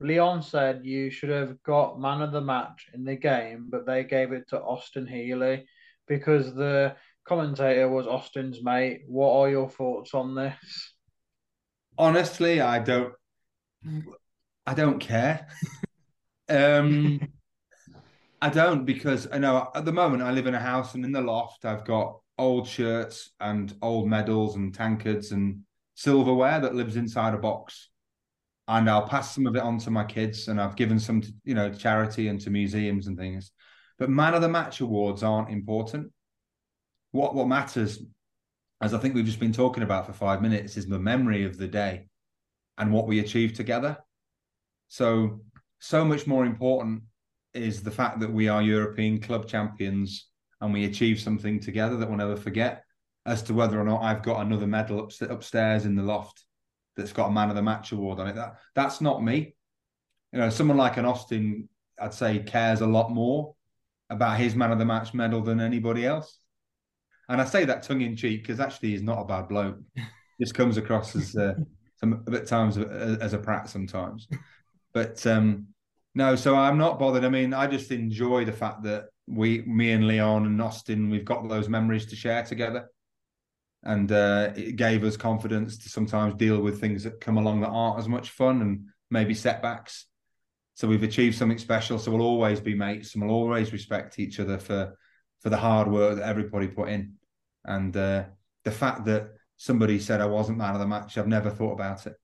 Leon 0.00 0.42
said 0.42 0.84
you 0.84 1.10
should 1.10 1.30
have 1.30 1.62
got 1.62 2.00
man 2.00 2.22
of 2.22 2.32
the 2.32 2.40
match 2.40 2.86
in 2.94 3.04
the 3.04 3.16
game, 3.16 3.66
but 3.70 3.86
they 3.86 4.04
gave 4.04 4.32
it 4.32 4.48
to 4.48 4.60
Austin 4.60 5.06
Healey 5.06 5.66
because 6.08 6.54
the 6.54 6.96
commentator 7.24 7.88
was 7.88 8.06
Austin's 8.06 8.62
mate. 8.62 9.02
What 9.06 9.34
are 9.34 9.50
your 9.50 9.68
thoughts 9.68 10.14
on 10.14 10.34
this? 10.34 10.94
Honestly, 11.96 12.60
I 12.60 12.78
don't. 12.80 13.12
I 14.66 14.74
don't 14.74 14.98
care. 14.98 15.46
um, 16.48 17.20
I 18.40 18.48
don't 18.48 18.84
because 18.84 19.26
I 19.32 19.38
know 19.38 19.70
at 19.74 19.84
the 19.84 19.92
moment 19.92 20.22
I 20.22 20.30
live 20.30 20.46
in 20.46 20.54
a 20.54 20.60
house 20.60 20.94
and 20.94 21.04
in 21.04 21.12
the 21.12 21.20
loft 21.20 21.64
I've 21.64 21.84
got 21.84 22.18
old 22.38 22.68
shirts 22.68 23.32
and 23.40 23.74
old 23.82 24.08
medals 24.08 24.54
and 24.54 24.72
tankards 24.72 25.32
and 25.32 25.60
silverware 25.94 26.60
that 26.60 26.74
lives 26.74 26.96
inside 26.96 27.34
a 27.34 27.38
box. 27.38 27.90
And 28.68 28.88
I'll 28.88 29.08
pass 29.08 29.34
some 29.34 29.46
of 29.46 29.56
it 29.56 29.62
on 29.62 29.78
to 29.78 29.90
my 29.90 30.04
kids 30.04 30.46
and 30.46 30.60
I've 30.60 30.76
given 30.76 31.00
some 31.00 31.22
to, 31.22 31.32
you 31.44 31.54
know, 31.54 31.72
charity 31.72 32.28
and 32.28 32.40
to 32.42 32.50
museums 32.50 33.06
and 33.06 33.18
things. 33.18 33.50
But 33.98 34.10
man 34.10 34.34
of 34.34 34.42
the 34.42 34.48
match 34.48 34.80
awards 34.80 35.22
aren't 35.22 35.50
important. 35.50 36.12
What 37.10 37.34
what 37.34 37.48
matters, 37.48 37.98
as 38.80 38.94
I 38.94 38.98
think 38.98 39.14
we've 39.14 39.24
just 39.24 39.40
been 39.40 39.52
talking 39.52 39.82
about 39.82 40.06
for 40.06 40.12
five 40.12 40.42
minutes, 40.42 40.76
is 40.76 40.86
the 40.86 40.98
memory 40.98 41.44
of 41.44 41.56
the 41.56 41.66
day 41.66 42.06
and 42.76 42.92
what 42.92 43.08
we 43.08 43.18
achieved 43.18 43.56
together. 43.56 43.98
So 44.88 45.40
so 45.80 46.04
much 46.04 46.26
more 46.26 46.44
important 46.44 47.02
is 47.62 47.82
the 47.82 47.90
fact 47.90 48.20
that 48.20 48.32
we 48.32 48.48
are 48.48 48.62
European 48.62 49.20
club 49.20 49.46
champions 49.46 50.28
and 50.60 50.72
we 50.72 50.84
achieved 50.84 51.20
something 51.20 51.60
together 51.60 51.96
that 51.96 52.08
we'll 52.08 52.18
never 52.18 52.36
forget. 52.36 52.84
As 53.26 53.42
to 53.44 53.54
whether 53.54 53.78
or 53.78 53.84
not 53.84 54.02
I've 54.02 54.22
got 54.22 54.40
another 54.40 54.66
medal 54.66 55.00
up, 55.00 55.12
upstairs 55.30 55.84
in 55.84 55.94
the 55.94 56.02
loft 56.02 56.44
that's 56.96 57.12
got 57.12 57.28
a 57.28 57.32
man 57.32 57.50
of 57.50 57.56
the 57.56 57.62
match 57.62 57.92
award 57.92 58.18
on 58.18 58.28
it, 58.28 58.34
that 58.36 58.56
that's 58.74 59.00
not 59.00 59.22
me. 59.22 59.54
You 60.32 60.40
know, 60.40 60.50
someone 60.50 60.78
like 60.78 60.96
an 60.96 61.04
Austin, 61.04 61.68
I'd 62.00 62.14
say, 62.14 62.38
cares 62.38 62.80
a 62.80 62.86
lot 62.86 63.10
more 63.10 63.54
about 64.10 64.38
his 64.38 64.54
man 64.54 64.72
of 64.72 64.78
the 64.78 64.84
match 64.84 65.12
medal 65.14 65.42
than 65.42 65.60
anybody 65.60 66.06
else. 66.06 66.38
And 67.28 67.40
I 67.40 67.44
say 67.44 67.64
that 67.66 67.82
tongue 67.82 68.00
in 68.00 68.16
cheek 68.16 68.42
because 68.42 68.60
actually 68.60 68.90
he's 68.90 69.02
not 69.02 69.20
a 69.20 69.24
bad 69.24 69.48
bloke. 69.48 69.78
Just 70.40 70.54
comes 70.54 70.76
across 70.76 71.14
as 71.14 71.36
uh, 71.36 71.54
some 71.96 72.24
at 72.32 72.46
times 72.46 72.78
as 72.78 73.32
a 73.32 73.38
prat 73.38 73.68
sometimes. 73.68 74.28
But 74.94 75.26
um, 75.26 75.66
no, 76.18 76.34
so 76.34 76.56
I'm 76.56 76.78
not 76.78 76.98
bothered. 76.98 77.24
I 77.24 77.28
mean, 77.28 77.54
I 77.54 77.68
just 77.68 77.92
enjoy 77.92 78.44
the 78.44 78.52
fact 78.52 78.82
that 78.82 79.04
we, 79.28 79.62
me 79.62 79.92
and 79.92 80.08
Leon 80.08 80.46
and 80.46 80.60
Austin, 80.60 81.10
we've 81.10 81.24
got 81.24 81.48
those 81.48 81.68
memories 81.68 82.06
to 82.06 82.16
share 82.16 82.42
together. 82.42 82.90
And 83.84 84.10
uh, 84.10 84.50
it 84.56 84.74
gave 84.74 85.04
us 85.04 85.16
confidence 85.16 85.78
to 85.78 85.88
sometimes 85.88 86.34
deal 86.34 86.60
with 86.60 86.80
things 86.80 87.04
that 87.04 87.20
come 87.20 87.38
along 87.38 87.60
that 87.60 87.68
aren't 87.68 88.00
as 88.00 88.08
much 88.08 88.30
fun 88.30 88.62
and 88.62 88.88
maybe 89.12 89.32
setbacks. 89.32 90.06
So 90.74 90.88
we've 90.88 91.04
achieved 91.04 91.36
something 91.36 91.56
special. 91.56 92.00
So 92.00 92.10
we'll 92.10 92.26
always 92.26 92.58
be 92.58 92.74
mates 92.74 93.14
and 93.14 93.22
we'll 93.22 93.36
always 93.36 93.72
respect 93.72 94.18
each 94.18 94.40
other 94.40 94.58
for 94.58 94.98
for 95.40 95.50
the 95.50 95.56
hard 95.56 95.86
work 95.86 96.16
that 96.16 96.28
everybody 96.28 96.66
put 96.66 96.88
in. 96.88 97.14
And 97.64 97.96
uh, 97.96 98.24
the 98.64 98.72
fact 98.72 99.04
that 99.04 99.34
somebody 99.56 100.00
said 100.00 100.20
I 100.20 100.26
wasn't 100.26 100.58
man 100.58 100.74
of 100.74 100.80
the 100.80 100.86
match, 100.88 101.16
I've 101.16 101.28
never 101.28 101.50
thought 101.50 101.74
about 101.74 102.08
it. 102.08 102.16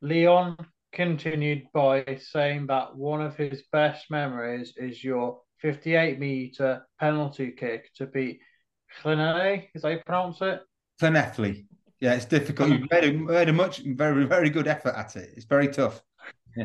Leon, 0.00 0.56
continued 0.94 1.66
by 1.74 2.18
saying 2.20 2.66
that 2.68 2.96
one 2.96 3.20
of 3.20 3.36
his 3.36 3.62
best 3.72 4.10
memories 4.10 4.72
is 4.76 5.02
your 5.02 5.40
58 5.60 6.18
meter 6.18 6.86
penalty 6.98 7.50
kick 7.50 7.92
to 7.96 8.06
beat 8.06 8.40
Llanelli. 9.02 9.68
Is 9.74 9.82
that 9.82 9.88
how 9.88 9.94
you 9.94 10.00
pronounce 10.06 10.40
it? 10.40 10.60
Llanelli. 11.02 11.66
Yeah, 12.00 12.14
it's 12.14 12.24
difficult. 12.24 12.70
You've 12.70 12.90
made 12.90 13.04
a, 13.04 13.12
made 13.12 13.48
a 13.48 13.52
much, 13.52 13.78
very, 13.78 14.24
very 14.24 14.50
good 14.50 14.68
effort 14.68 14.94
at 14.96 15.16
it. 15.16 15.30
It's 15.36 15.46
very 15.46 15.68
tough. 15.68 16.02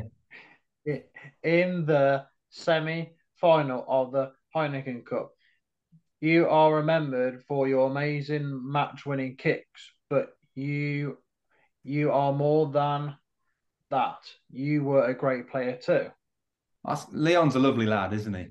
Yeah. 0.85 0.99
In 1.43 1.85
the 1.85 2.25
semi 2.49 3.11
final 3.35 3.85
of 3.87 4.13
the 4.13 4.31
Heineken 4.55 5.05
Cup, 5.05 5.33
you 6.21 6.47
are 6.47 6.73
remembered 6.73 7.43
for 7.47 7.67
your 7.67 7.91
amazing 7.91 8.59
match 8.63 9.05
winning 9.05 9.35
kicks, 9.35 9.91
but 10.09 10.29
you 10.55 11.17
you 11.83 12.11
are 12.11 12.33
more 12.33 12.71
than 12.71 13.15
that 13.89 14.19
you 14.51 14.83
were 14.83 15.05
a 15.05 15.13
great 15.13 15.49
player 15.49 15.77
too. 15.77 16.07
Leon's 17.11 17.55
a 17.55 17.59
lovely 17.59 17.85
lad, 17.85 18.13
isn't 18.13 18.33
he? 18.33 18.47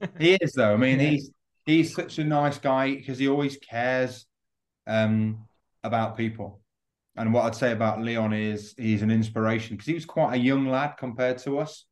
he 0.18 0.34
is 0.40 0.52
though. 0.52 0.74
I 0.74 0.76
mean, 0.76 1.00
yeah. 1.00 1.10
he's 1.10 1.30
he's 1.66 1.94
such 1.94 2.18
a 2.18 2.24
nice 2.24 2.58
guy 2.58 2.94
because 2.94 3.18
he 3.18 3.28
always 3.28 3.56
cares 3.58 4.26
um, 4.86 5.46
about 5.82 6.16
people. 6.16 6.60
And 7.16 7.34
what 7.34 7.44
I'd 7.44 7.54
say 7.54 7.72
about 7.72 8.00
Leon 8.00 8.32
is 8.32 8.74
he's 8.78 9.02
an 9.02 9.10
inspiration 9.10 9.76
because 9.76 9.88
he 9.88 9.94
was 9.94 10.04
quite 10.04 10.34
a 10.34 10.38
young 10.38 10.68
lad 10.68 10.94
compared 10.98 11.38
to 11.38 11.58
us, 11.58 11.84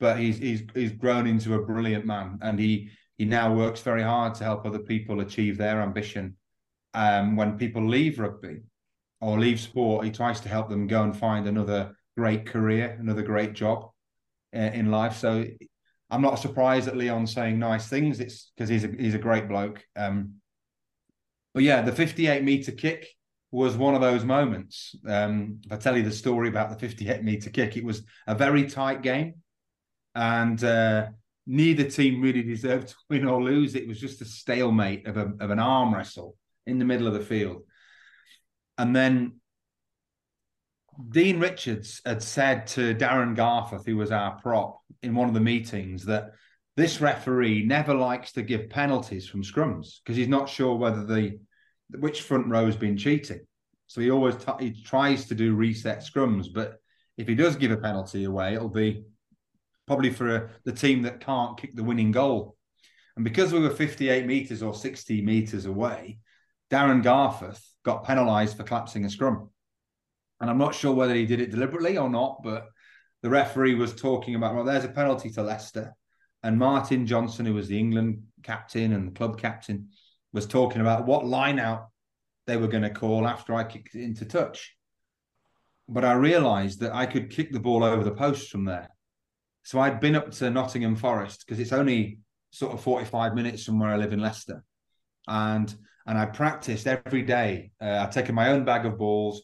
but 0.00 0.18
he's 0.18 0.38
he's 0.38 0.62
he's 0.74 0.92
grown 0.92 1.26
into 1.26 1.54
a 1.54 1.62
brilliant 1.62 2.06
man, 2.06 2.38
and 2.42 2.58
he 2.58 2.90
he 3.18 3.24
now 3.26 3.54
works 3.54 3.80
very 3.80 4.02
hard 4.02 4.34
to 4.36 4.44
help 4.44 4.64
other 4.64 4.78
people 4.78 5.20
achieve 5.20 5.58
their 5.58 5.82
ambition. 5.82 6.36
Um, 6.94 7.36
when 7.36 7.58
people 7.58 7.86
leave 7.86 8.18
rugby 8.18 8.62
or 9.20 9.38
leave 9.38 9.60
sport, 9.60 10.04
he 10.04 10.10
tries 10.10 10.40
to 10.40 10.48
help 10.48 10.68
them 10.68 10.86
go 10.86 11.02
and 11.02 11.16
find 11.16 11.46
another 11.46 11.94
great 12.16 12.46
career, 12.46 12.96
another 12.98 13.22
great 13.22 13.52
job 13.54 13.90
uh, 14.54 14.58
in 14.58 14.90
life. 14.90 15.16
So 15.16 15.44
I'm 16.10 16.22
not 16.22 16.38
surprised 16.38 16.88
at 16.88 16.96
Leon 16.96 17.26
saying 17.26 17.58
nice 17.58 17.88
things. 17.88 18.20
It's 18.20 18.52
because 18.54 18.68
he's 18.68 18.84
a 18.84 18.88
he's 18.88 19.14
a 19.14 19.18
great 19.18 19.48
bloke. 19.48 19.82
Um, 19.96 20.34
but 21.54 21.62
yeah, 21.62 21.82
the 21.82 21.92
58 21.92 22.44
meter 22.44 22.72
kick 22.72 23.08
was 23.50 23.76
one 23.76 23.94
of 23.94 24.00
those 24.00 24.24
moments. 24.24 24.94
Um, 25.06 25.60
if 25.64 25.72
I 25.72 25.76
tell 25.76 25.96
you 25.96 26.02
the 26.02 26.10
story 26.10 26.48
about 26.48 26.70
the 26.70 26.76
58 26.76 27.22
meter 27.22 27.50
kick, 27.50 27.76
it 27.76 27.84
was 27.84 28.02
a 28.26 28.34
very 28.34 28.66
tight 28.66 29.02
game, 29.02 29.34
and 30.14 30.62
uh, 30.62 31.08
neither 31.46 31.84
team 31.84 32.20
really 32.20 32.42
deserved 32.42 32.88
to 32.88 32.94
win 33.10 33.26
or 33.26 33.42
lose. 33.42 33.74
It 33.74 33.88
was 33.88 34.00
just 34.00 34.22
a 34.22 34.26
stalemate 34.26 35.06
of 35.06 35.16
a, 35.16 35.32
of 35.40 35.50
an 35.50 35.58
arm 35.58 35.94
wrestle 35.94 36.36
in 36.66 36.78
the 36.78 36.84
middle 36.84 37.06
of 37.06 37.14
the 37.14 37.20
field, 37.20 37.62
and 38.78 38.96
then 38.96 39.40
Dean 41.10 41.40
Richards 41.40 42.00
had 42.04 42.22
said 42.22 42.66
to 42.68 42.94
Darren 42.94 43.36
Garforth, 43.36 43.86
who 43.86 43.96
was 43.96 44.10
our 44.10 44.38
prop 44.40 44.80
in 45.02 45.14
one 45.14 45.28
of 45.28 45.34
the 45.34 45.40
meetings, 45.40 46.04
that 46.04 46.32
this 46.76 47.00
referee 47.00 47.64
never 47.64 47.94
likes 47.94 48.32
to 48.32 48.42
give 48.42 48.70
penalties 48.70 49.26
from 49.26 49.42
scrums 49.42 49.98
because 50.02 50.16
he's 50.16 50.28
not 50.28 50.48
sure 50.48 50.76
whether 50.76 51.04
the 51.04 51.38
which 51.98 52.22
front 52.22 52.46
row 52.48 52.66
has 52.66 52.76
been 52.76 52.96
cheating. 52.96 53.40
So 53.86 54.00
he 54.00 54.10
always 54.10 54.36
t- 54.36 54.52
he 54.58 54.82
tries 54.82 55.26
to 55.26 55.34
do 55.34 55.54
reset 55.54 56.00
scrums, 56.00 56.46
but 56.52 56.78
if 57.18 57.28
he 57.28 57.34
does 57.34 57.56
give 57.56 57.70
a 57.70 57.76
penalty 57.76 58.24
away, 58.24 58.54
it'll 58.54 58.68
be 58.68 59.04
probably 59.86 60.10
for 60.10 60.34
a, 60.34 60.50
the 60.64 60.72
team 60.72 61.02
that 61.02 61.20
can't 61.20 61.58
kick 61.58 61.74
the 61.74 61.84
winning 61.84 62.10
goal. 62.10 62.56
And 63.16 63.24
because 63.24 63.52
we 63.52 63.60
were 63.60 63.70
58 63.70 64.24
meters 64.24 64.62
or 64.62 64.74
60 64.74 65.20
meters 65.22 65.66
away, 65.66 66.18
Darren 66.70 67.02
Garforth 67.02 67.62
got 67.84 68.06
penalised 68.06 68.56
for 68.56 68.62
collapsing 68.62 69.04
a 69.04 69.10
scrum. 69.10 69.50
And 70.42 70.50
I'm 70.50 70.58
not 70.58 70.74
sure 70.74 70.92
whether 70.92 71.14
he 71.14 71.24
did 71.24 71.40
it 71.40 71.52
deliberately 71.52 71.96
or 71.96 72.10
not, 72.10 72.42
but 72.42 72.66
the 73.22 73.30
referee 73.30 73.76
was 73.76 73.94
talking 73.94 74.34
about, 74.34 74.56
well, 74.56 74.64
there's 74.64 74.84
a 74.84 74.88
penalty 74.88 75.30
to 75.30 75.42
Leicester. 75.42 75.94
And 76.42 76.58
Martin 76.58 77.06
Johnson, 77.06 77.46
who 77.46 77.54
was 77.54 77.68
the 77.68 77.78
England 77.78 78.24
captain 78.42 78.92
and 78.92 79.06
the 79.06 79.12
club 79.12 79.38
captain, 79.38 79.90
was 80.32 80.46
talking 80.48 80.80
about 80.80 81.06
what 81.06 81.24
line 81.24 81.60
out 81.60 81.86
they 82.48 82.56
were 82.56 82.66
going 82.66 82.82
to 82.82 82.90
call 82.90 83.28
after 83.28 83.54
I 83.54 83.62
kicked 83.62 83.94
it 83.94 84.02
into 84.02 84.24
touch. 84.24 84.74
But 85.88 86.04
I 86.04 86.14
realised 86.14 86.80
that 86.80 86.92
I 86.92 87.06
could 87.06 87.30
kick 87.30 87.52
the 87.52 87.60
ball 87.60 87.84
over 87.84 88.02
the 88.02 88.10
post 88.10 88.50
from 88.50 88.64
there. 88.64 88.88
So 89.62 89.78
I'd 89.78 90.00
been 90.00 90.16
up 90.16 90.32
to 90.32 90.50
Nottingham 90.50 90.96
Forest 90.96 91.44
because 91.46 91.60
it's 91.60 91.72
only 91.72 92.18
sort 92.50 92.72
of 92.72 92.80
45 92.82 93.36
minutes 93.36 93.62
from 93.62 93.78
where 93.78 93.90
I 93.90 93.96
live 93.96 94.12
in 94.12 94.20
Leicester. 94.20 94.64
And 95.28 95.72
and 96.04 96.18
I 96.18 96.26
practiced 96.26 96.88
every 96.88 97.22
day. 97.22 97.70
Uh, 97.80 98.00
I'd 98.02 98.10
taken 98.10 98.34
my 98.34 98.48
own 98.48 98.64
bag 98.64 98.86
of 98.86 98.98
balls. 98.98 99.42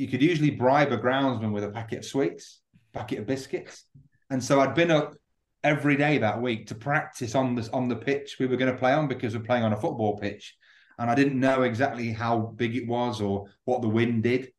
You 0.00 0.08
could 0.08 0.22
usually 0.22 0.48
bribe 0.48 0.92
a 0.92 0.96
groundsman 0.96 1.52
with 1.52 1.62
a 1.62 1.68
packet 1.68 1.98
of 1.98 2.04
sweets, 2.06 2.62
packet 2.94 3.18
of 3.18 3.26
biscuits. 3.26 3.84
And 4.30 4.42
so 4.42 4.58
I'd 4.58 4.74
been 4.74 4.90
up 4.90 5.14
every 5.62 5.94
day 5.94 6.16
that 6.16 6.40
week 6.40 6.68
to 6.68 6.74
practice 6.74 7.34
on 7.34 7.54
this 7.54 7.68
on 7.68 7.86
the 7.86 7.96
pitch 7.96 8.38
we 8.40 8.46
were 8.46 8.56
going 8.56 8.72
to 8.72 8.78
play 8.78 8.94
on 8.94 9.08
because 9.08 9.36
we're 9.36 9.44
playing 9.44 9.62
on 9.62 9.74
a 9.74 9.76
football 9.76 10.16
pitch. 10.16 10.56
And 10.98 11.10
I 11.10 11.14
didn't 11.14 11.38
know 11.38 11.64
exactly 11.64 12.12
how 12.12 12.38
big 12.56 12.76
it 12.76 12.88
was 12.88 13.20
or 13.20 13.50
what 13.66 13.82
the 13.82 13.90
wind 13.90 14.22
did. 14.22 14.50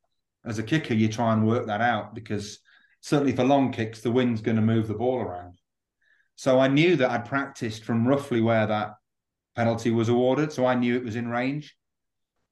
As 0.45 0.59
a 0.59 0.63
kicker, 0.63 0.93
you 0.93 1.07
try 1.07 1.33
and 1.33 1.47
work 1.47 1.65
that 1.65 1.81
out 1.81 2.13
because 2.13 2.59
certainly 2.99 3.35
for 3.35 3.43
long 3.43 3.71
kicks, 3.71 4.01
the 4.01 4.11
wind's 4.11 4.41
going 4.41 4.57
to 4.57 4.61
move 4.61 4.87
the 4.87 4.93
ball 4.93 5.21
around. 5.21 5.57
So 6.35 6.59
I 6.59 6.67
knew 6.67 6.95
that 6.97 7.09
I'd 7.09 7.25
practiced 7.25 7.83
from 7.83 8.07
roughly 8.07 8.41
where 8.41 8.67
that 8.67 8.91
penalty 9.55 9.89
was 9.89 10.07
awarded. 10.07 10.53
So 10.53 10.67
I 10.67 10.75
knew 10.75 10.95
it 10.95 11.03
was 11.03 11.15
in 11.15 11.29
range. 11.29 11.75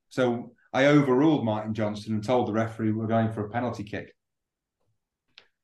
So 0.09 0.53
I 0.71 0.85
overruled 0.85 1.45
Martin 1.45 1.73
Johnson 1.73 2.13
and 2.13 2.23
told 2.23 2.47
the 2.47 2.53
referee 2.53 2.91
we're 2.91 3.07
going 3.07 3.31
for 3.31 3.45
a 3.45 3.49
penalty 3.49 3.83
kick. 3.83 4.13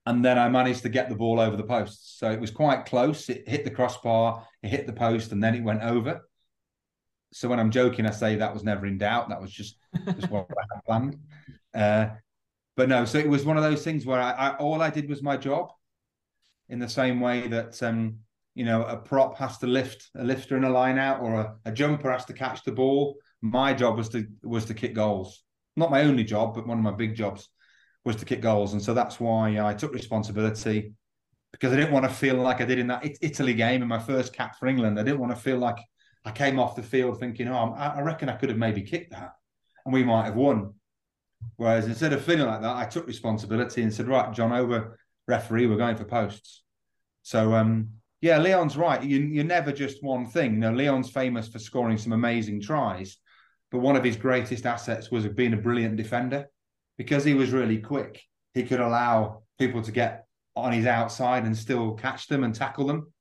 And 0.08 0.24
then 0.24 0.38
I 0.38 0.50
managed 0.50 0.84
to 0.84 0.90
get 0.90 1.10
the 1.10 1.16
ball 1.16 1.40
over 1.40 1.58
the 1.58 1.64
post. 1.64 2.20
So 2.20 2.32
it 2.32 2.40
was 2.40 2.52
quite 2.52 2.86
close. 2.86 3.30
It 3.30 3.48
hit 3.48 3.64
the 3.64 3.72
crossbar, 3.72 4.46
it 4.62 4.70
hit 4.70 4.88
the 4.88 4.94
post, 4.94 5.32
and 5.32 5.44
then 5.44 5.56
it 5.56 5.64
went 5.64 5.82
over. 5.82 6.22
So 7.34 7.50
when 7.50 7.60
I'm 7.60 7.72
joking, 7.72 8.06
I 8.06 8.12
say 8.12 8.36
that 8.36 8.54
was 8.54 8.64
never 8.64 8.86
in 8.86 8.98
doubt. 8.98 9.30
That 9.30 9.42
was 9.42 9.52
just, 9.52 9.78
just 10.16 10.30
what 10.30 10.48
I 10.52 10.64
had 10.74 10.84
planned. 10.86 11.18
Uh, 11.74 12.08
but 12.78 12.88
no, 12.88 13.06
so 13.06 13.18
it 13.18 13.28
was 13.28 13.46
one 13.46 13.58
of 13.58 13.64
those 13.64 13.84
things 13.84 14.06
where 14.06 14.22
I, 14.22 14.32
I, 14.32 14.58
all 14.58 14.82
I 14.82 14.90
did 14.90 15.10
was 15.10 15.24
my 15.24 15.38
job, 15.38 15.72
in 16.70 16.80
the 16.80 16.90
same 16.90 17.20
way 17.20 17.48
that 17.48 17.82
um, 17.84 18.20
you 18.54 18.66
know 18.66 18.84
a 18.84 18.98
prop 18.98 19.38
has 19.38 19.58
to 19.60 19.68
lift 19.68 20.10
a 20.16 20.24
lifter 20.24 20.58
in 20.58 20.64
a 20.64 20.70
line 20.70 20.98
out 20.98 21.22
or 21.22 21.36
a, 21.36 21.56
a 21.66 21.72
jumper 21.72 22.12
has 22.12 22.26
to 22.26 22.34
catch 22.34 22.64
the 22.64 22.72
ball. 22.72 23.16
My 23.42 23.74
job 23.74 23.98
was 23.98 24.10
to 24.10 24.28
was 24.44 24.66
to 24.66 24.74
kick 24.74 24.94
goals. 24.94 25.44
Not 25.76 25.92
my 25.92 26.02
only 26.02 26.24
job, 26.24 26.56
but 26.56 26.68
one 26.68 26.78
of 26.78 26.84
my 26.84 26.92
big 26.92 27.16
jobs 27.16 27.50
was 28.04 28.16
to 28.18 28.26
kick 28.26 28.42
goals, 28.42 28.74
and 28.74 28.82
so 28.82 28.94
that's 28.94 29.20
why 29.20 29.60
I 29.60 29.74
took 29.74 29.94
responsibility 29.94 30.94
because 31.52 31.72
I 31.72 31.78
didn't 31.78 31.94
want 31.94 32.06
to 32.06 32.14
feel 32.14 32.36
like 32.36 32.60
I 32.60 32.66
did 32.66 32.80
in 32.80 32.88
that 32.88 33.06
Italy 33.22 33.54
game 33.54 33.82
in 33.82 33.88
my 33.88 34.00
first 34.00 34.34
cap 34.34 34.58
for 34.58 34.68
England. 34.68 35.00
I 35.00 35.04
didn't 35.04 35.20
want 35.20 35.34
to 35.34 35.42
feel 35.42 35.58
like 35.58 35.78
I 36.26 36.32
came 36.32 36.60
off 36.60 36.76
the 36.76 36.84
field 36.84 37.20
thinking, 37.20 37.48
"Oh, 37.48 37.74
I 37.78 38.02
reckon 38.02 38.30
I 38.30 38.36
could 38.36 38.50
have 38.50 38.58
maybe 38.58 38.82
kicked 38.82 39.12
that, 39.12 39.34
and 39.86 39.94
we 39.94 40.04
might 40.04 40.26
have 40.26 40.36
won." 40.36 40.74
Whereas 41.58 41.86
instead 41.86 42.14
of 42.14 42.24
feeling 42.24 42.48
like 42.48 42.62
that, 42.62 42.76
I 42.76 42.86
took 42.86 43.08
responsibility 43.08 43.82
and 43.82 43.94
said, 43.94 44.08
right, 44.08 44.34
John, 44.34 44.52
over 44.52 44.98
referee, 45.28 45.68
we're 45.68 45.78
going 45.78 45.96
for 45.96 46.06
posts. 46.06 46.64
So, 47.24 47.56
um, 47.56 47.90
yeah, 48.22 48.38
Leon's 48.38 48.78
right. 48.78 49.02
You, 49.02 49.20
you're 49.20 49.44
never 49.44 49.72
just 49.72 50.04
one 50.04 50.26
thing. 50.26 50.54
You 50.54 50.60
know, 50.60 50.74
Leon's 50.74 51.10
famous 51.10 51.48
for 51.48 51.60
scoring 51.60 51.98
some 51.98 52.14
amazing 52.14 52.62
tries, 52.62 53.18
but 53.76 53.82
one 53.82 53.98
of 53.98 54.04
his 54.04 54.16
greatest 54.16 54.66
assets 54.66 55.12
was 55.12 55.28
being 55.28 55.54
a 55.54 55.58
brilliant 55.58 55.98
defender 55.98 56.48
because 56.98 57.26
he 57.26 57.34
was 57.34 57.52
really 57.52 57.80
quick. 57.80 58.22
He 58.54 58.64
could 58.64 58.80
allow 58.80 59.44
people 59.60 59.82
to 59.82 59.92
get 59.92 60.26
on 60.56 60.72
his 60.72 60.86
outside 60.86 61.44
and 61.44 61.58
still 61.58 61.94
catch 61.94 62.28
them 62.28 62.44
and 62.44 62.56
tackle 62.56 62.88
them. 62.88 63.12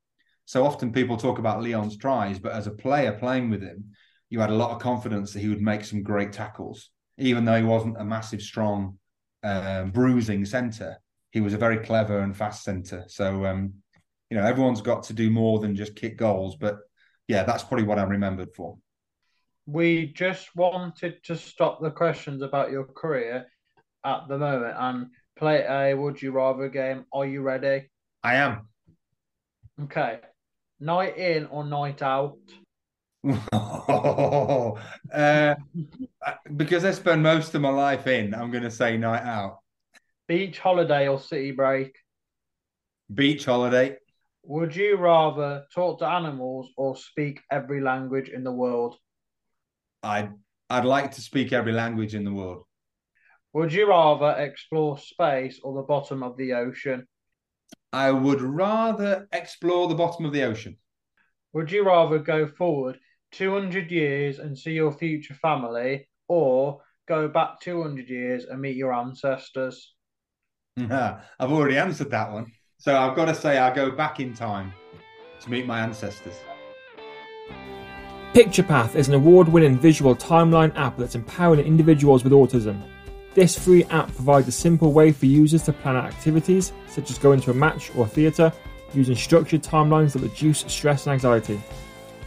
So 0.44 0.64
often 0.64 0.92
people 0.92 1.16
talk 1.16 1.38
about 1.38 1.62
Leon's 1.62 1.96
tries, 1.96 2.38
but 2.38 2.52
as 2.52 2.66
a 2.66 2.70
player 2.70 3.12
playing 3.12 3.50
with 3.50 3.62
him, 3.62 3.92
you 4.30 4.40
had 4.40 4.50
a 4.50 4.55
lot 4.55 4.70
of 4.70 4.80
confidence 4.80 5.32
that 5.32 5.40
he 5.40 5.48
would 5.48 5.62
make 5.62 5.84
some 5.84 6.02
great 6.02 6.32
tackles 6.32 6.90
even 7.18 7.44
though 7.44 7.57
he 7.57 7.62
wasn't 7.62 8.00
a 8.00 8.05
massive, 8.05 8.42
strong, 8.42 8.98
uh, 9.42 9.84
bruising 9.84 10.44
centre, 10.44 10.96
he 11.30 11.40
was 11.40 11.55
a 11.55 11.59
very 11.59 11.78
clever 11.78 12.20
and 12.20 12.36
fast 12.36 12.64
centre. 12.64 13.05
So, 13.09 13.44
um, 13.46 13.74
you 14.30 14.36
know, 14.36 14.44
everyone's 14.44 14.80
got 14.80 15.05
to 15.05 15.12
do 15.12 15.30
more 15.30 15.59
than 15.59 15.76
just 15.76 15.96
kick 15.96 16.16
goals. 16.16 16.57
But 16.57 16.78
yeah, 17.28 17.44
that's 17.44 17.62
probably 17.62 17.84
what 17.84 17.98
I'm 17.98 18.09
remembered 18.09 18.52
for. 18.55 18.76
We 19.67 20.09
just 20.09 20.55
wanted 20.55 21.23
to 21.25 21.37
stop 21.37 21.81
the 21.81 21.91
questions 21.91 22.43
about 22.43 22.71
your 22.71 22.85
career 22.85 23.47
at 24.05 24.29
the 24.29 24.39
moment 24.39 24.77
and 24.79 25.07
play 25.37 25.65
a 25.69 25.95
Would 25.95 26.21
You 26.21 26.33
Rather 26.33 26.69
game. 26.69 27.07
Are 27.12 27.27
you 27.27 27.43
ready? 27.43 27.89
I 28.23 28.35
am. 28.35 28.69
Okay. 29.85 30.21
Night 30.81 31.17
in 31.17 31.47
or 31.47 31.65
night 31.65 32.03
out? 32.03 32.37
uh, 33.53 34.73
because 36.57 36.85
I 36.85 36.91
spend 36.91 37.23
most 37.23 37.55
of 37.55 37.62
my 37.62 37.71
life 37.71 38.07
in, 38.07 38.35
I'm 38.35 38.51
going 38.51 38.65
to 38.65 38.71
say 38.71 38.99
night 38.99 39.23
out. 39.23 39.61
Beach 40.29 40.59
holiday 40.59 41.09
or 41.09 41.19
city 41.19 41.53
break? 41.53 41.97
Beach 43.12 43.47
holiday. 43.47 43.97
Would 44.45 44.77
you 44.77 44.97
rather 44.97 45.65
talk 45.75 46.01
to 46.01 46.07
animals 46.07 46.71
or 46.77 46.97
speak 46.97 47.41
every 47.51 47.81
language 47.81 48.29
in 48.29 48.45
the 48.45 48.53
world? 48.53 48.97
I'd 50.05 50.32
I'd 50.70 50.84
like 50.84 51.12
to 51.12 51.20
speak 51.20 51.52
every 51.52 51.72
language 51.72 52.14
in 52.14 52.24
the 52.24 52.32
world. 52.32 52.64
Would 53.52 53.72
you 53.72 53.88
rather 53.88 54.30
explore 54.38 54.98
space 54.98 55.61
or 55.62 55.74
the 55.74 55.82
bottom 55.82 56.22
of 56.22 56.36
the 56.36 56.55
ocean? 56.55 57.07
I 57.92 58.11
would 58.11 58.40
rather 58.40 59.28
explore 59.32 59.88
the 59.88 59.94
bottom 59.94 60.24
of 60.24 60.32
the 60.32 60.42
ocean. 60.42 60.76
Would 61.52 61.70
you 61.70 61.84
rather 61.84 62.18
go 62.18 62.48
forward 62.48 62.98
200 63.32 63.90
years 63.90 64.40
and 64.40 64.59
see 64.59 64.72
your 64.72 64.92
future 64.92 65.34
family, 65.34 66.09
or 66.26 66.80
go 67.07 67.28
back 67.28 67.61
200 67.61 68.09
years 68.09 68.44
and 68.44 68.61
meet 68.61 68.76
your 68.76 68.92
ancestors? 68.92 69.94
I've 70.76 71.22
already 71.52 71.78
answered 71.78 72.11
that 72.11 72.32
one. 72.32 72.50
So 72.78 72.96
I've 72.96 73.14
got 73.14 73.26
to 73.26 73.34
say, 73.34 73.59
I 73.59 73.72
go 73.72 73.92
back 73.92 74.18
in 74.18 74.34
time 74.34 74.72
to 75.40 75.50
meet 75.50 75.66
my 75.66 75.80
ancestors. 75.80 76.34
PicturePath 78.35 78.97
is 78.97 79.07
an 79.07 79.14
award 79.14 79.49
winning 79.49 79.78
visual 79.78 80.16
timeline 80.16 80.74
app 80.74 80.97
that's 80.97 81.14
empowering 81.14 81.64
individuals 81.64 82.24
with 82.24 82.32
autism. 82.32 82.82
This 83.32 83.57
free 83.57 83.85
app 83.85 84.12
provides 84.12 84.49
a 84.49 84.51
simple 84.51 84.93
way 84.93 85.12
for 85.12 85.26
users 85.26 85.62
to 85.62 85.72
plan 85.72 85.95
out 85.95 86.07
activities, 86.07 86.72
such 86.89 87.12
as 87.12 87.18
going 87.18 87.41
to 87.43 87.53
a 87.53 87.55
match 87.55 87.95
or 87.95 88.09
theatre, 88.09 88.53
using 88.93 89.14
structured 89.14 89.62
timelines 89.62 90.14
that 90.14 90.22
reduce 90.22 90.64
stress 90.66 91.07
and 91.07 91.12
anxiety. 91.12 91.61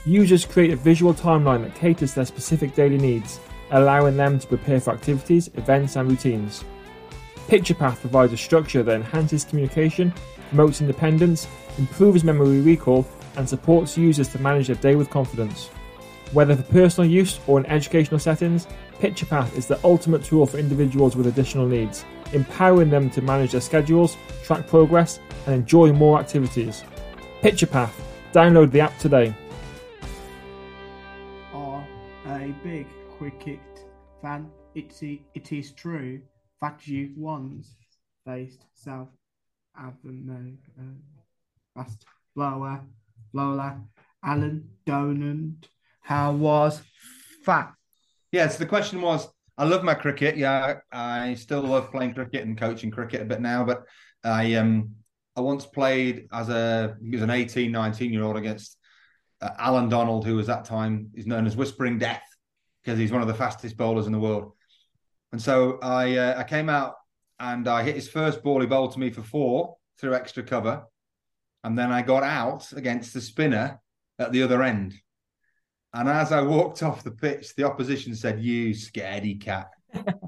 Users 0.06 0.46
create 0.46 0.72
a 0.72 0.78
visual 0.78 1.14
timeline 1.14 1.62
that 1.64 1.76
caters 1.76 2.12
to 2.12 2.16
their 2.16 2.26
specific 2.26 2.74
daily 2.74 2.98
needs, 2.98 3.42
allowing 3.72 4.16
them 4.16 4.40
to 4.40 4.48
prepare 4.48 4.80
for 4.80 4.94
activities, 4.94 5.50
events, 5.56 5.98
and 5.98 6.10
routines. 6.10 6.64
PicturePath 7.50 8.00
provides 8.00 8.32
a 8.32 8.38
structure 8.38 8.82
that 8.82 8.96
enhances 8.96 9.44
communication, 9.44 10.14
promotes 10.48 10.80
independence, 10.80 11.50
improves 11.78 12.24
memory 12.24 12.62
recall, 12.62 13.06
and 13.36 13.50
supports 13.50 13.98
users 13.98 14.30
to 14.30 14.40
manage 14.40 14.68
their 14.68 14.78
day 14.78 14.96
with 14.96 15.10
confidence. 15.10 15.70
Whether 16.34 16.56
for 16.56 16.64
personal 16.64 17.10
use 17.10 17.40
or 17.48 17.60
in 17.60 17.66
educational 17.68 18.20
settings, 18.20 18.68
PicturePath 19.00 19.56
is 19.56 19.68
the 19.68 19.80
ultimate 19.84 20.24
tool 20.24 20.46
for 20.46 20.58
individuals 20.58 21.16
with 21.16 21.28
additional 21.28 21.68
needs, 21.68 22.06
empowering 22.34 22.90
them 22.90 23.10
to 23.12 23.22
manage 23.22 23.52
their 23.52 23.62
schedules, 23.62 24.18
track 24.44 24.68
progress, 24.68 25.20
and 25.46 25.56
enjoy 25.56 25.94
more 25.94 26.20
activities. 26.20 26.84
PicturePath. 27.42 27.92
Download 28.34 28.72
the 28.72 28.82
app 28.82 28.98
today. 29.00 29.34
a 32.48 32.54
big 32.64 32.88
cricket 33.18 33.60
fan, 34.22 34.50
it's, 34.76 35.02
it 35.02 35.52
is 35.52 35.72
true 35.72 36.22
that 36.62 36.88
you 36.88 37.12
once 37.16 37.76
faced 38.26 38.66
South 38.74 39.10
African 39.78 40.58
uh, 40.80 40.84
fast 41.76 42.06
blower, 42.36 42.82
blower, 43.34 43.82
Allan 44.24 44.70
Donald. 44.86 45.68
How 46.08 46.32
was 46.32 46.82
that? 47.46 47.74
Yeah, 48.32 48.48
so 48.48 48.60
the 48.60 48.66
question 48.66 49.02
was 49.02 49.28
I 49.58 49.66
love 49.66 49.84
my 49.84 49.94
cricket. 49.94 50.38
Yeah, 50.38 50.76
I 50.90 51.34
still 51.34 51.60
love 51.60 51.92
playing 51.92 52.14
cricket 52.14 52.46
and 52.46 52.58
coaching 52.58 52.92
cricket 52.92 53.22
a 53.24 53.26
bit 53.26 53.42
now, 53.42 53.66
but 53.66 53.84
I 54.24 54.54
um 54.54 54.92
I 55.36 55.42
once 55.42 55.66
played 55.66 56.30
as 56.32 56.48
a 56.48 56.96
was 57.12 57.22
an 57.22 57.30
18, 57.30 57.74
19 57.74 58.14
year 58.14 58.24
old 58.24 58.38
against 58.38 58.78
uh, 59.42 59.50
Allan 59.60 59.90
Donald, 59.90 60.26
who 60.26 60.38
was 60.38 60.48
that 60.48 60.64
time 60.64 61.10
is 61.14 61.28
known 61.28 61.46
as 61.46 61.58
Whispering 61.58 62.00
Death 62.00 62.24
because 62.82 62.98
he's 62.98 63.12
one 63.12 63.22
of 63.22 63.28
the 63.28 63.34
fastest 63.34 63.76
bowlers 63.76 64.06
in 64.06 64.14
the 64.14 64.20
world. 64.20 64.54
And 65.34 65.42
so 65.42 65.78
I 65.82 66.16
uh, 66.16 66.40
I 66.40 66.44
came 66.46 66.70
out 66.70 66.94
and 67.38 67.68
I 67.68 67.84
hit 67.84 67.96
his 67.96 68.08
first 68.08 68.44
ball. 68.44 68.62
He 68.62 68.66
bowled 68.66 68.94
to 68.94 69.00
me 69.00 69.10
for 69.10 69.24
four 69.24 69.76
through 70.00 70.16
extra 70.16 70.44
cover, 70.44 70.86
and 71.66 71.78
then 71.78 71.92
I 71.92 72.02
got 72.02 72.24
out 72.24 72.72
against 72.72 73.14
the 73.14 73.20
spinner 73.20 73.82
at 74.18 74.32
the 74.32 74.44
other 74.44 74.64
end. 74.64 74.94
And 75.94 76.10
as 76.10 76.32
I 76.32 76.42
walked 76.42 76.84
off 76.84 77.04
the 77.04 77.12
pitch, 77.12 77.56
the 77.56 77.64
opposition 77.64 78.16
said, 78.16 78.42
"You 78.42 78.72
scaredy 78.72 79.40
cat, 79.40 79.70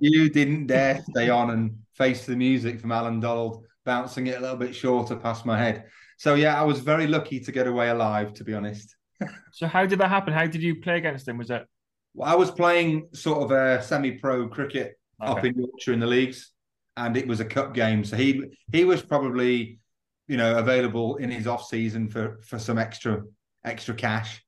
you 0.02 0.30
didn't 0.30 0.68
dare 0.68 1.04
stay 1.12 1.30
on 1.30 1.52
and 1.52 1.78
face 1.94 2.26
the 2.26 2.36
music 2.36 2.80
from 2.80 2.92
Allan 2.92 3.20
Donald, 3.20 3.66
bouncing 3.86 4.28
it 4.28 4.38
a 4.38 4.42
little 4.42 4.58
bit 4.58 4.74
shorter 4.76 5.16
past 5.16 5.46
my 5.46 5.58
head." 5.58 5.86
So 6.18 6.36
yeah, 6.36 6.60
I 6.60 6.64
was 6.64 6.80
very 6.80 7.08
lucky 7.08 7.40
to 7.40 7.52
get 7.52 7.68
away 7.68 7.90
alive, 7.90 8.34
to 8.36 8.44
be 8.44 8.54
honest. 8.54 8.96
So 9.52 9.68
how 9.68 9.86
did 9.86 10.00
that 10.00 10.08
happen? 10.10 10.32
How 10.32 10.48
did 10.48 10.64
you 10.64 10.80
play 10.80 10.98
against 10.98 11.28
him? 11.28 11.38
Was 11.38 11.50
it? 11.50 11.66
Well, 12.14 12.30
I 12.30 12.36
was 12.36 12.52
playing 12.52 13.10
sort 13.14 13.44
of 13.44 13.52
a 13.52 13.84
semi-pro 13.84 14.48
cricket 14.48 14.98
up 15.20 15.44
in 15.44 15.58
Yorkshire 15.58 15.94
in 15.94 16.00
the 16.00 16.08
leagues, 16.08 16.52
and 16.96 17.18
it 17.18 17.28
was 17.28 17.40
a 17.40 17.46
cup 17.46 17.74
game. 17.74 18.04
So 18.04 18.16
he 18.16 18.44
he 18.72 18.86
was 18.86 19.02
probably, 19.02 19.80
you 20.28 20.38
know, 20.38 20.58
available 20.58 21.18
in 21.18 21.30
his 21.30 21.48
off 21.48 21.66
season 21.66 22.10
for 22.10 22.40
for 22.44 22.60
some 22.60 22.78
extra 22.78 23.24
extra 23.66 23.94
cash, 23.94 24.42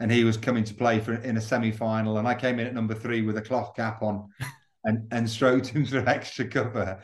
and 0.00 0.10
he 0.10 0.24
was 0.24 0.38
coming 0.38 0.64
to 0.64 0.74
play 0.74 0.98
for 0.98 1.14
in 1.14 1.36
a 1.36 1.40
semi-final, 1.40 2.18
and 2.18 2.26
I 2.26 2.34
came 2.34 2.58
in 2.58 2.66
at 2.66 2.74
number 2.74 2.94
three 2.94 3.20
with 3.20 3.36
a 3.36 3.42
cloth 3.42 3.76
cap 3.76 4.02
on, 4.02 4.28
and 4.84 5.06
and 5.12 5.28
stroked 5.28 5.68
him 5.68 5.84
for 5.84 5.98
extra 6.08 6.46
cover, 6.46 7.00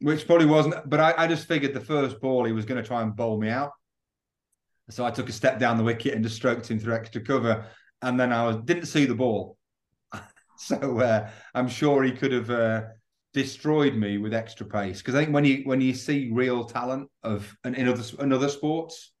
which 0.00 0.26
probably 0.26 0.46
wasn't. 0.46 0.88
But 0.90 1.00
I, 1.00 1.14
I 1.16 1.26
just 1.26 1.46
figured 1.46 1.72
the 1.72 1.80
first 1.80 2.20
ball 2.20 2.44
he 2.44 2.52
was 2.52 2.64
going 2.64 2.82
to 2.82 2.86
try 2.86 3.02
and 3.02 3.14
bowl 3.14 3.40
me 3.40 3.48
out. 3.48 3.70
So 4.90 5.06
I 5.06 5.10
took 5.10 5.30
a 5.30 5.32
step 5.32 5.58
down 5.58 5.78
the 5.78 5.84
wicket 5.84 6.12
and 6.12 6.22
just 6.22 6.36
stroked 6.36 6.70
him 6.70 6.78
through 6.78 6.94
extra 6.94 7.22
cover, 7.22 7.66
and 8.02 8.18
then 8.18 8.32
I 8.32 8.46
was, 8.46 8.56
didn't 8.64 8.86
see 8.86 9.06
the 9.06 9.14
ball. 9.14 9.56
So 10.56 11.00
uh, 11.00 11.28
I'm 11.52 11.66
sure 11.66 12.04
he 12.04 12.12
could 12.12 12.30
have 12.30 12.48
uh, 12.48 12.82
destroyed 13.34 13.96
me 13.96 14.18
with 14.18 14.32
extra 14.32 14.64
pace. 14.64 14.98
Because 14.98 15.16
I 15.16 15.24
think 15.24 15.34
when 15.34 15.44
you 15.44 15.62
when 15.64 15.80
you 15.80 15.92
see 15.92 16.30
real 16.32 16.64
talent 16.64 17.10
of 17.24 17.54
in, 17.64 17.74
in 17.74 17.88
other 17.88 18.04
in 18.20 18.32
other 18.32 18.48
sports, 18.48 19.12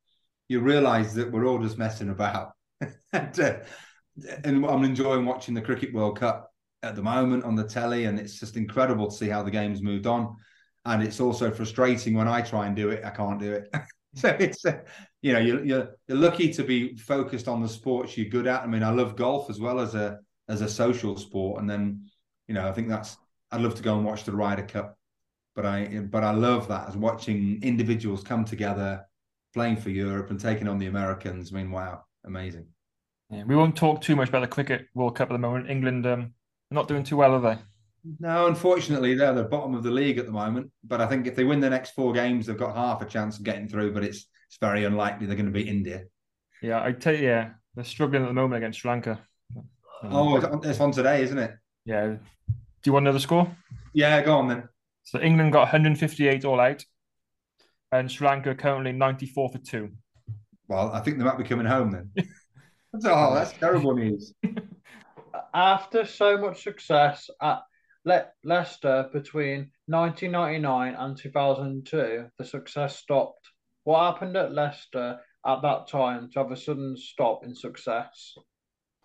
you 0.48 0.60
realise 0.60 1.12
that 1.14 1.30
we're 1.30 1.44
all 1.44 1.58
just 1.58 1.76
messing 1.76 2.08
about. 2.08 2.52
And, 3.12 3.40
uh, 3.40 3.56
and 4.44 4.64
I'm 4.64 4.84
enjoying 4.84 5.24
watching 5.24 5.54
the 5.54 5.62
Cricket 5.62 5.92
World 5.92 6.18
Cup 6.18 6.52
at 6.82 6.94
the 6.94 7.02
moment 7.02 7.44
on 7.44 7.56
the 7.56 7.64
telly, 7.64 8.04
and 8.04 8.18
it's 8.18 8.38
just 8.38 8.56
incredible 8.56 9.10
to 9.10 9.16
see 9.16 9.28
how 9.28 9.42
the 9.42 9.50
game's 9.50 9.82
moved 9.82 10.06
on. 10.06 10.36
And 10.84 11.02
it's 11.02 11.20
also 11.20 11.50
frustrating 11.50 12.14
when 12.14 12.28
I 12.28 12.42
try 12.42 12.66
and 12.66 12.76
do 12.76 12.90
it, 12.90 13.04
I 13.04 13.10
can't 13.10 13.40
do 13.40 13.52
it. 13.52 13.74
so 14.14 14.28
it's 14.38 14.64
uh, 14.64 14.78
you 15.22 15.32
know 15.32 15.38
you're, 15.38 15.64
you're 15.64 15.88
you're 16.06 16.18
lucky 16.18 16.52
to 16.52 16.62
be 16.62 16.96
focused 16.96 17.48
on 17.48 17.62
the 17.62 17.68
sports 17.68 18.16
you're 18.16 18.28
good 18.28 18.46
at. 18.46 18.62
I 18.62 18.66
mean, 18.66 18.82
I 18.82 18.90
love 18.90 19.16
golf 19.16 19.50
as 19.50 19.58
well 19.58 19.80
as 19.80 19.94
a 19.94 20.20
as 20.48 20.60
a 20.60 20.68
social 20.68 21.16
sport, 21.16 21.60
and 21.60 21.68
then 21.68 22.04
you 22.46 22.54
know 22.54 22.68
I 22.68 22.72
think 22.72 22.88
that's 22.88 23.16
I'd 23.50 23.62
love 23.62 23.74
to 23.76 23.82
go 23.82 23.96
and 23.96 24.04
watch 24.04 24.24
the 24.24 24.32
Ryder 24.32 24.66
Cup, 24.66 24.98
but 25.56 25.64
I 25.64 25.86
but 26.10 26.22
I 26.22 26.32
love 26.32 26.68
that 26.68 26.88
as 26.88 26.96
watching 26.96 27.60
individuals 27.62 28.22
come 28.22 28.44
together, 28.44 29.06
playing 29.54 29.76
for 29.76 29.90
Europe 29.90 30.30
and 30.30 30.38
taking 30.38 30.68
on 30.68 30.78
the 30.78 30.86
Americans. 30.86 31.52
I 31.52 31.56
mean, 31.56 31.70
wow, 31.70 32.04
amazing. 32.24 32.66
Yeah, 33.30 33.44
we 33.44 33.56
won't 33.56 33.76
talk 33.76 34.00
too 34.00 34.16
much 34.16 34.28
about 34.28 34.40
the 34.40 34.48
cricket 34.48 34.86
World 34.94 35.16
Cup 35.16 35.30
at 35.30 35.32
the 35.32 35.38
moment. 35.38 35.70
England 35.70 36.06
um, 36.06 36.34
not 36.70 36.88
doing 36.88 37.04
too 37.04 37.16
well, 37.16 37.34
are 37.34 37.40
they? 37.40 37.62
No, 38.20 38.46
unfortunately, 38.46 39.14
they're 39.14 39.30
at 39.30 39.34
the 39.34 39.44
bottom 39.44 39.74
of 39.74 39.82
the 39.82 39.90
league 39.90 40.18
at 40.18 40.26
the 40.26 40.32
moment. 40.32 40.70
But 40.84 41.00
I 41.00 41.06
think 41.06 41.26
if 41.26 41.34
they 41.34 41.44
win 41.44 41.60
the 41.60 41.70
next 41.70 41.92
four 41.92 42.12
games, 42.12 42.46
they've 42.46 42.56
got 42.56 42.76
half 42.76 43.00
a 43.00 43.06
chance 43.06 43.38
of 43.38 43.44
getting 43.44 43.68
through. 43.68 43.92
But 43.94 44.04
it's 44.04 44.26
it's 44.48 44.58
very 44.60 44.84
unlikely 44.84 45.26
they're 45.26 45.36
going 45.36 45.46
to 45.46 45.52
beat 45.52 45.68
India. 45.68 46.04
Yeah, 46.62 46.82
I 46.82 46.92
tell 46.92 47.14
you, 47.14 47.24
yeah, 47.24 47.50
they're 47.74 47.84
struggling 47.84 48.22
at 48.22 48.28
the 48.28 48.34
moment 48.34 48.62
against 48.62 48.80
Sri 48.80 48.90
Lanka. 48.90 49.20
Oh, 50.02 50.36
it's 50.36 50.44
on, 50.44 50.60
it's 50.64 50.80
on 50.80 50.92
today, 50.92 51.22
isn't 51.22 51.38
it? 51.38 51.56
Yeah. 51.84 52.06
Do 52.06 52.16
you 52.84 52.92
want 52.92 53.04
another 53.04 53.18
score? 53.18 53.50
Yeah, 53.94 54.20
go 54.22 54.36
on 54.36 54.48
then. 54.48 54.68
So 55.04 55.20
England 55.20 55.52
got 55.52 55.60
158 55.60 56.44
all 56.44 56.60
out, 56.60 56.84
and 57.90 58.10
Sri 58.10 58.26
Lanka 58.26 58.54
currently 58.54 58.92
94 58.92 59.48
for 59.50 59.58
two. 59.58 59.90
Well, 60.68 60.90
I 60.92 61.00
think 61.00 61.18
they 61.18 61.24
might 61.24 61.38
be 61.38 61.44
coming 61.44 61.66
home 61.66 61.90
then. 61.90 62.10
oh, 63.04 63.34
that's 63.34 63.52
terrible 63.52 63.94
news. 63.94 64.34
After 65.54 66.04
so 66.04 66.36
much 66.36 66.62
success 66.62 67.28
at 67.40 67.60
Le- 68.04 68.26
Leicester 68.44 69.08
between 69.12 69.70
1999 69.86 70.94
and 70.94 71.16
2002, 71.16 72.26
the 72.38 72.44
success 72.44 72.96
stopped. 72.96 73.48
What 73.84 74.12
happened 74.12 74.36
at 74.36 74.52
Leicester 74.52 75.18
at 75.46 75.62
that 75.62 75.88
time 75.88 76.30
to 76.32 76.38
have 76.40 76.50
a 76.50 76.56
sudden 76.56 76.96
stop 76.96 77.44
in 77.44 77.54
success? 77.54 78.34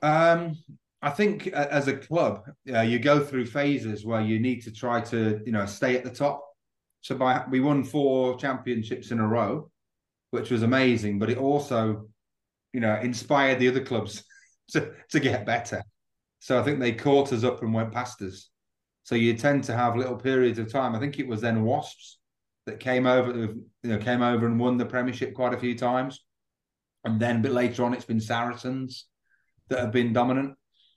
Um, 0.02 0.58
I 1.02 1.10
think 1.12 1.48
as 1.48 1.88
a 1.88 1.98
club, 1.98 2.44
uh, 2.74 2.82
you 2.82 3.00
go 3.00 3.24
through 3.24 3.46
phases 3.46 4.06
where 4.06 4.22
you 4.22 4.40
need 4.40 4.62
to 4.64 4.72
try 4.72 5.02
to, 5.02 5.42
you 5.46 5.52
know, 5.52 5.66
stay 5.66 5.96
at 5.96 6.04
the 6.04 6.10
top. 6.10 6.46
So 7.02 7.16
by 7.16 7.44
we 7.50 7.62
won 7.62 7.84
four 7.84 8.38
championships 8.38 9.12
in 9.12 9.20
a 9.20 9.28
row, 9.28 9.70
which 10.32 10.52
was 10.52 10.64
amazing, 10.64 11.20
but 11.20 11.30
it 11.30 11.38
also, 11.38 12.10
you 12.74 12.80
know, 12.80 12.96
inspired 13.02 13.60
the 13.60 13.68
other 13.68 13.84
clubs 13.84 14.24
to 14.72 14.94
to 15.12 15.20
get 15.20 15.46
better. 15.46 15.82
So 16.40 16.60
I 16.60 16.64
think 16.64 16.80
they 16.80 16.94
caught 16.94 17.34
us 17.34 17.44
up 17.44 17.62
and 17.62 17.74
went 17.74 17.92
past 17.92 18.22
us. 18.22 18.50
So 19.04 19.16
you 19.16 19.34
tend 19.34 19.64
to 19.66 19.76
have 19.76 19.98
little 19.98 20.16
periods 20.16 20.60
of 20.60 20.72
time. 20.72 20.96
I 20.96 21.00
think 21.00 21.20
it 21.20 21.28
was 21.28 21.42
then 21.42 21.64
Wasps 21.64 22.20
that 22.66 22.80
came 22.80 23.08
over, 23.08 23.32
you 23.34 23.66
know, 23.84 23.98
came 23.98 24.22
over 24.22 24.46
and 24.46 24.60
won 24.60 24.78
the 24.78 24.86
Premiership 24.86 25.34
quite 25.34 25.54
a 25.54 25.60
few 25.60 25.78
times, 25.78 26.24
and 27.04 27.20
then 27.20 27.38
a 27.38 27.40
bit 27.40 27.52
later 27.52 27.84
on, 27.84 27.94
it's 27.94 28.06
been 28.06 28.22
Saracens 28.22 29.08
that 29.70 29.80
have 29.80 29.92
been 29.92 30.14
dominant. 30.14 30.56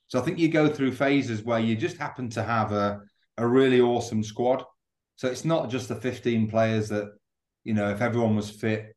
So 0.09 0.21
I 0.21 0.23
think 0.23 0.39
you 0.39 0.49
go 0.49 0.69
through 0.69 0.93
phases 0.93 1.43
where 1.43 1.59
you 1.59 1.75
just 1.75 1.97
happen 1.97 2.29
to 2.31 2.43
have 2.43 2.73
a 2.73 3.01
a 3.39 3.47
really 3.47 3.81
awesome 3.81 4.23
squad. 4.23 4.65
So 5.17 5.29
it's 5.29 5.45
not 5.45 5.71
just 5.71 5.89
the 5.89 5.97
15 5.97 6.49
players 6.49 6.89
that, 6.89 7.13
you 7.65 7.75
know, 7.75 7.91
if 7.91 8.01
everyone 8.01 8.37
was 8.37 8.51
fit, 8.51 8.95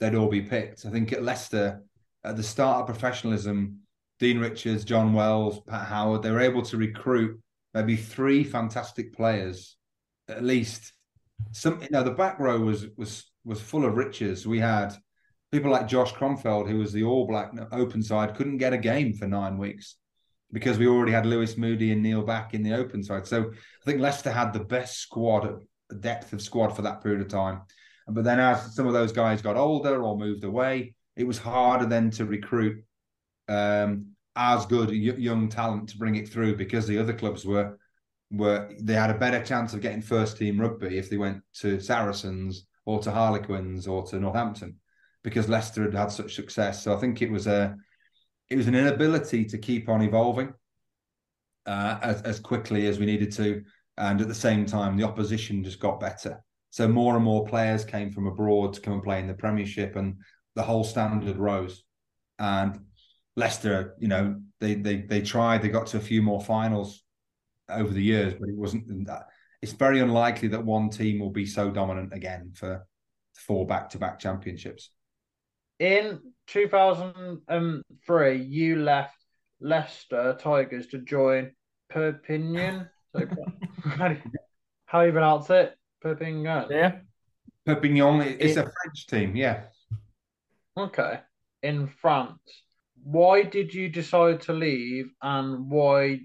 they'd 0.00 0.14
all 0.14 0.28
be 0.28 0.42
picked. 0.42 0.86
I 0.86 0.90
think 0.90 1.12
at 1.12 1.22
Leicester, 1.22 1.82
at 2.24 2.36
the 2.36 2.42
start 2.42 2.80
of 2.80 2.86
professionalism, 2.86 3.80
Dean 4.18 4.38
Richards, 4.38 4.84
John 4.84 5.12
Wells, 5.12 5.60
Pat 5.66 5.86
Howard, 5.86 6.22
they 6.22 6.30
were 6.30 6.40
able 6.40 6.62
to 6.62 6.76
recruit 6.76 7.40
maybe 7.74 7.96
three 7.96 8.44
fantastic 8.44 9.14
players, 9.14 9.76
at 10.28 10.42
least. 10.42 10.92
Some, 11.52 11.80
you 11.82 11.88
know, 11.90 12.02
the 12.02 12.10
back 12.10 12.38
row 12.38 12.58
was 12.58 12.86
was 12.96 13.30
was 13.44 13.60
full 13.60 13.84
of 13.84 13.96
riches. 13.96 14.46
We 14.46 14.58
had 14.58 14.94
people 15.52 15.70
like 15.70 15.86
Josh 15.86 16.12
Kronfeld, 16.12 16.68
who 16.68 16.78
was 16.78 16.92
the 16.92 17.04
All 17.04 17.26
Black 17.26 17.52
open 17.72 18.02
side, 18.02 18.34
couldn't 18.34 18.58
get 18.58 18.72
a 18.72 18.78
game 18.78 19.14
for 19.14 19.26
nine 19.26 19.56
weeks 19.56 19.96
because 20.52 20.78
we 20.78 20.86
already 20.86 21.12
had 21.12 21.26
Lewis 21.26 21.56
Moody 21.56 21.92
and 21.92 22.02
Neil 22.02 22.22
Back 22.22 22.54
in 22.54 22.62
the 22.62 22.74
open 22.74 23.02
side. 23.02 23.26
So 23.26 23.50
I 23.52 23.84
think 23.84 24.00
Leicester 24.00 24.30
had 24.30 24.52
the 24.52 24.64
best 24.64 24.98
squad, 24.98 25.62
depth 26.00 26.32
of 26.32 26.42
squad 26.42 26.74
for 26.74 26.82
that 26.82 27.02
period 27.02 27.20
of 27.20 27.28
time. 27.28 27.62
But 28.08 28.24
then 28.24 28.40
as 28.40 28.74
some 28.74 28.86
of 28.86 28.94
those 28.94 29.12
guys 29.12 29.42
got 29.42 29.56
older 29.56 30.02
or 30.02 30.16
moved 30.16 30.44
away, 30.44 30.94
it 31.18 31.26
was 31.26 31.36
harder 31.36 31.84
then 31.84 32.10
to 32.12 32.24
recruit 32.24 32.82
um, 33.48 34.06
as 34.36 34.64
good 34.66 34.90
young 34.90 35.48
talent 35.48 35.88
to 35.88 35.98
bring 35.98 36.14
it 36.14 36.28
through 36.28 36.56
because 36.56 36.86
the 36.86 36.98
other 36.98 37.12
clubs 37.12 37.44
were 37.44 37.76
were 38.30 38.70
they 38.80 38.94
had 38.94 39.10
a 39.10 39.18
better 39.18 39.42
chance 39.42 39.74
of 39.74 39.80
getting 39.80 40.00
first 40.00 40.36
team 40.36 40.60
rugby 40.60 40.96
if 40.96 41.10
they 41.10 41.16
went 41.16 41.42
to 41.54 41.80
Saracens 41.80 42.66
or 42.84 43.00
to 43.00 43.10
Harlequins 43.10 43.86
or 43.86 44.06
to 44.06 44.20
Northampton 44.20 44.76
because 45.24 45.48
Leicester 45.48 45.82
had 45.82 45.94
had 45.94 46.12
such 46.12 46.34
success. 46.34 46.84
So 46.84 46.94
I 46.94 46.98
think 46.98 47.20
it 47.20 47.30
was 47.30 47.46
a 47.46 47.76
it 48.48 48.56
was 48.56 48.68
an 48.68 48.74
inability 48.74 49.44
to 49.46 49.58
keep 49.58 49.88
on 49.88 50.02
evolving 50.02 50.52
uh, 51.66 51.98
as 52.00 52.22
as 52.22 52.38
quickly 52.38 52.86
as 52.86 53.00
we 53.00 53.06
needed 53.06 53.32
to, 53.32 53.62
and 53.96 54.20
at 54.20 54.28
the 54.28 54.34
same 54.34 54.66
time 54.66 54.96
the 54.96 55.04
opposition 55.04 55.64
just 55.64 55.80
got 55.80 55.98
better. 55.98 56.44
So 56.70 56.86
more 56.86 57.16
and 57.16 57.24
more 57.24 57.46
players 57.46 57.84
came 57.84 58.12
from 58.12 58.26
abroad 58.26 58.74
to 58.74 58.80
come 58.80 58.92
and 58.92 59.02
play 59.02 59.18
in 59.18 59.26
the 59.26 59.34
Premiership, 59.34 59.96
and 59.96 60.18
the 60.58 60.64
whole 60.64 60.82
standard 60.82 61.36
rose. 61.36 61.84
And 62.40 62.80
Leicester, 63.36 63.94
you 64.00 64.08
know, 64.08 64.40
they 64.58 64.74
they 64.74 64.96
they 65.02 65.22
tried. 65.22 65.62
They 65.62 65.68
got 65.68 65.86
to 65.88 65.98
a 65.98 66.00
few 66.00 66.20
more 66.20 66.40
finals 66.42 67.04
over 67.70 67.92
the 67.94 68.02
years, 68.02 68.34
but 68.34 68.48
it 68.48 68.56
wasn't 68.56 69.06
that. 69.06 69.28
It's 69.62 69.70
very 69.72 70.00
unlikely 70.00 70.48
that 70.48 70.64
one 70.64 70.90
team 70.90 71.20
will 71.20 71.30
be 71.30 71.46
so 71.46 71.70
dominant 71.70 72.12
again 72.12 72.50
for 72.54 72.84
four 73.36 73.66
back-to-back 73.66 74.18
championships. 74.18 74.90
In 75.78 76.18
2003, 76.48 78.42
you 78.42 78.76
left 78.82 79.14
Leicester 79.60 80.36
Tigers 80.40 80.88
to 80.88 80.98
join 80.98 81.52
Perpignan. 81.88 82.88
So, 83.14 83.26
how, 83.84 84.08
do 84.08 84.14
you, 84.14 84.22
how 84.86 85.00
do 85.02 85.06
you 85.06 85.12
pronounce 85.12 85.50
it? 85.50 85.76
Perpignan. 86.02 86.66
Yeah. 86.70 86.98
Perpignan. 87.64 88.22
It's 88.40 88.56
It- 88.56 88.66
a 88.66 88.72
French 88.82 89.06
team. 89.06 89.36
Yeah. 89.36 89.64
Okay. 90.78 91.20
In 91.62 91.88
France. 91.88 92.38
Why 93.02 93.42
did 93.42 93.74
you 93.74 93.88
decide 93.88 94.40
to 94.42 94.52
leave 94.52 95.10
and 95.22 95.68
why 95.70 96.20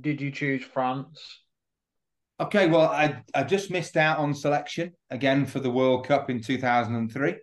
did 0.00 0.20
you 0.20 0.30
choose 0.30 0.64
France? 0.64 1.18
Okay, 2.38 2.68
well, 2.68 2.82
I 2.82 3.22
I 3.34 3.44
just 3.44 3.70
missed 3.70 3.96
out 3.96 4.18
on 4.18 4.34
selection 4.34 4.92
again 5.10 5.46
for 5.46 5.58
the 5.58 5.70
World 5.70 6.06
Cup 6.06 6.28
in 6.28 6.42
2003. 6.42 7.36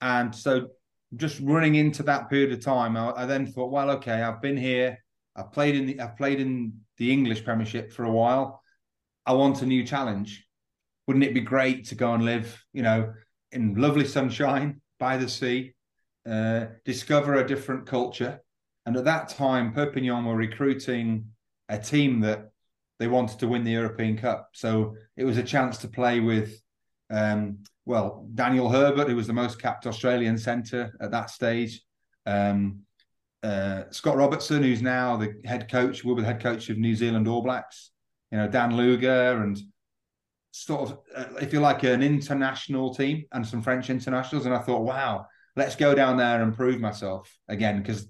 And 0.00 0.34
so 0.34 0.68
just 1.16 1.40
running 1.40 1.74
into 1.74 2.04
that 2.04 2.30
period 2.30 2.52
of 2.52 2.60
time, 2.60 2.96
I, 2.96 3.12
I 3.16 3.26
then 3.26 3.46
thought, 3.46 3.72
well, 3.72 3.90
okay, 3.92 4.22
I've 4.22 4.40
been 4.40 4.56
here, 4.56 4.98
I've 5.34 5.52
played 5.52 5.74
in 5.74 5.86
the 5.86 6.00
I've 6.00 6.16
played 6.16 6.40
in 6.40 6.74
the 6.98 7.12
English 7.12 7.44
Premiership 7.44 7.92
for 7.92 8.04
a 8.04 8.12
while. 8.12 8.62
I 9.26 9.32
want 9.32 9.62
a 9.62 9.66
new 9.66 9.84
challenge. 9.84 10.46
Wouldn't 11.06 11.24
it 11.24 11.34
be 11.34 11.40
great 11.40 11.86
to 11.86 11.96
go 11.96 12.14
and 12.14 12.24
live, 12.24 12.64
you 12.72 12.82
know, 12.82 13.12
in 13.50 13.74
lovely 13.74 14.06
sunshine 14.06 14.80
by 15.00 15.16
the 15.16 15.28
sea, 15.28 15.74
uh, 16.30 16.66
discover 16.84 17.34
a 17.34 17.46
different 17.46 17.86
culture? 17.86 18.40
And 18.86 18.96
at 18.96 19.04
that 19.04 19.30
time, 19.30 19.72
Perpignan 19.72 20.24
were 20.24 20.36
recruiting 20.36 21.26
a 21.68 21.78
team 21.78 22.20
that 22.20 22.50
they 23.00 23.08
wanted 23.08 23.38
to 23.40 23.48
win 23.48 23.64
the 23.64 23.72
European 23.72 24.16
Cup. 24.16 24.50
So 24.52 24.94
it 25.16 25.24
was 25.24 25.38
a 25.38 25.42
chance 25.42 25.78
to 25.78 25.88
play 25.88 26.20
with, 26.20 26.60
um, 27.10 27.64
well, 27.86 28.28
Daniel 28.34 28.68
Herbert, 28.68 29.08
who 29.08 29.16
was 29.16 29.26
the 29.26 29.32
most 29.32 29.60
capped 29.60 29.86
Australian 29.86 30.38
centre 30.38 30.92
at 31.00 31.10
that 31.10 31.30
stage. 31.30 31.82
Um, 32.26 32.80
uh, 33.42 33.84
Scott 33.90 34.16
Robertson, 34.16 34.62
who's 34.62 34.82
now 34.82 35.16
the 35.16 35.34
head 35.44 35.70
coach, 35.70 36.04
will 36.04 36.14
be 36.14 36.22
the 36.22 36.28
head 36.28 36.42
coach 36.42 36.68
of 36.68 36.76
New 36.76 36.94
Zealand 36.94 37.26
All 37.26 37.42
Blacks. 37.42 37.90
You 38.30 38.38
know, 38.38 38.48
Dan 38.48 38.76
Luger 38.76 39.42
and 39.42 39.58
sort 40.52 40.90
of, 40.90 40.98
uh, 41.14 41.34
if 41.40 41.52
you 41.52 41.60
like, 41.60 41.82
an 41.84 42.02
international 42.02 42.94
team 42.94 43.24
and 43.32 43.46
some 43.46 43.62
French 43.62 43.90
internationals. 43.90 44.46
And 44.46 44.54
I 44.54 44.58
thought, 44.58 44.82
wow, 44.82 45.26
let's 45.56 45.76
go 45.76 45.94
down 45.94 46.16
there 46.16 46.42
and 46.42 46.56
prove 46.56 46.80
myself 46.80 47.32
again 47.48 47.80
because 47.80 48.08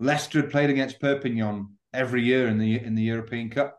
Leicester 0.00 0.40
had 0.40 0.50
played 0.50 0.70
against 0.70 1.00
Perpignan 1.00 1.76
every 1.92 2.22
year 2.22 2.48
in 2.48 2.58
the 2.58 2.80
in 2.80 2.94
the 2.94 3.02
European 3.02 3.50
Cup. 3.50 3.78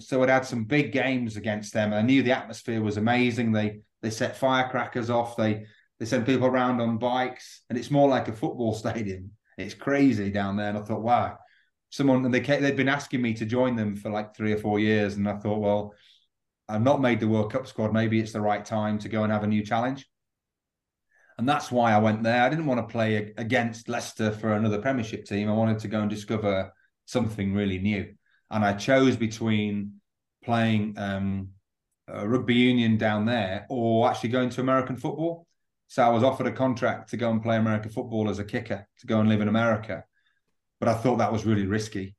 So 0.00 0.22
I'd 0.22 0.28
had 0.28 0.44
some 0.44 0.64
big 0.64 0.92
games 0.92 1.36
against 1.36 1.72
them. 1.72 1.92
I 1.92 2.02
knew 2.02 2.22
the 2.22 2.32
atmosphere 2.32 2.82
was 2.82 2.96
amazing. 2.96 3.52
They 3.52 3.80
they 4.02 4.10
set 4.10 4.36
firecrackers 4.36 5.10
off. 5.10 5.36
They 5.36 5.66
they 5.98 6.06
send 6.06 6.26
people 6.26 6.46
around 6.46 6.80
on 6.80 6.98
bikes, 6.98 7.62
and 7.68 7.78
it's 7.78 7.90
more 7.90 8.08
like 8.08 8.28
a 8.28 8.32
football 8.32 8.74
stadium. 8.84 9.30
It's 9.56 9.74
crazy 9.74 10.30
down 10.30 10.56
there. 10.56 10.68
And 10.68 10.78
I 10.78 10.82
thought, 10.82 11.02
wow, 11.02 11.38
someone 11.90 12.24
and 12.24 12.34
they 12.34 12.40
they'd 12.40 12.76
been 12.76 12.88
asking 12.88 13.22
me 13.22 13.34
to 13.34 13.46
join 13.46 13.76
them 13.76 13.94
for 13.94 14.10
like 14.10 14.34
three 14.34 14.52
or 14.52 14.58
four 14.58 14.80
years, 14.80 15.14
and 15.14 15.28
I 15.28 15.36
thought, 15.36 15.60
well, 15.60 15.94
I've 16.68 16.82
not 16.82 17.00
made 17.00 17.20
the 17.20 17.28
World 17.28 17.52
Cup 17.52 17.66
squad. 17.66 17.92
Maybe 17.92 18.20
it's 18.20 18.32
the 18.32 18.40
right 18.40 18.64
time 18.64 18.98
to 19.00 19.08
go 19.08 19.22
and 19.22 19.32
have 19.32 19.44
a 19.44 19.48
new 19.48 19.64
challenge. 19.64 20.08
And 21.36 21.48
that's 21.48 21.70
why 21.70 21.92
I 21.92 21.98
went 21.98 22.22
there. 22.22 22.42
I 22.42 22.48
didn't 22.48 22.66
want 22.66 22.80
to 22.80 22.92
play 22.92 23.32
against 23.36 23.88
Leicester 23.88 24.30
for 24.30 24.54
another 24.54 24.80
Premiership 24.80 25.24
team. 25.24 25.48
I 25.48 25.52
wanted 25.52 25.80
to 25.80 25.88
go 25.88 26.00
and 26.00 26.08
discover 26.08 26.72
something 27.06 27.52
really 27.52 27.78
new 27.78 28.14
and 28.54 28.64
I 28.64 28.74
chose 28.74 29.16
between 29.16 29.94
playing 30.44 30.94
um, 30.96 31.48
rugby 32.08 32.54
union 32.54 32.96
down 32.96 33.26
there 33.26 33.66
or 33.68 34.08
actually 34.08 34.30
going 34.30 34.50
to 34.50 34.60
American 34.60 34.96
football. 34.96 35.46
So 35.88 36.02
I 36.02 36.08
was 36.08 36.22
offered 36.22 36.46
a 36.46 36.52
contract 36.52 37.10
to 37.10 37.16
go 37.16 37.30
and 37.30 37.42
play 37.42 37.56
American 37.56 37.90
football 37.90 38.28
as 38.28 38.38
a 38.38 38.44
kicker 38.44 38.86
to 39.00 39.06
go 39.06 39.20
and 39.20 39.28
live 39.28 39.40
in 39.40 39.48
America, 39.48 40.04
but 40.78 40.88
I 40.88 40.94
thought 40.94 41.16
that 41.16 41.32
was 41.32 41.44
really 41.44 41.66
risky. 41.66 42.14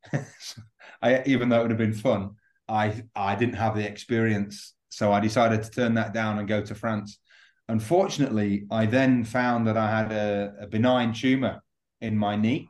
I, 1.02 1.24
even 1.26 1.50
though 1.50 1.60
it 1.60 1.62
would 1.64 1.72
have 1.72 1.78
been 1.78 1.93
fun, 1.93 2.36
I 2.68 3.03
I 3.16 3.36
didn't 3.36 3.55
have 3.55 3.76
the 3.76 3.88
experience, 3.88 4.74
so 4.89 5.11
I 5.11 5.20
decided 5.20 5.63
to 5.63 5.70
turn 5.70 5.93
that 5.95 6.13
down 6.13 6.39
and 6.39 6.47
go 6.47 6.61
to 6.61 6.76
France. 6.76 7.20
Unfortunately, 7.68 8.66
I 8.70 8.86
then 8.86 9.24
found 9.24 9.68
that 9.68 9.78
I 9.78 9.89
had 9.89 10.11
a, 10.11 10.53
a 10.61 10.68
benign 10.68 11.13
tumor 11.13 11.61
in 12.01 12.18
my 12.18 12.36
knee. 12.36 12.70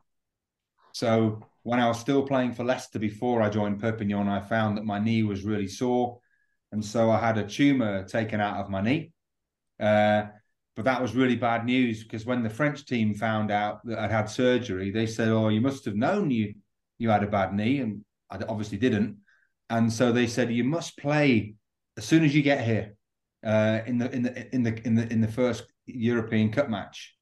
So 0.94 1.44
when 1.64 1.80
I 1.80 1.88
was 1.88 2.00
still 2.00 2.24
playing 2.24 2.54
for 2.54 2.64
Leicester 2.64 3.00
before 3.00 3.42
I 3.42 3.50
joined 3.50 3.82
Perpignan, 3.82 4.30
I 4.30 4.40
found 4.40 4.78
that 4.78 4.86
my 4.86 5.00
knee 5.00 5.24
was 5.24 5.44
really 5.44 5.68
sore. 5.68 6.20
And 6.72 6.84
so 6.84 7.12
I 7.12 7.20
had 7.20 7.38
a 7.38 7.48
tumor 7.48 8.06
taken 8.06 8.40
out 8.40 8.58
of 8.58 8.70
my 8.70 8.82
knee. 8.82 9.12
Uh, 9.80 10.28
but 10.76 10.86
that 10.86 11.02
was 11.02 11.16
really 11.16 11.36
bad 11.36 11.66
news 11.66 12.04
because 12.04 12.26
when 12.26 12.44
the 12.44 12.50
French 12.50 12.86
team 12.86 13.14
found 13.14 13.50
out 13.50 13.86
that 13.86 13.98
I'd 13.98 14.12
had 14.12 14.30
surgery, 14.30 14.92
they 14.92 15.08
said, 15.08 15.30
"Oh, 15.30 15.50
you 15.50 15.62
must 15.62 15.86
have 15.86 15.96
known 15.96 16.32
you 16.32 16.54
you 16.98 17.10
had 17.10 17.24
a 17.24 17.28
bad 17.28 17.54
knee," 17.54 17.80
and 17.80 18.04
I 18.30 18.38
obviously 18.48 18.78
didn't. 18.78 19.18
And 19.70 19.92
so 19.92 20.12
they 20.12 20.28
said, 20.28 20.52
"You 20.52 20.64
must 20.64 20.98
play 20.98 21.56
as 21.98 22.06
soon 22.06 22.24
as 22.24 22.36
you 22.36 22.42
get 22.42 22.66
here 22.66 22.96
uh, 23.44 23.80
in 23.86 23.98
the 23.98 24.12
in 24.12 24.22
the 24.24 24.56
in 24.56 24.64
the 24.64 24.86
in 24.86 24.96
the 24.96 25.12
in 25.12 25.22
the 25.22 25.28
first 25.28 25.66
European 25.86 26.52
Cup 26.52 26.70
match." 26.70 27.16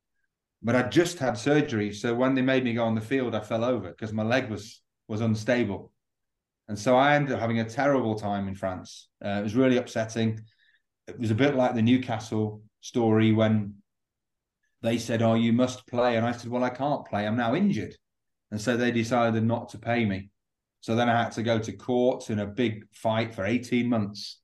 But 0.62 0.76
I 0.76 0.84
just 0.84 1.20
had 1.20 1.38
surgery, 1.38 1.94
so 1.94 2.14
when 2.14 2.36
they 2.36 2.42
made 2.42 2.64
me 2.64 2.74
go 2.74 2.86
on 2.86 2.96
the 2.96 3.02
field, 3.02 3.36
I 3.36 3.42
fell 3.42 3.66
over 3.66 3.90
because 3.90 4.14
my 4.14 4.24
leg 4.24 4.50
was 4.50 4.82
was 5.08 5.22
unstable, 5.22 5.92
and 6.68 6.78
so 6.78 6.98
I 6.98 7.16
ended 7.16 7.34
up 7.34 7.40
having 7.40 7.60
a 7.60 7.70
terrible 7.70 8.16
time 8.16 8.48
in 8.48 8.56
France. 8.56 9.10
Uh, 9.24 9.40
it 9.40 9.44
was 9.44 9.56
really 9.56 9.78
upsetting. 9.78 10.42
It 11.08 11.20
was 11.20 11.32
a 11.32 11.36
bit 11.36 11.56
like 11.56 11.76
the 11.76 11.82
Newcastle 11.82 12.62
story 12.82 13.32
when 13.32 13.76
they 14.82 14.98
said, 14.98 15.22
"Oh, 15.22 15.36
you 15.36 15.54
must 15.54 15.88
play," 15.88 16.18
and 16.18 16.26
I 16.26 16.34
said, 16.34 16.52
"Well, 16.52 16.64
I 16.64 16.70
can't 16.70 17.06
play. 17.06 17.26
I'm 17.26 17.38
now 17.38 17.56
injured," 17.56 17.96
and 18.52 18.60
so 18.60 18.76
they 18.76 18.92
decided 18.92 19.44
not 19.44 19.70
to 19.70 19.78
pay 19.78 20.04
me. 20.04 20.30
So 20.84 20.98
then 20.98 21.10
I 21.10 21.24
had 21.24 21.32
to 21.34 21.44
go 21.44 21.60
to 21.60 21.72
court 21.72 22.30
in 22.30 22.40
a 22.40 22.46
big 22.46 22.86
fight 22.92 23.34
for 23.34 23.46
18 23.46 23.88
months 23.88 24.42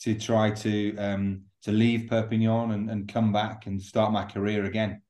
to 0.00 0.18
try 0.18 0.50
to 0.50 0.96
um, 0.96 1.42
to 1.62 1.70
leave 1.70 2.10
Perpignan 2.10 2.72
and, 2.72 2.90
and 2.90 3.06
come 3.06 3.32
back 3.32 3.66
and 3.66 3.80
start 3.80 4.10
my 4.10 4.24
career 4.24 4.64
again. 4.64 5.00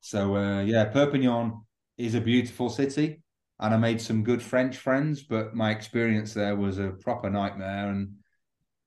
So 0.00 0.34
uh, 0.34 0.62
yeah, 0.62 0.86
Perpignan 0.86 1.60
is 1.96 2.16
a 2.16 2.20
beautiful 2.20 2.70
city, 2.70 3.22
and 3.60 3.72
I 3.72 3.76
made 3.76 4.00
some 4.00 4.24
good 4.24 4.42
French 4.42 4.78
friends. 4.78 5.22
But 5.22 5.54
my 5.54 5.70
experience 5.70 6.34
there 6.34 6.56
was 6.56 6.78
a 6.80 6.88
proper 6.88 7.30
nightmare, 7.30 7.88
and 7.90 8.16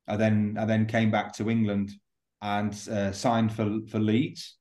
I 0.10 0.18
then 0.18 0.58
I 0.60 0.66
then 0.66 0.88
came 0.88 1.10
back 1.10 1.32
to 1.36 1.50
England 1.50 1.94
and 2.42 2.74
uh, 2.92 3.14
signed 3.14 3.54
for 3.54 3.80
for 3.90 4.00
Leeds, 4.00 4.58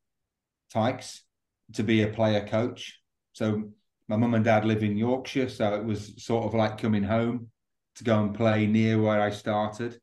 Tykes, 0.73 1.25
to 1.73 1.83
be 1.83 2.03
a 2.03 2.09
player 2.09 2.47
coach. 2.47 3.01
So 3.33 3.73
my 4.09 4.17
mum 4.17 4.35
and 4.35 4.45
dad 4.45 4.65
live 4.65 4.83
in 4.83 4.97
Yorkshire, 4.97 5.49
so 5.49 5.75
it 5.75 5.85
was 5.85 6.23
sort 6.23 6.45
of 6.45 6.55
like 6.55 6.79
coming 6.79 7.03
home 7.03 7.49
to 7.97 8.05
go 8.05 8.21
and 8.23 8.35
play 8.35 8.67
near 8.67 9.01
where 9.01 9.21
I 9.21 9.31
started, 9.31 9.99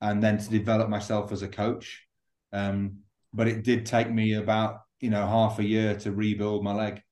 and 0.00 0.22
then 0.22 0.38
to 0.38 0.50
develop 0.50 0.88
myself 0.88 1.32
as 1.32 1.42
a 1.42 1.48
coach. 1.48 2.06
Um, 2.52 2.98
but 3.32 3.48
it 3.48 3.62
did 3.64 3.86
take 3.86 4.10
me 4.10 4.34
about 4.34 4.80
you 5.00 5.10
know 5.10 5.26
half 5.26 5.58
a 5.58 5.64
year 5.64 5.96
to 5.96 6.12
rebuild 6.12 6.64
my 6.64 6.72
leg 6.72 7.02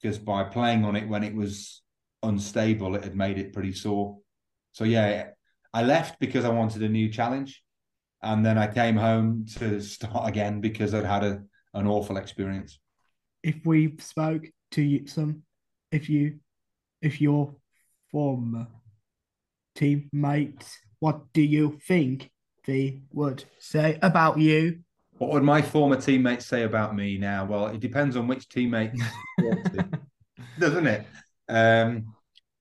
because 0.00 0.18
by 0.18 0.44
playing 0.44 0.84
on 0.84 0.96
it 0.96 1.08
when 1.08 1.22
it 1.22 1.34
was 1.34 1.82
unstable, 2.22 2.94
it 2.94 3.04
had 3.04 3.16
made 3.16 3.38
it 3.38 3.52
pretty 3.52 3.72
sore. 3.72 4.18
So 4.72 4.84
yeah, 4.84 5.30
I 5.72 5.82
left 5.82 6.18
because 6.20 6.44
I 6.44 6.50
wanted 6.50 6.82
a 6.82 6.88
new 6.88 7.10
challenge, 7.10 7.62
and 8.22 8.44
then 8.44 8.58
I 8.58 8.66
came 8.66 8.96
home 8.96 9.46
to 9.58 9.80
start 9.80 10.28
again 10.28 10.60
because 10.60 10.94
I'd 10.94 11.04
had 11.04 11.24
a, 11.24 11.42
an 11.74 11.86
awful 11.86 12.16
experience. 12.16 12.78
If 13.42 13.64
we 13.64 13.94
spoke 13.98 14.44
to 14.72 14.82
you, 14.82 15.06
some, 15.06 15.42
if 15.90 16.08
you, 16.08 16.38
if 17.02 17.20
your 17.20 17.54
former 18.10 18.66
teammates, 19.74 20.78
what 20.98 21.32
do 21.32 21.42
you 21.42 21.78
think 21.86 22.30
they 22.66 23.02
would 23.12 23.44
say 23.58 23.98
about 24.02 24.38
you 24.38 24.80
what 25.20 25.32
would 25.32 25.42
my 25.42 25.60
former 25.60 26.00
teammates 26.00 26.46
say 26.46 26.62
about 26.62 26.96
me 26.96 27.18
now? 27.18 27.44
Well, 27.44 27.66
it 27.66 27.80
depends 27.80 28.16
on 28.16 28.26
which 28.26 28.48
teammate, 28.48 28.98
doesn't 30.58 30.86
it? 30.86 31.06
Um, 31.46 32.14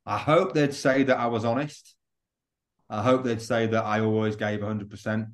I 0.05 0.17
hope 0.17 0.53
they'd 0.53 0.73
say 0.73 1.03
that 1.03 1.17
I 1.17 1.27
was 1.27 1.45
honest. 1.45 1.95
I 2.89 3.01
hope 3.01 3.23
they'd 3.23 3.41
say 3.41 3.67
that 3.67 3.85
I 3.85 4.01
always 4.01 4.35
gave 4.35 4.59
100% 4.59 5.27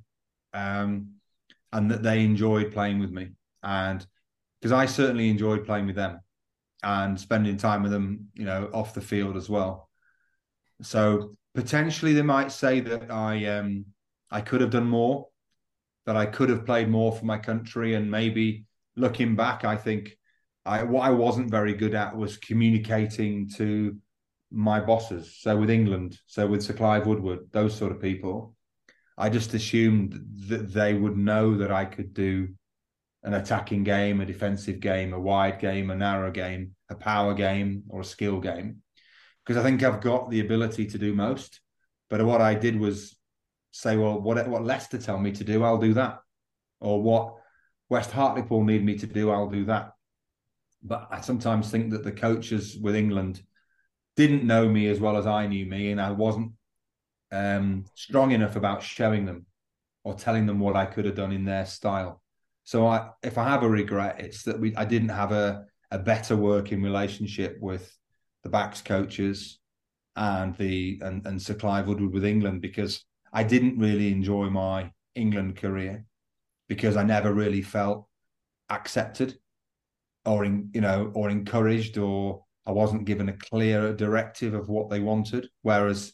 um, 0.53 1.13
and 1.73 1.89
that 1.89 2.03
they 2.03 2.23
enjoyed 2.23 2.71
playing 2.71 2.99
with 2.99 3.09
me. 3.09 3.29
And 3.63 4.05
because 4.61 4.71
I 4.71 4.85
certainly 4.85 5.31
enjoyed 5.31 5.65
playing 5.65 5.87
with 5.87 5.95
them 5.95 6.19
and 6.83 7.19
spending 7.19 7.57
time 7.57 7.83
with 7.83 7.91
them, 7.91 8.27
you 8.33 8.45
know, 8.45 8.69
off 8.73 8.93
the 8.93 9.01
field 9.01 9.37
as 9.37 9.49
well. 9.49 9.89
So 10.81 11.35
potentially 11.53 12.13
they 12.13 12.21
might 12.21 12.51
say 12.51 12.79
that 12.81 13.11
I 13.11 13.45
um, 13.45 13.85
I 14.29 14.41
could 14.41 14.61
have 14.61 14.71
done 14.71 14.87
more 14.87 15.27
that 16.05 16.15
I 16.15 16.25
could 16.25 16.49
have 16.49 16.65
played 16.65 16.89
more 16.89 17.11
for 17.11 17.25
my 17.25 17.37
country. 17.37 17.95
And 17.95 18.09
maybe 18.09 18.65
looking 18.95 19.35
back, 19.35 19.65
I 19.65 19.75
think 19.75 20.17
I, 20.65 20.83
what 20.83 21.01
I 21.01 21.11
wasn't 21.11 21.51
very 21.51 21.73
good 21.73 21.93
at 21.95 22.15
was 22.15 22.37
communicating 22.37 23.49
to 23.55 23.97
my 24.51 24.79
bosses. 24.79 25.37
So 25.39 25.57
with 25.57 25.69
England, 25.69 26.17
so 26.27 26.47
with 26.47 26.63
Sir 26.63 26.73
Clive 26.73 27.07
Woodward, 27.07 27.39
those 27.51 27.75
sort 27.75 27.91
of 27.91 28.01
people, 28.01 28.55
I 29.17 29.29
just 29.29 29.53
assumed 29.53 30.19
that 30.47 30.73
they 30.73 30.93
would 30.93 31.17
know 31.17 31.57
that 31.57 31.71
I 31.71 31.85
could 31.85 32.13
do 32.13 32.49
an 33.25 33.33
attacking 33.33 33.83
game, 33.83 34.21
a 34.21 34.25
defensive 34.25 34.79
game, 34.79 35.11
a 35.11 35.19
wide 35.19 35.59
game, 35.59 35.89
a 35.89 35.95
narrow 35.95 36.31
game, 36.31 36.75
a 36.89 36.95
power 36.95 37.33
game, 37.33 37.83
or 37.89 38.01
a 38.01 38.05
skill 38.05 38.39
game. 38.39 38.83
Because 39.43 39.59
I 39.59 39.65
think 39.65 39.83
I've 39.83 39.99
got 39.99 40.29
the 40.29 40.41
ability 40.41 40.85
to 40.85 40.97
do 40.99 41.13
most. 41.13 41.59
But 42.09 42.23
what 42.23 42.39
I 42.39 42.53
did 42.53 42.79
was 42.79 43.17
say, 43.71 43.97
well, 43.97 44.21
what 44.21 44.47
what 44.47 44.63
Leicester 44.63 44.99
tell 44.99 45.17
me 45.17 45.31
to 45.33 45.43
do, 45.43 45.63
I'll 45.63 45.79
do 45.79 45.95
that, 45.95 46.19
or 46.79 47.01
what 47.01 47.35
West 47.89 48.11
Hartlepool 48.11 48.63
need 48.63 48.85
me 48.85 48.95
to 48.99 49.07
do, 49.07 49.31
I'll 49.31 49.49
do 49.49 49.65
that. 49.65 49.93
But 50.83 51.07
I 51.09 51.21
sometimes 51.21 51.71
think 51.71 51.91
that 51.91 52.03
the 52.03 52.11
coaches 52.11 52.77
with 52.79 52.95
England 52.95 53.41
didn't 54.15 54.45
know 54.45 54.69
me 54.69 54.87
as 54.87 54.99
well 54.99 55.17
as 55.17 55.25
I 55.25 55.47
knew 55.47 55.65
me, 55.65 55.89
and 55.89 55.99
I 55.99 56.11
wasn't 56.11 56.51
um, 57.31 57.85
strong 57.95 58.31
enough 58.31 58.55
about 58.55 58.83
showing 58.83 59.25
them 59.25 59.47
or 60.03 60.13
telling 60.13 60.45
them 60.45 60.59
what 60.59 60.75
I 60.75 60.85
could 60.85 61.05
have 61.05 61.15
done 61.15 61.31
in 61.31 61.43
their 61.43 61.65
style. 61.65 62.21
So 62.65 62.85
I, 62.87 63.09
if 63.23 63.37
I 63.37 63.45
have 63.45 63.63
a 63.63 63.69
regret, 63.69 64.19
it's 64.19 64.43
that 64.43 64.59
we 64.59 64.75
I 64.75 64.85
didn't 64.85 65.09
have 65.09 65.31
a 65.31 65.65
a 65.91 65.99
better 65.99 66.35
working 66.35 66.81
relationship 66.81 67.57
with 67.61 67.95
the 68.43 68.49
backs 68.49 68.81
coaches 68.81 69.59
and 70.15 70.55
the 70.57 70.99
and, 71.01 71.25
and 71.25 71.41
Sir 71.41 71.53
Clive 71.53 71.87
Woodward 71.87 72.13
with 72.13 72.25
England 72.25 72.61
because 72.61 73.05
I 73.31 73.43
didn't 73.43 73.79
really 73.79 74.11
enjoy 74.11 74.49
my 74.49 74.91
England 75.13 75.57
career 75.57 76.05
because 76.67 76.97
I 76.97 77.03
never 77.03 77.33
really 77.33 77.61
felt 77.61 78.07
accepted 78.69 79.37
or 80.25 80.43
in, 80.43 80.69
you 80.73 80.81
know 80.81 81.11
or 81.13 81.29
encouraged 81.29 81.97
or 81.97 82.45
I 82.65 82.71
wasn't 82.71 83.05
given 83.05 83.29
a 83.29 83.37
clear 83.37 83.93
directive 83.93 84.53
of 84.53 84.69
what 84.69 84.89
they 84.89 84.99
wanted. 84.99 85.49
Whereas, 85.61 86.13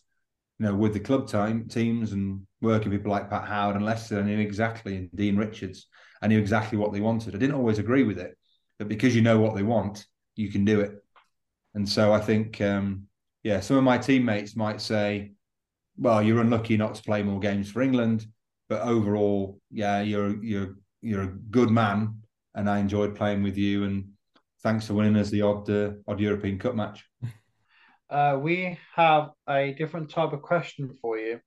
you 0.59 0.65
know, 0.65 0.75
with 0.75 0.93
the 0.93 0.99
club 0.99 1.27
time 1.27 1.67
teams 1.69 2.11
and 2.11 2.45
working 2.61 2.91
people 2.91 3.11
like 3.11 3.29
Pat 3.29 3.47
Howard 3.47 3.77
and 3.77 3.85
Leicester, 3.85 4.19
I 4.19 4.23
knew 4.23 4.39
exactly 4.39 4.97
and 4.97 5.09
Dean 5.15 5.37
Richards, 5.37 5.87
I 6.21 6.27
knew 6.27 6.39
exactly 6.39 6.77
what 6.77 6.93
they 6.93 7.01
wanted. 7.01 7.35
I 7.35 7.39
didn't 7.39 7.55
always 7.55 7.79
agree 7.79 8.03
with 8.03 8.19
it, 8.19 8.37
but 8.77 8.87
because 8.87 9.15
you 9.15 9.21
know 9.21 9.39
what 9.39 9.55
they 9.55 9.63
want, 9.63 10.05
you 10.35 10.51
can 10.51 10.65
do 10.65 10.81
it. 10.81 11.03
And 11.73 11.87
so 11.87 12.13
I 12.13 12.19
think, 12.19 12.61
um, 12.61 13.07
yeah, 13.43 13.59
some 13.59 13.77
of 13.77 13.83
my 13.83 13.97
teammates 13.97 14.55
might 14.55 14.81
say, 14.81 15.31
"Well, 15.97 16.21
you're 16.21 16.41
unlucky 16.41 16.77
not 16.77 16.95
to 16.95 17.03
play 17.03 17.23
more 17.23 17.39
games 17.39 17.71
for 17.71 17.81
England," 17.81 18.25
but 18.69 18.81
overall, 18.81 19.59
yeah, 19.71 20.01
you're 20.01 20.43
you're 20.43 20.75
you're 21.01 21.23
a 21.23 21.35
good 21.49 21.71
man, 21.71 22.21
and 22.55 22.69
I 22.69 22.79
enjoyed 22.79 23.15
playing 23.15 23.43
with 23.43 23.57
you. 23.57 23.85
And 23.85 24.09
thanks 24.61 24.85
for 24.87 24.93
winning 24.93 25.15
us 25.15 25.29
the 25.29 25.41
odd 25.41 25.69
uh, 25.69 25.93
odd 26.07 26.19
European 26.19 26.59
Cup 26.59 26.75
match. 26.75 27.03
Uh, 28.09 28.37
we 28.37 28.77
have 28.93 29.31
a 29.47 29.73
different 29.77 30.09
type 30.09 30.33
of 30.33 30.41
question 30.41 30.97
for 31.01 31.17
you 31.17 31.39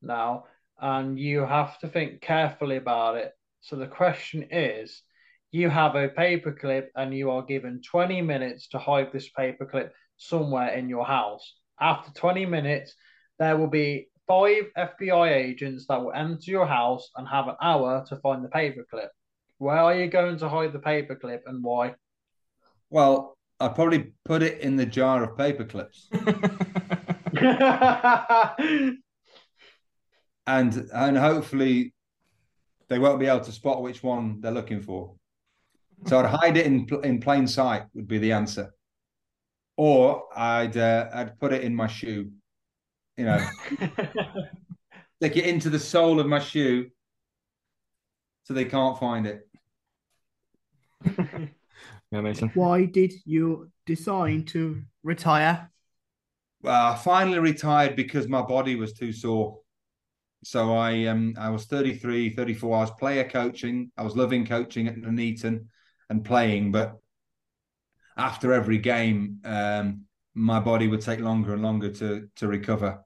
now, 0.00 0.44
and 0.80 1.18
you 1.18 1.40
have 1.40 1.78
to 1.78 1.88
think 1.88 2.22
carefully 2.22 2.78
about 2.78 3.16
it. 3.16 3.32
So 3.60 3.76
the 3.76 3.86
question 3.86 4.46
is 4.50 5.02
you 5.52 5.68
have 5.68 5.94
a 5.94 6.08
paperclip 6.08 6.86
and 6.94 7.14
you 7.14 7.30
are 7.30 7.42
given 7.42 7.82
20 7.82 8.22
minutes 8.22 8.68
to 8.68 8.78
hide 8.78 9.12
this 9.12 9.30
paperclip 9.36 9.90
somewhere 10.16 10.68
in 10.74 10.88
your 10.88 11.04
house. 11.04 11.54
After 11.80 12.12
20 12.12 12.46
minutes, 12.46 12.94
there 13.38 13.56
will 13.56 13.68
be 13.68 14.08
five 14.26 14.64
FBI 14.76 15.30
agents 15.30 15.86
that 15.88 16.00
will 16.00 16.12
enter 16.12 16.50
your 16.50 16.66
house 16.66 17.10
and 17.16 17.26
have 17.26 17.48
an 17.48 17.56
hour 17.60 18.04
to 18.08 18.16
find 18.18 18.44
the 18.44 18.48
paperclip. 18.48 19.08
Where 19.58 19.76
are 19.76 19.94
you 19.94 20.06
going 20.06 20.38
to 20.38 20.48
hide 20.48 20.72
the 20.72 20.78
paperclip 20.78 21.40
and 21.46 21.62
why? 21.64 21.94
Well, 22.90 23.36
I'd 23.58 23.74
probably 23.74 24.12
put 24.24 24.42
it 24.42 24.60
in 24.60 24.76
the 24.76 24.86
jar 24.86 25.22
of 25.22 25.36
paperclips. 25.36 26.06
and 30.46 30.90
and 30.92 31.18
hopefully 31.18 31.92
they 32.90 32.98
won't 32.98 33.20
be 33.20 33.26
able 33.26 33.40
to 33.40 33.52
spot 33.52 33.82
which 33.82 34.02
one 34.02 34.40
they're 34.40 34.52
looking 34.52 34.82
for. 34.82 35.14
So 36.06 36.18
I'd 36.18 36.26
hide 36.26 36.56
it 36.56 36.66
in 36.66 36.86
in 37.04 37.20
plain 37.20 37.46
sight 37.46 37.84
would 37.94 38.08
be 38.08 38.18
the 38.18 38.32
answer, 38.32 38.74
or 39.76 40.24
I'd 40.36 40.76
uh, 40.76 41.08
I'd 41.14 41.38
put 41.38 41.52
it 41.52 41.62
in 41.62 41.74
my 41.74 41.86
shoe, 41.86 42.30
you 43.16 43.24
know, 43.26 43.38
stick 45.16 45.36
it 45.36 45.46
into 45.46 45.70
the 45.70 45.78
sole 45.78 46.20
of 46.20 46.26
my 46.26 46.40
shoe, 46.40 46.90
so 48.44 48.54
they 48.54 48.64
can't 48.64 48.98
find 48.98 49.26
it. 49.26 49.48
yeah, 52.10 52.20
Mason. 52.20 52.50
Why 52.54 52.86
did 52.86 53.12
you 53.24 53.70
decide 53.86 54.48
to 54.48 54.82
retire? 55.02 55.70
Well, 56.62 56.92
I 56.92 56.96
finally 56.96 57.38
retired 57.38 57.94
because 57.94 58.26
my 58.26 58.42
body 58.42 58.74
was 58.74 58.94
too 58.94 59.12
sore. 59.12 59.59
So 60.42 60.74
I 60.74 61.06
um 61.06 61.34
I 61.38 61.50
was 61.50 61.66
33, 61.66 62.30
34. 62.30 62.76
I 62.76 62.80
was 62.80 62.90
player 62.92 63.28
coaching. 63.28 63.92
I 63.96 64.02
was 64.02 64.16
loving 64.16 64.46
coaching 64.46 64.88
at 64.88 64.96
Nuneaton 64.96 65.68
and 66.08 66.24
playing, 66.24 66.72
but 66.72 66.96
after 68.16 68.52
every 68.52 68.78
game, 68.78 69.38
um, 69.44 70.02
my 70.34 70.60
body 70.60 70.88
would 70.88 71.00
take 71.00 71.20
longer 71.20 71.52
and 71.52 71.62
longer 71.62 71.90
to 71.92 72.28
to 72.36 72.48
recover, 72.48 73.04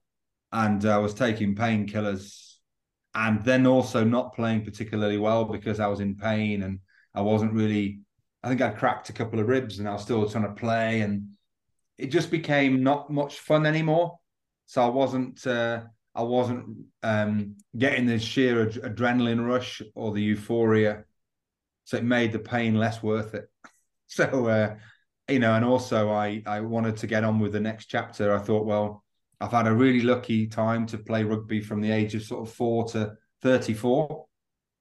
and 0.52 0.84
I 0.84 0.98
was 0.98 1.14
taking 1.14 1.56
painkillers, 1.56 2.54
and 3.14 3.44
then 3.44 3.66
also 3.66 4.04
not 4.04 4.34
playing 4.34 4.64
particularly 4.64 5.18
well 5.18 5.44
because 5.44 5.80
I 5.80 5.88
was 5.88 6.00
in 6.00 6.16
pain 6.16 6.62
and 6.62 6.80
I 7.14 7.22
wasn't 7.22 7.52
really. 7.52 8.00
I 8.42 8.48
think 8.48 8.60
I'd 8.60 8.76
cracked 8.76 9.08
a 9.08 9.14
couple 9.14 9.40
of 9.40 9.48
ribs, 9.48 9.78
and 9.78 9.88
I 9.88 9.92
was 9.92 10.02
still 10.02 10.28
trying 10.28 10.44
to 10.44 10.52
play, 10.52 11.00
and 11.00 11.30
it 11.98 12.08
just 12.08 12.30
became 12.30 12.82
not 12.82 13.10
much 13.10 13.40
fun 13.40 13.66
anymore. 13.66 14.18
So 14.66 14.82
I 14.82 14.88
wasn't. 14.88 15.44
Uh, 15.46 15.82
I 16.14 16.22
wasn't 16.22 16.86
um, 17.02 17.56
getting 17.76 18.06
the 18.06 18.18
sheer 18.18 18.62
ad- 18.62 18.96
adrenaline 18.96 19.44
rush 19.46 19.82
or 19.94 20.12
the 20.12 20.22
euphoria 20.22 21.04
so 21.84 21.98
it 21.98 22.04
made 22.04 22.32
the 22.32 22.38
pain 22.38 22.74
less 22.74 23.02
worth 23.02 23.34
it. 23.34 23.48
So 24.06 24.46
uh, 24.48 24.76
you 25.28 25.38
know, 25.38 25.54
and 25.54 25.64
also 25.64 26.10
I 26.10 26.42
I 26.46 26.60
wanted 26.60 26.98
to 26.98 27.06
get 27.06 27.24
on 27.24 27.40
with 27.40 27.52
the 27.52 27.60
next 27.60 27.86
chapter. 27.86 28.34
I 28.34 28.38
thought, 28.38 28.66
well, 28.66 29.02
I've 29.40 29.50
had 29.50 29.66
a 29.66 29.74
really 29.74 30.02
lucky 30.02 30.46
time 30.46 30.86
to 30.88 30.98
play 30.98 31.24
rugby 31.24 31.62
from 31.62 31.80
the 31.80 31.90
age 31.90 32.14
of 32.14 32.22
sort 32.22 32.46
of 32.46 32.54
four 32.54 32.84
to 32.88 33.14
thirty 33.40 33.72
four, 33.72 34.26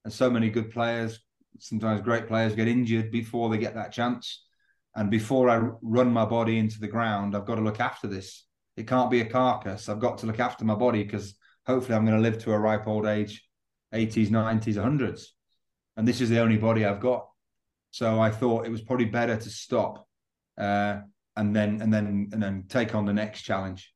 and 0.03 0.13
so 0.13 0.29
many 0.29 0.49
good 0.49 0.71
players, 0.71 1.19
sometimes 1.57 2.01
great 2.01 2.27
players, 2.27 2.53
get 2.53 2.67
injured 2.67 3.11
before 3.11 3.49
they 3.49 3.57
get 3.57 3.75
that 3.75 3.93
chance. 3.93 4.45
And 4.93 5.09
before 5.09 5.49
I 5.49 5.69
run 5.81 6.11
my 6.11 6.25
body 6.25 6.59
into 6.59 6.79
the 6.79 6.87
ground, 6.87 7.35
I've 7.35 7.45
got 7.45 7.55
to 7.55 7.61
look 7.61 7.79
after 7.79 8.07
this. 8.07 8.45
It 8.75 8.87
can't 8.87 9.11
be 9.11 9.21
a 9.21 9.25
carcass. 9.25 9.89
I've 9.89 9.99
got 9.99 10.17
to 10.19 10.25
look 10.25 10.39
after 10.39 10.65
my 10.65 10.75
body 10.75 11.03
because 11.03 11.35
hopefully 11.65 11.95
I'm 11.95 12.05
going 12.05 12.17
to 12.17 12.23
live 12.23 12.41
to 12.43 12.53
a 12.53 12.59
ripe 12.59 12.87
old 12.87 13.05
age, 13.05 13.47
80s, 13.93 14.29
90s, 14.29 14.75
100s 14.75 15.25
and 15.95 16.07
this 16.07 16.21
is 16.21 16.29
the 16.29 16.39
only 16.39 16.57
body 16.57 16.85
I've 16.85 16.99
got. 16.99 17.27
So 17.91 18.19
I 18.19 18.31
thought 18.31 18.65
it 18.65 18.71
was 18.71 18.81
probably 18.81 19.05
better 19.05 19.37
to 19.37 19.49
stop 19.49 20.07
uh, 20.57 20.99
and 21.35 21.55
then 21.55 21.81
and 21.81 21.93
then 21.93 22.29
and 22.31 22.41
then 22.41 22.65
take 22.67 22.95
on 22.95 23.05
the 23.05 23.13
next 23.13 23.43
challenge. 23.43 23.91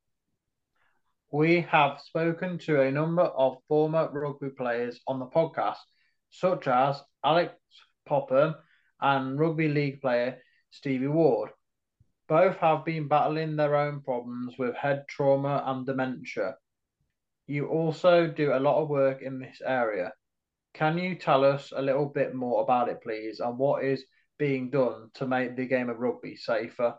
We 1.32 1.62
have 1.62 2.00
spoken 2.00 2.58
to 2.60 2.82
a 2.82 2.92
number 2.92 3.24
of 3.24 3.58
former 3.68 4.10
rugby 4.12 4.50
players 4.50 5.00
on 5.08 5.20
the 5.20 5.26
podcast, 5.26 5.78
such 6.30 6.68
as 6.68 7.02
Alex 7.24 7.54
Popham 8.08 8.56
and 9.02 9.40
rugby 9.40 9.68
league 9.68 10.02
player 10.02 10.38
Stevie 10.72 11.08
Ward. 11.08 11.50
Both 12.28 12.58
have 12.58 12.84
been 12.84 13.08
battling 13.08 13.56
their 13.56 13.76
own 13.76 14.02
problems 14.02 14.58
with 14.58 14.76
head 14.76 15.06
trauma 15.08 15.64
and 15.66 15.86
dementia. 15.86 16.56
You 17.48 17.68
also 17.68 18.28
do 18.28 18.54
a 18.54 18.60
lot 18.60 18.82
of 18.82 18.90
work 18.90 19.22
in 19.22 19.40
this 19.40 19.62
area. 19.66 20.12
Can 20.74 20.98
you 20.98 21.16
tell 21.16 21.46
us 21.46 21.72
a 21.76 21.82
little 21.82 22.06
bit 22.06 22.36
more 22.36 22.62
about 22.62 22.90
it, 22.90 23.02
please, 23.02 23.40
and 23.40 23.58
what 23.58 23.84
is 23.84 24.04
being 24.38 24.70
done 24.70 25.10
to 25.16 25.26
make 25.26 25.56
the 25.56 25.66
game 25.66 25.90
of 25.90 26.00
rugby 26.00 26.36
safer? 26.36 26.96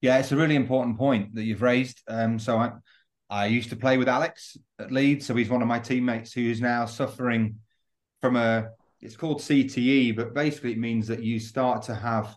Yeah, 0.00 0.18
it's 0.18 0.32
a 0.32 0.36
really 0.36 0.56
important 0.56 0.96
point 0.96 1.34
that 1.34 1.44
you've 1.44 1.62
raised. 1.62 2.02
Um, 2.08 2.38
so 2.38 2.56
I, 2.56 2.72
I 3.28 3.46
used 3.46 3.70
to 3.70 3.76
play 3.76 3.98
with 3.98 4.08
Alex 4.08 4.56
at 4.78 4.90
Leeds, 4.90 5.26
so 5.26 5.34
he's 5.34 5.50
one 5.50 5.62
of 5.62 5.68
my 5.68 5.78
teammates 5.78 6.32
who's 6.32 6.60
now 6.60 6.86
suffering 6.86 7.56
from 8.20 8.36
a. 8.36 8.70
It's 9.00 9.16
called 9.16 9.40
CTE, 9.40 10.16
but 10.16 10.34
basically 10.34 10.72
it 10.72 10.78
means 10.78 11.06
that 11.08 11.22
you 11.22 11.38
start 11.38 11.82
to 11.82 11.94
have 11.94 12.34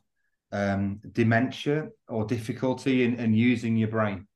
um, 0.52 1.00
dementia 1.12 1.89
or 2.08 2.26
difficulty 2.26 3.04
in, 3.04 3.16
in 3.16 3.34
using 3.34 3.78
your 3.78 3.89
brain. 3.89 4.28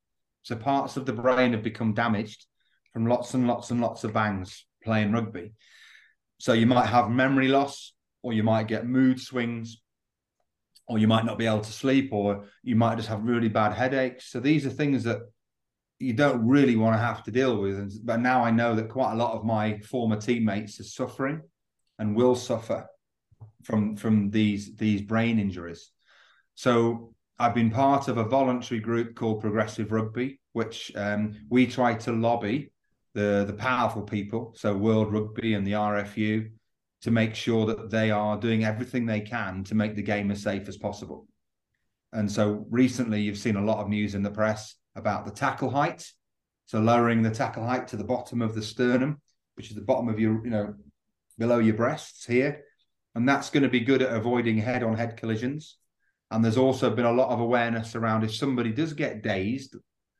So 0.42 0.56
parts 0.56 0.96
of 0.96 1.06
the 1.06 1.12
brain 1.12 1.52
have 1.52 1.62
become 1.62 1.94
damaged 1.94 2.46
from 2.92 3.06
lots 3.06 3.34
and 3.34 3.46
lots 3.46 3.70
and 3.70 3.80
lots 3.80 4.04
of 4.04 4.12
bangs 4.12 4.66
playing 4.82 5.12
rugby. 5.12 5.52
So 6.38 6.52
you 6.52 6.66
might 6.66 6.86
have 6.86 7.10
memory 7.10 7.48
loss, 7.48 7.94
or 8.22 8.32
you 8.32 8.42
might 8.42 8.68
get 8.68 8.86
mood 8.86 9.20
swings, 9.20 9.80
or 10.86 10.98
you 10.98 11.08
might 11.08 11.24
not 11.24 11.38
be 11.38 11.46
able 11.46 11.60
to 11.60 11.72
sleep, 11.72 12.12
or 12.12 12.44
you 12.62 12.76
might 12.76 12.96
just 12.96 13.08
have 13.08 13.22
really 13.22 13.48
bad 13.48 13.72
headaches. 13.72 14.30
So 14.30 14.40
these 14.40 14.66
are 14.66 14.70
things 14.70 15.04
that 15.04 15.20
you 15.98 16.12
don't 16.12 16.46
really 16.46 16.76
want 16.76 16.94
to 16.94 17.00
have 17.02 17.22
to 17.24 17.30
deal 17.30 17.60
with. 17.60 18.04
But 18.04 18.20
now 18.20 18.44
I 18.44 18.50
know 18.50 18.74
that 18.74 18.88
quite 18.90 19.12
a 19.12 19.16
lot 19.16 19.32
of 19.32 19.44
my 19.44 19.78
former 19.78 20.20
teammates 20.20 20.78
are 20.80 20.84
suffering 20.84 21.40
and 21.98 22.16
will 22.16 22.34
suffer 22.34 22.86
from 23.62 23.96
from 23.96 24.30
these 24.30 24.76
these 24.76 25.00
brain 25.00 25.38
injuries. 25.38 25.90
So 26.54 27.14
I've 27.38 27.54
been 27.54 27.70
part 27.70 28.08
of 28.08 28.18
a 28.18 28.24
voluntary 28.24 28.80
group 28.80 29.16
called 29.16 29.40
Progressive 29.40 29.92
Rugby, 29.92 30.40
which 30.52 30.92
um, 30.94 31.34
we 31.48 31.66
try 31.66 31.94
to 31.94 32.12
lobby 32.12 32.70
the 33.14 33.44
the 33.46 33.52
powerful 33.52 34.02
people, 34.02 34.52
so 34.56 34.76
World 34.76 35.12
Rugby 35.12 35.54
and 35.54 35.66
the 35.66 35.72
RFU, 35.72 36.50
to 37.02 37.10
make 37.10 37.34
sure 37.34 37.66
that 37.66 37.90
they 37.90 38.10
are 38.10 38.38
doing 38.38 38.64
everything 38.64 39.06
they 39.06 39.20
can 39.20 39.64
to 39.64 39.74
make 39.74 39.94
the 39.94 40.02
game 40.02 40.30
as 40.30 40.42
safe 40.42 40.68
as 40.68 40.76
possible. 40.76 41.26
And 42.12 42.30
so 42.30 42.66
recently, 42.70 43.20
you've 43.22 43.38
seen 43.38 43.56
a 43.56 43.64
lot 43.64 43.78
of 43.78 43.88
news 43.88 44.14
in 44.14 44.22
the 44.22 44.30
press 44.30 44.76
about 44.96 45.24
the 45.24 45.32
tackle 45.32 45.70
height, 45.70 46.08
so 46.66 46.80
lowering 46.80 47.22
the 47.22 47.30
tackle 47.30 47.66
height 47.66 47.88
to 47.88 47.96
the 47.96 48.04
bottom 48.04 48.40
of 48.40 48.54
the 48.54 48.62
sternum, 48.62 49.20
which 49.56 49.70
is 49.70 49.76
the 49.76 49.82
bottom 49.82 50.08
of 50.08 50.18
your, 50.20 50.42
you 50.44 50.50
know, 50.50 50.74
below 51.38 51.58
your 51.58 51.74
breasts 51.74 52.24
here, 52.26 52.62
and 53.14 53.28
that's 53.28 53.50
going 53.50 53.64
to 53.64 53.68
be 53.68 53.80
good 53.80 54.02
at 54.02 54.12
avoiding 54.12 54.58
head-on-head 54.58 55.16
collisions. 55.16 55.78
And 56.34 56.44
there's 56.44 56.58
also 56.58 56.90
been 56.90 57.04
a 57.04 57.12
lot 57.12 57.30
of 57.30 57.40
awareness 57.40 57.94
around 57.94 58.24
if 58.24 58.34
somebody 58.34 58.72
does 58.72 58.92
get 58.92 59.22
dazed 59.22 59.76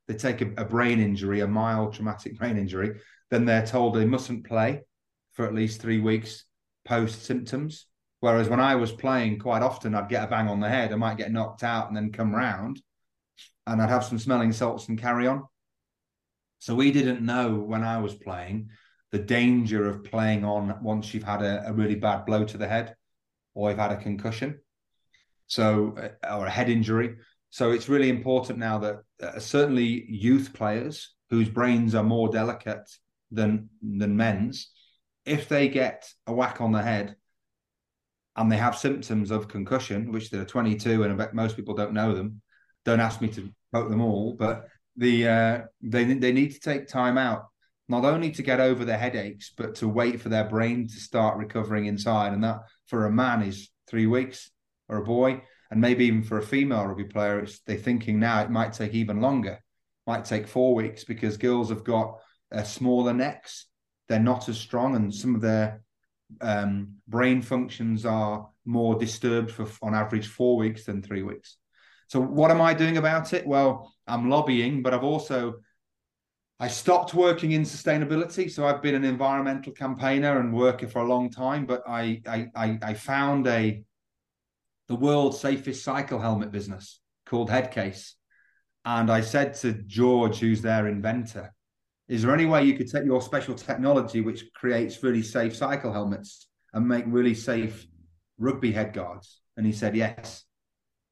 they 0.07 0.15
take 0.15 0.41
a, 0.41 0.51
a 0.59 0.65
brain 0.65 1.01
injury, 1.01 1.41
a 1.41 1.47
mild 1.47 1.95
traumatic 1.95 2.39
brain 2.39 2.57
injury, 2.57 3.01
then 3.31 3.45
they're 3.45 3.67
told 3.67 3.95
they 3.95 4.05
mustn't 4.05 4.47
play 4.47 4.83
for 5.33 5.47
at 5.47 5.55
least 5.55 5.81
three 5.81 6.01
weeks 6.01 6.45
post 6.85 7.25
symptoms. 7.25 7.87
Whereas 8.21 8.49
when 8.49 8.61
I 8.61 8.77
was 8.77 8.93
playing, 8.93 9.39
quite 9.39 9.62
often 9.62 9.95
I'd 9.95 10.09
get 10.09 10.25
a 10.25 10.27
bang 10.27 10.49
on 10.49 10.61
the 10.61 10.69
head, 10.69 10.93
I 10.93 10.97
might 10.97 11.19
get 11.19 11.33
knocked 11.33 11.62
out 11.62 11.89
and 11.89 11.97
then 11.97 12.12
come 12.12 12.35
round, 12.35 12.81
and 13.67 13.83
I'd 13.83 13.91
have 13.91 14.05
some 14.05 14.19
smelling 14.19 14.53
salts 14.53 14.89
and 14.89 14.99
carry 14.99 15.27
on. 15.27 15.45
So 16.59 16.75
we 16.75 16.93
didn't 16.93 17.21
know 17.21 17.55
when 17.55 17.83
I 17.83 17.99
was 17.99 18.15
playing 18.15 18.71
the 19.11 19.19
danger 19.19 19.89
of 19.89 20.05
playing 20.05 20.45
on 20.45 20.83
once 20.83 21.12
you've 21.12 21.23
had 21.23 21.43
a, 21.43 21.69
a 21.69 21.73
really 21.73 21.95
bad 21.95 22.25
blow 22.25 22.45
to 22.45 22.59
the 22.59 22.67
head 22.67 22.97
or 23.55 23.71
you've 23.71 23.79
had 23.79 23.93
a 23.93 23.97
concussion, 23.97 24.59
so 25.47 25.97
uh, 25.99 26.36
or 26.36 26.47
a 26.47 26.51
head 26.51 26.68
injury. 26.68 27.16
So 27.51 27.70
it's 27.70 27.88
really 27.88 28.09
important 28.09 28.59
now 28.59 28.78
that 28.78 28.97
uh, 29.22 29.38
certainly 29.38 30.07
youth 30.09 30.53
players 30.53 31.14
whose 31.30 31.49
brains 31.49 31.95
are 31.95 32.03
more 32.03 32.28
delicate 32.28 32.88
than 33.30 33.68
than 33.82 34.16
men's, 34.16 34.70
if 35.24 35.49
they 35.49 35.68
get 35.68 36.09
a 36.26 36.32
whack 36.32 36.61
on 36.61 36.72
the 36.72 36.82
head 36.82 37.16
and 38.36 38.51
they 38.51 38.57
have 38.57 38.76
symptoms 38.76 39.30
of 39.30 39.49
concussion, 39.49 40.11
which 40.12 40.30
they're 40.30 40.45
22 40.45 41.05
and 41.05 41.28
most 41.32 41.57
people 41.57 41.74
don't 41.74 41.92
know 41.92 42.14
them, 42.14 42.42
don't 42.84 43.01
ask 43.01 43.20
me 43.20 43.28
to 43.28 43.49
quote 43.72 43.90
them 43.90 44.01
all, 44.01 44.34
but 44.34 44.68
the 44.97 45.28
uh, 45.28 45.61
they 45.82 46.05
they 46.05 46.32
need 46.32 46.53
to 46.53 46.61
take 46.61 46.86
time 46.86 47.18
out 47.18 47.47
not 47.88 48.05
only 48.05 48.30
to 48.30 48.42
get 48.42 48.61
over 48.61 48.84
the 48.84 48.97
headaches, 48.97 49.53
but 49.57 49.74
to 49.76 49.88
wait 49.88 50.20
for 50.20 50.28
their 50.28 50.45
brain 50.45 50.88
to 50.88 50.95
start 50.95 51.36
recovering 51.36 51.86
inside. 51.86 52.32
And 52.32 52.42
that 52.45 52.61
for 52.86 53.07
a 53.07 53.12
man 53.12 53.42
is 53.42 53.70
three 53.86 54.07
weeks, 54.07 54.51
or 54.95 54.99
a 54.99 55.05
boy, 55.05 55.42
and 55.70 55.80
maybe 55.80 56.07
even 56.07 56.22
for 56.22 56.38
a 56.38 56.42
female 56.42 56.86
rugby 56.86 57.05
player, 57.05 57.40
it's 57.40 57.61
they're 57.61 57.76
thinking 57.76 58.18
now 58.18 58.42
it 58.42 58.51
might 58.51 58.72
take 58.72 58.95
even 58.95 59.20
longer, 59.20 59.59
might 60.07 60.24
take 60.24 60.47
four 60.47 60.74
weeks 60.74 61.05
because 61.05 61.36
girls 61.36 61.68
have 61.68 61.84
got 61.84 62.18
uh, 62.53 62.62
smaller 62.62 63.12
necks, 63.12 63.66
they're 64.09 64.20
not 64.20 64.49
as 64.49 64.59
strong, 64.59 64.97
and 64.97 65.14
some 65.14 65.34
of 65.34 65.40
their 65.40 65.82
um, 66.40 66.95
brain 67.09 67.42
functions 67.42 68.07
are 68.07 68.49
more 68.64 68.95
disturbed 68.99 69.51
for 69.51 69.66
on 69.82 69.95
average 69.95 70.26
four 70.26 70.57
weeks 70.57 70.84
than 70.84 71.03
three 71.03 71.22
weeks. 71.22 71.57
So 72.09 72.20
what 72.20 72.51
am 72.51 72.61
I 72.61 72.74
doing 72.74 72.97
about 72.97 73.32
it? 73.32 73.47
Well, 73.47 73.92
I'm 74.07 74.30
lobbying, 74.30 74.82
but 74.82 74.95
I've 74.95 75.05
also 75.05 75.55
I 76.61 76.68
stopped 76.68 77.14
working 77.14 77.53
in 77.53 77.62
sustainability, 77.62 78.51
so 78.51 78.66
I've 78.66 78.80
been 78.82 78.95
an 78.95 79.05
environmental 79.05 79.72
campaigner 79.72 80.38
and 80.38 80.55
worker 80.55 80.86
for 80.86 81.01
a 81.01 81.07
long 81.07 81.30
time. 81.30 81.66
But 81.66 81.82
I 81.86 82.22
I 82.26 82.78
I 82.82 82.95
found 82.95 83.47
a 83.47 83.82
the 84.89 84.97
world's 84.97 85.41
safest 85.41 85.85
cycle 85.85 86.18
helmet 86.18 86.53
business 86.53 87.01
called 87.26 87.51
Headcase, 87.51 88.12
and 88.85 89.11
I 89.11 89.20
said 89.20 89.55
to 89.55 89.72
George, 89.72 90.39
who's 90.39 90.61
their 90.61 90.87
inventor, 90.87 91.55
"Is 92.09 92.22
there 92.22 92.35
any 92.35 92.47
way 92.47 92.64
you 92.64 92.76
could 92.76 92.91
take 92.91 93.05
your 93.05 93.22
special 93.22 93.55
technology, 93.55 94.20
which 94.20 94.53
creates 94.55 95.03
really 95.03 95.22
safe 95.22 95.57
cycle 95.57 95.93
helmets, 95.93 96.49
and 96.72 96.87
make 96.87 97.05
really 97.07 97.35
safe 97.35 97.87
rugby 98.39 98.72
head 98.72 98.93
guards?" 98.93 99.41
And 99.57 99.64
he 99.64 99.72
said, 99.72 99.97
"Yes." 99.97 100.45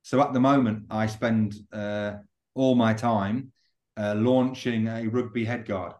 So 0.02 0.20
at 0.20 0.32
the 0.32 0.40
moment, 0.40 0.86
I 0.90 1.06
spend 1.06 1.54
uh, 1.72 2.16
all 2.54 2.74
my 2.74 2.92
time 2.92 3.52
uh, 3.96 4.14
launching 4.16 4.88
a 4.88 5.06
rugby 5.06 5.46
headguard, 5.46 5.94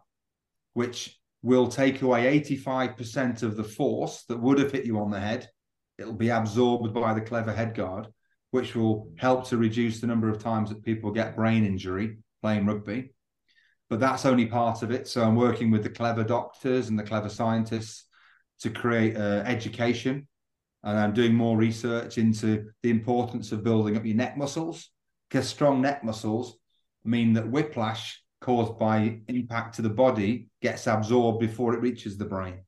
which 0.73 1.19
will 1.41 1.67
take 1.67 2.01
away 2.01 2.39
85% 2.39 3.43
of 3.43 3.57
the 3.57 3.63
force 3.63 4.23
that 4.29 4.39
would 4.39 4.59
have 4.59 4.71
hit 4.71 4.85
you 4.85 4.99
on 4.99 5.11
the 5.11 5.19
head. 5.19 5.49
It'll 5.97 6.13
be 6.13 6.29
absorbed 6.29 6.93
by 6.93 7.13
the 7.13 7.21
clever 7.21 7.53
head 7.53 7.75
guard, 7.75 8.07
which 8.51 8.75
will 8.75 9.11
help 9.17 9.47
to 9.49 9.57
reduce 9.57 9.99
the 9.99 10.07
number 10.07 10.29
of 10.29 10.39
times 10.39 10.69
that 10.69 10.83
people 10.83 11.11
get 11.11 11.35
brain 11.35 11.65
injury 11.65 12.17
playing 12.41 12.65
rugby. 12.65 13.13
But 13.89 13.99
that's 13.99 14.25
only 14.25 14.47
part 14.47 14.81
of 14.81 14.91
it. 14.91 15.07
So 15.07 15.23
I'm 15.23 15.35
working 15.35 15.69
with 15.71 15.83
the 15.83 15.89
clever 15.89 16.23
doctors 16.23 16.89
and 16.89 16.97
the 16.97 17.03
clever 17.03 17.29
scientists 17.29 18.05
to 18.61 18.69
create 18.69 19.15
uh, 19.15 19.43
education. 19.45 20.27
And 20.83 20.97
I'm 20.97 21.13
doing 21.13 21.33
more 21.33 21.57
research 21.57 22.17
into 22.17 22.71
the 22.81 22.89
importance 22.89 23.51
of 23.51 23.63
building 23.63 23.95
up 23.95 24.05
your 24.05 24.15
neck 24.15 24.37
muscles 24.37 24.89
because 25.29 25.47
strong 25.47 25.81
neck 25.81 26.03
muscles 26.03 26.57
mean 27.05 27.33
that 27.33 27.49
whiplash 27.49 28.21
caused 28.41 28.77
by 28.77 29.19
impact 29.27 29.75
to 29.75 29.81
the 29.81 29.89
body 29.89 30.49
gets 30.61 30.85
absorbed 30.87 31.39
before 31.39 31.73
it 31.73 31.81
reaches 31.81 32.17
the 32.17 32.25
brain. 32.25 32.59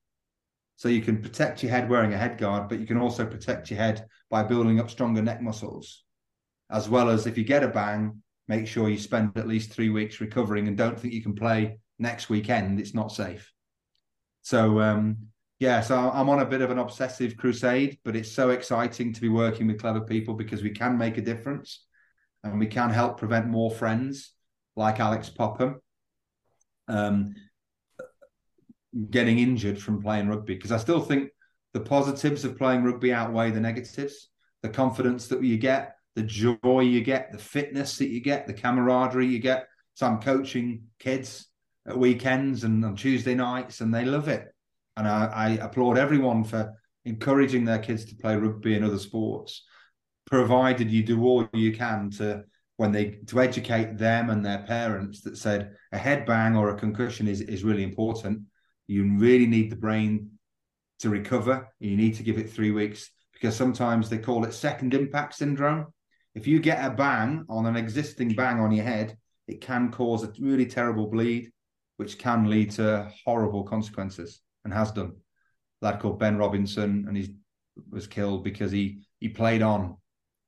So 0.78 0.90
you 0.90 1.02
can 1.02 1.22
protect 1.22 1.64
your 1.64 1.72
head 1.72 1.90
wearing 1.90 2.14
a 2.14 2.18
head 2.18 2.38
guard, 2.38 2.68
but 2.68 2.80
you 2.80 2.86
can 2.86 2.98
also 2.98 3.26
protect 3.26 3.70
your 3.70 3.80
head 3.80 4.06
by 4.30 4.44
building 4.44 4.80
up 4.80 4.90
stronger 4.90 5.22
neck 5.22 5.42
muscles. 5.42 6.04
As 6.70 6.90
well 6.90 7.10
as 7.10 7.28
if 7.28 7.38
you 7.38 7.44
get 7.44 7.64
a 7.64 7.68
bang, 7.68 8.22
make 8.48 8.68
sure 8.68 8.90
you 8.90 8.98
spend 8.98 9.38
at 9.38 9.48
least 9.48 9.72
three 9.72 9.90
weeks 9.90 10.20
recovering 10.20 10.68
and 10.68 10.78
don't 10.78 11.00
think 11.00 11.14
you 11.14 11.24
can 11.24 11.36
play 11.36 11.80
next 11.98 12.30
weekend. 12.30 12.80
It's 12.80 12.94
not 12.94 13.12
safe. 13.12 13.52
So 14.42 14.82
um, 14.82 15.18
yeah, 15.60 15.82
so 15.82 15.98
I'm 15.98 16.30
on 16.30 16.40
a 16.40 16.46
bit 16.46 16.62
of 16.62 16.72
an 16.72 16.80
obsessive 16.80 17.38
crusade, 17.38 18.00
but 18.04 18.16
it's 18.16 18.32
so 18.32 18.50
exciting 18.50 19.14
to 19.14 19.22
be 19.22 19.30
working 19.30 19.68
with 19.68 19.80
clever 19.80 20.02
people 20.02 20.34
because 20.34 20.62
we 20.62 20.72
can 20.72 20.98
make 20.98 21.18
a 21.18 21.22
difference 21.22 21.86
and 22.44 22.60
we 22.60 22.68
can 22.68 22.90
help 22.90 23.18
prevent 23.18 23.48
more 23.48 23.72
friends 23.72 24.34
like 24.76 25.00
Alex 25.00 25.30
Popham 25.30 25.80
um, 26.88 27.34
getting 29.10 29.40
injured 29.40 29.82
from 29.82 30.02
playing 30.02 30.28
rugby. 30.28 30.56
Because 30.56 30.72
I 30.72 30.78
still 30.78 31.02
think 31.02 31.30
the 31.74 31.80
positives 31.80 32.46
of 32.46 32.58
playing 32.58 32.84
rugby 32.84 33.14
outweigh 33.14 33.52
the 33.52 33.60
negatives. 33.60 34.30
The 34.62 34.70
confidence 34.70 35.28
that 35.28 35.44
you 35.44 35.58
get, 35.58 35.96
the 36.16 36.24
joy 36.24 36.82
you 36.82 37.02
get, 37.02 37.32
the 37.32 37.38
fitness 37.38 37.98
that 38.00 38.10
you 38.10 38.20
get, 38.20 38.48
the 38.48 38.54
camaraderie 38.54 39.28
you 39.28 39.40
get. 39.40 39.68
So 39.94 40.08
I'm 40.08 40.22
coaching 40.22 40.84
kids 40.98 41.48
at 41.88 41.98
weekends 41.98 42.64
and 42.64 42.84
on 42.84 42.96
Tuesday 42.96 43.36
nights, 43.36 43.82
and 43.82 43.94
they 43.94 44.06
love 44.06 44.28
it. 44.28 44.48
And 44.98 45.08
I, 45.08 45.26
I 45.26 45.50
applaud 45.64 45.98
everyone 45.98 46.44
for 46.44 46.74
encouraging 47.04 47.66
their 47.66 47.80
kids 47.80 48.06
to 48.06 48.16
play 48.16 48.36
rugby 48.36 48.76
and 48.76 48.84
other 48.84 48.98
sports 48.98 49.64
provided 50.26 50.92
you 50.92 51.04
do 51.04 51.24
all 51.24 51.48
you 51.54 51.72
can 51.72 52.10
to 52.10 52.44
when 52.78 52.92
they 52.92 53.20
to 53.28 53.40
educate 53.40 53.98
them 53.98 54.30
and 54.30 54.44
their 54.44 54.64
parents 54.64 55.22
that 55.22 55.38
said 55.38 55.76
a 55.92 55.98
head 55.98 56.26
bang 56.26 56.58
or 56.58 56.70
a 56.70 56.78
concussion 56.78 57.28
is 57.28 57.42
is 57.42 57.64
really 57.64 57.84
important. 57.84 58.42
You 58.88 59.18
really 59.18 59.48
need 59.48 59.70
the 59.70 59.76
brain 59.76 60.32
to 61.00 61.10
recover. 61.10 61.68
You 61.80 61.98
need 61.98 62.16
to 62.16 62.24
give 62.24 62.38
it 62.38 62.50
three 62.50 62.72
weeks 62.72 63.10
because 63.34 63.56
sometimes 63.56 64.10
they 64.10 64.18
call 64.18 64.46
it 64.46 64.54
second 64.54 64.94
impact 64.94 65.36
syndrome. 65.36 65.88
If 66.34 66.48
you 66.48 66.60
get 66.60 66.86
a 66.86 66.94
bang 66.94 67.46
on 67.50 67.66
an 67.66 67.76
existing 67.76 68.34
bang 68.34 68.60
on 68.60 68.72
your 68.72 68.86
head, 68.86 69.18
it 69.48 69.62
can 69.62 69.92
cause 69.92 70.24
a 70.24 70.34
really 70.40 70.66
terrible 70.66 71.08
bleed, 71.08 71.52
which 71.98 72.18
can 72.18 72.50
lead 72.50 72.72
to 72.72 73.12
horrible 73.26 73.64
consequences 73.64 74.42
and 74.64 74.74
has 74.74 74.92
done. 74.92 75.14
A 75.82 75.86
lad 75.86 76.00
called 76.00 76.20
Ben 76.20 76.38
Robinson, 76.38 77.06
and 77.08 77.16
he 77.16 77.36
was 77.90 78.08
killed 78.08 78.44
because 78.44 78.72
he 78.72 79.02
he 79.20 79.30
played 79.30 79.62
on 79.62 79.98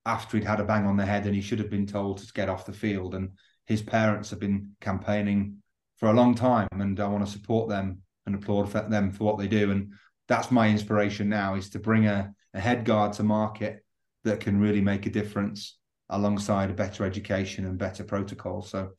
after 0.06 0.38
he'd 0.38 0.46
had 0.46 0.60
a 0.60 0.66
bang 0.66 0.86
on 0.86 0.98
the 0.98 1.06
head 1.06 1.26
and 1.26 1.36
he 1.36 1.42
should 1.42 1.60
have 1.60 1.70
been 1.70 1.86
told 1.86 2.18
to 2.18 2.34
get 2.34 2.50
off 2.50 2.66
the 2.66 2.74
field. 2.74 3.16
And 3.16 3.32
his 3.66 3.82
parents 3.82 4.30
have 4.30 4.40
been 4.40 4.72
campaigning 4.80 5.58
for 5.98 6.10
a 6.10 6.14
long 6.14 6.36
time, 6.36 6.68
and 6.72 7.00
I 7.00 7.08
want 7.08 7.26
to 7.26 7.32
support 7.32 7.70
them 7.70 8.02
and 8.28 8.36
applaud 8.36 8.72
for 8.72 8.88
them 8.88 9.12
for 9.12 9.24
what 9.24 9.40
they 9.40 9.48
do. 9.48 9.72
And 9.72 9.94
that's 10.28 10.52
my 10.52 10.70
inspiration 10.70 11.28
now 11.30 11.56
is 11.56 11.72
to 11.72 11.80
bring 11.80 12.06
a, 12.06 12.32
a 12.54 12.60
head 12.60 12.86
guard 12.86 13.14
to 13.14 13.24
market 13.24 13.84
that 14.24 14.40
can 14.40 14.60
really 14.60 14.82
make 14.82 15.08
a 15.08 15.10
difference 15.10 15.80
alongside 16.10 16.70
a 16.70 16.74
better 16.74 17.04
education 17.04 17.66
and 17.66 17.80
better 17.80 18.04
protocol. 18.04 18.62
So, 18.62 18.92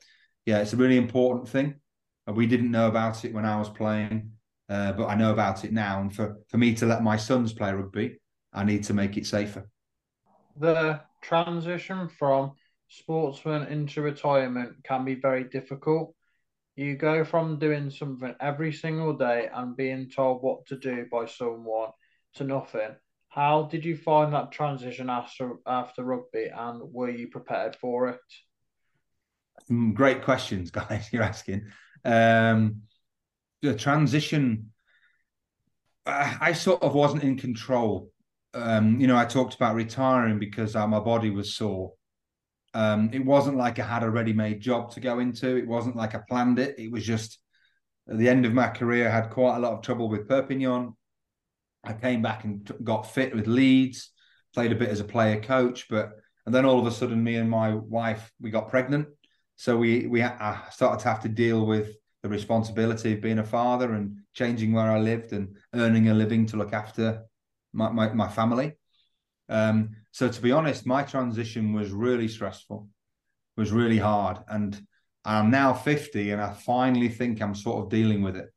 yeah, 0.44 0.58
it's 0.58 0.72
a 0.72 0.76
really 0.76 0.96
important 0.96 1.48
thing. 1.48 1.76
We 2.26 2.46
didn't 2.46 2.72
know 2.72 2.88
about 2.88 3.24
it 3.24 3.32
when 3.32 3.46
I 3.46 3.56
was 3.58 3.68
playing, 3.68 4.32
uh, 4.68 4.92
but 4.92 5.06
I 5.06 5.14
know 5.14 5.32
about 5.32 5.64
it 5.64 5.72
now. 5.72 6.00
And 6.00 6.14
for, 6.14 6.38
for 6.48 6.58
me 6.58 6.74
to 6.74 6.86
let 6.86 7.02
my 7.02 7.16
sons 7.16 7.52
play 7.52 7.72
rugby, 7.72 8.18
I 8.52 8.64
need 8.64 8.84
to 8.84 8.94
make 8.94 9.16
it 9.16 9.26
safer 9.26 9.68
the 10.58 11.00
transition 11.22 12.08
from 12.08 12.52
sportsman 12.88 13.64
into 13.68 14.02
retirement 14.02 14.72
can 14.84 15.04
be 15.04 15.14
very 15.14 15.44
difficult. 15.44 16.14
You 16.78 16.94
go 16.94 17.24
from 17.24 17.58
doing 17.58 17.90
something 17.90 18.34
every 18.40 18.72
single 18.72 19.12
day 19.12 19.48
and 19.52 19.76
being 19.76 20.08
told 20.08 20.42
what 20.42 20.64
to 20.66 20.78
do 20.78 21.06
by 21.10 21.26
someone 21.26 21.90
to 22.34 22.44
nothing. 22.44 22.94
How 23.28 23.64
did 23.64 23.84
you 23.84 23.96
find 23.96 24.32
that 24.32 24.52
transition 24.52 25.10
after 25.10 25.56
after 25.66 26.04
rugby, 26.04 26.46
and 26.54 26.80
were 26.92 27.10
you 27.10 27.28
prepared 27.28 27.74
for 27.74 28.10
it? 28.10 28.20
Mm, 29.68 29.92
great 29.92 30.22
questions, 30.22 30.70
guys. 30.80 31.08
You're 31.12 31.24
asking. 31.24 31.66
Um, 32.04 32.82
the 33.60 33.74
transition, 33.74 34.70
I, 36.06 36.36
I 36.40 36.52
sort 36.52 36.84
of 36.84 36.94
wasn't 36.94 37.24
in 37.24 37.36
control 37.36 38.12
um, 38.54 39.00
you 39.00 39.06
know, 39.06 39.16
I 39.16 39.24
talked 39.24 39.54
about 39.54 39.74
retiring 39.74 40.38
because 40.38 40.74
uh, 40.74 40.86
my 40.86 41.00
body 41.00 41.30
was 41.30 41.54
sore. 41.54 41.92
Um, 42.78 43.10
it 43.12 43.24
wasn't 43.24 43.56
like 43.56 43.80
I 43.80 43.84
had 43.84 44.04
a 44.04 44.10
ready-made 44.10 44.60
job 44.60 44.92
to 44.92 45.00
go 45.00 45.18
into. 45.18 45.56
It 45.56 45.66
wasn't 45.66 45.96
like 45.96 46.14
I 46.14 46.20
planned 46.28 46.60
it. 46.60 46.78
It 46.78 46.92
was 46.92 47.04
just 47.04 47.40
at 48.08 48.18
the 48.18 48.28
end 48.28 48.46
of 48.46 48.54
my 48.54 48.68
career, 48.68 49.08
I 49.08 49.12
had 49.12 49.30
quite 49.30 49.56
a 49.56 49.58
lot 49.58 49.72
of 49.72 49.82
trouble 49.82 50.08
with 50.08 50.28
Perpignan. 50.28 50.94
I 51.82 51.92
came 51.92 52.22
back 52.22 52.44
and 52.44 52.64
t- 52.64 52.74
got 52.84 53.10
fit 53.10 53.34
with 53.34 53.48
Leeds, 53.48 54.12
played 54.54 54.70
a 54.70 54.76
bit 54.76 54.90
as 54.90 55.00
a 55.00 55.04
player 55.04 55.40
coach, 55.40 55.88
but 55.90 56.12
and 56.46 56.54
then 56.54 56.64
all 56.64 56.78
of 56.78 56.86
a 56.86 56.92
sudden, 56.92 57.22
me 57.22 57.34
and 57.34 57.50
my 57.50 57.74
wife 57.74 58.30
we 58.40 58.50
got 58.50 58.70
pregnant. 58.70 59.08
So 59.56 59.76
we 59.76 60.06
we 60.06 60.22
I 60.22 60.62
started 60.70 61.02
to 61.02 61.08
have 61.08 61.22
to 61.22 61.28
deal 61.28 61.66
with 61.66 61.96
the 62.22 62.28
responsibility 62.28 63.12
of 63.12 63.20
being 63.20 63.40
a 63.40 63.44
father 63.44 63.92
and 63.94 64.18
changing 64.34 64.72
where 64.72 64.90
I 64.90 65.00
lived 65.00 65.32
and 65.32 65.56
earning 65.74 66.08
a 66.08 66.14
living 66.14 66.46
to 66.46 66.56
look 66.56 66.72
after 66.72 67.24
my 67.72 67.90
my, 67.90 68.12
my 68.12 68.28
family. 68.28 68.78
Um, 69.48 69.96
so 70.12 70.28
to 70.28 70.42
be 70.42 70.52
honest, 70.52 70.86
my 70.86 71.02
transition 71.02 71.72
was 71.72 71.90
really 71.90 72.28
stressful, 72.28 72.88
was 73.56 73.72
really 73.72 73.98
hard, 73.98 74.38
and 74.48 74.80
I'm 75.24 75.50
now 75.50 75.72
50, 75.74 76.30
and 76.30 76.40
I 76.40 76.52
finally 76.52 77.08
think 77.08 77.40
I'm 77.40 77.54
sort 77.54 77.84
of 77.84 77.90
dealing 77.90 78.22
with 78.22 78.36
it. 78.36 78.52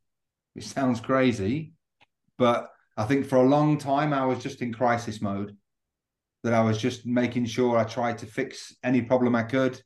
It 0.55 0.63
sounds 0.63 0.99
crazy, 0.99 1.73
but 2.37 2.69
I 2.97 3.05
think 3.05 3.25
for 3.25 3.37
a 3.37 3.47
long 3.47 3.77
time 3.77 4.13
I 4.13 4.25
was 4.25 4.39
just 4.39 4.61
in 4.61 4.73
crisis 4.73 5.21
mode. 5.21 5.55
That 6.43 6.55
I 6.55 6.61
was 6.61 6.79
just 6.79 7.05
making 7.05 7.45
sure 7.45 7.77
I 7.77 7.83
tried 7.83 8.17
to 8.17 8.25
fix 8.25 8.75
any 8.83 9.03
problem 9.03 9.35
I 9.35 9.43
could, 9.43 9.79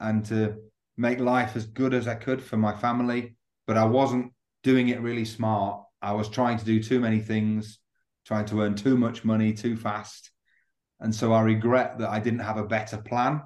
and 0.00 0.24
to 0.24 0.56
make 0.96 1.20
life 1.20 1.54
as 1.54 1.66
good 1.66 1.94
as 1.94 2.08
I 2.08 2.16
could 2.16 2.42
for 2.42 2.56
my 2.56 2.74
family. 2.74 3.36
But 3.68 3.76
I 3.76 3.84
wasn't 3.84 4.32
doing 4.64 4.88
it 4.88 5.00
really 5.00 5.24
smart. 5.24 5.84
I 6.02 6.12
was 6.12 6.28
trying 6.28 6.58
to 6.58 6.64
do 6.64 6.82
too 6.82 6.98
many 6.98 7.20
things, 7.20 7.78
trying 8.26 8.46
to 8.46 8.62
earn 8.62 8.74
too 8.74 8.96
much 8.96 9.24
money 9.24 9.52
too 9.52 9.76
fast. 9.76 10.32
And 11.00 11.14
so 11.14 11.32
I 11.32 11.42
regret 11.42 11.98
that 11.98 12.08
I 12.08 12.20
didn't 12.20 12.40
have 12.40 12.56
a 12.56 12.66
better 12.66 12.96
plan. 12.98 13.42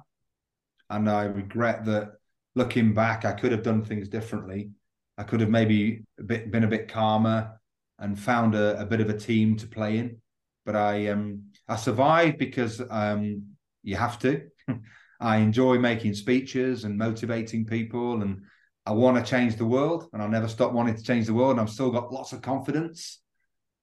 And 0.89 1.09
I 1.09 1.23
regret 1.23 1.85
that 1.85 2.13
looking 2.55 2.93
back, 2.93 3.25
I 3.25 3.33
could 3.33 3.51
have 3.51 3.63
done 3.63 3.83
things 3.83 4.09
differently. 4.09 4.71
I 5.17 5.23
could 5.23 5.41
have 5.41 5.49
maybe 5.49 6.03
a 6.19 6.23
bit, 6.23 6.51
been 6.51 6.63
a 6.63 6.67
bit 6.67 6.87
calmer 6.87 7.59
and 7.99 8.19
found 8.19 8.55
a, 8.55 8.79
a 8.79 8.85
bit 8.85 9.01
of 9.01 9.09
a 9.09 9.17
team 9.17 9.55
to 9.57 9.67
play 9.67 9.97
in. 9.97 10.17
But 10.65 10.75
I 10.75 11.07
um 11.07 11.43
I 11.67 11.75
survived 11.75 12.37
because 12.37 12.81
um 12.89 13.43
you 13.83 13.95
have 13.95 14.19
to. 14.19 14.47
I 15.19 15.37
enjoy 15.37 15.77
making 15.77 16.15
speeches 16.15 16.83
and 16.83 16.97
motivating 16.97 17.65
people, 17.65 18.21
and 18.21 18.41
I 18.85 18.91
want 18.91 19.23
to 19.23 19.29
change 19.29 19.55
the 19.55 19.65
world, 19.65 20.09
and 20.11 20.21
I'll 20.21 20.29
never 20.29 20.47
stop 20.47 20.71
wanting 20.71 20.95
to 20.95 21.03
change 21.03 21.27
the 21.27 21.33
world. 21.33 21.51
And 21.51 21.61
I've 21.61 21.69
still 21.69 21.91
got 21.91 22.11
lots 22.11 22.33
of 22.33 22.41
confidence 22.41 23.19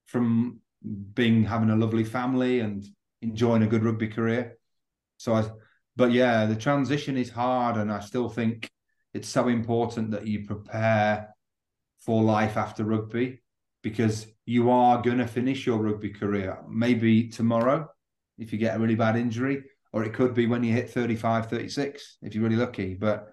from 0.05 0.59
being 1.13 1.43
having 1.43 1.69
a 1.69 1.75
lovely 1.75 2.03
family 2.03 2.59
and 2.59 2.85
enjoying 3.21 3.63
a 3.63 3.67
good 3.67 3.83
rugby 3.83 4.07
career. 4.07 4.57
So 5.17 5.33
I, 5.33 5.49
but 5.95 6.11
yeah, 6.11 6.45
the 6.45 6.55
transition 6.55 7.17
is 7.17 7.29
hard, 7.29 7.77
and 7.77 7.91
I 7.91 7.99
still 7.99 8.29
think 8.29 8.69
it's 9.13 9.27
so 9.27 9.47
important 9.47 10.11
that 10.11 10.27
you 10.27 10.45
prepare 10.45 11.35
for 11.99 12.23
life 12.23 12.57
after 12.57 12.85
rugby 12.85 13.41
because 13.83 14.27
you 14.45 14.69
are 14.69 15.01
going 15.01 15.17
to 15.17 15.27
finish 15.27 15.65
your 15.65 15.77
rugby 15.77 16.09
career 16.09 16.59
maybe 16.69 17.27
tomorrow 17.27 17.87
if 18.37 18.51
you 18.51 18.59
get 18.59 18.75
a 18.75 18.79
really 18.79 18.95
bad 18.95 19.15
injury 19.15 19.63
or 19.91 20.03
it 20.03 20.13
could 20.13 20.33
be 20.33 20.45
when 20.45 20.63
you 20.63 20.73
hit 20.73 20.89
35, 20.89 21.47
36, 21.47 22.17
if 22.21 22.35
you're 22.35 22.43
really 22.43 22.55
lucky. 22.55 22.93
But 22.93 23.27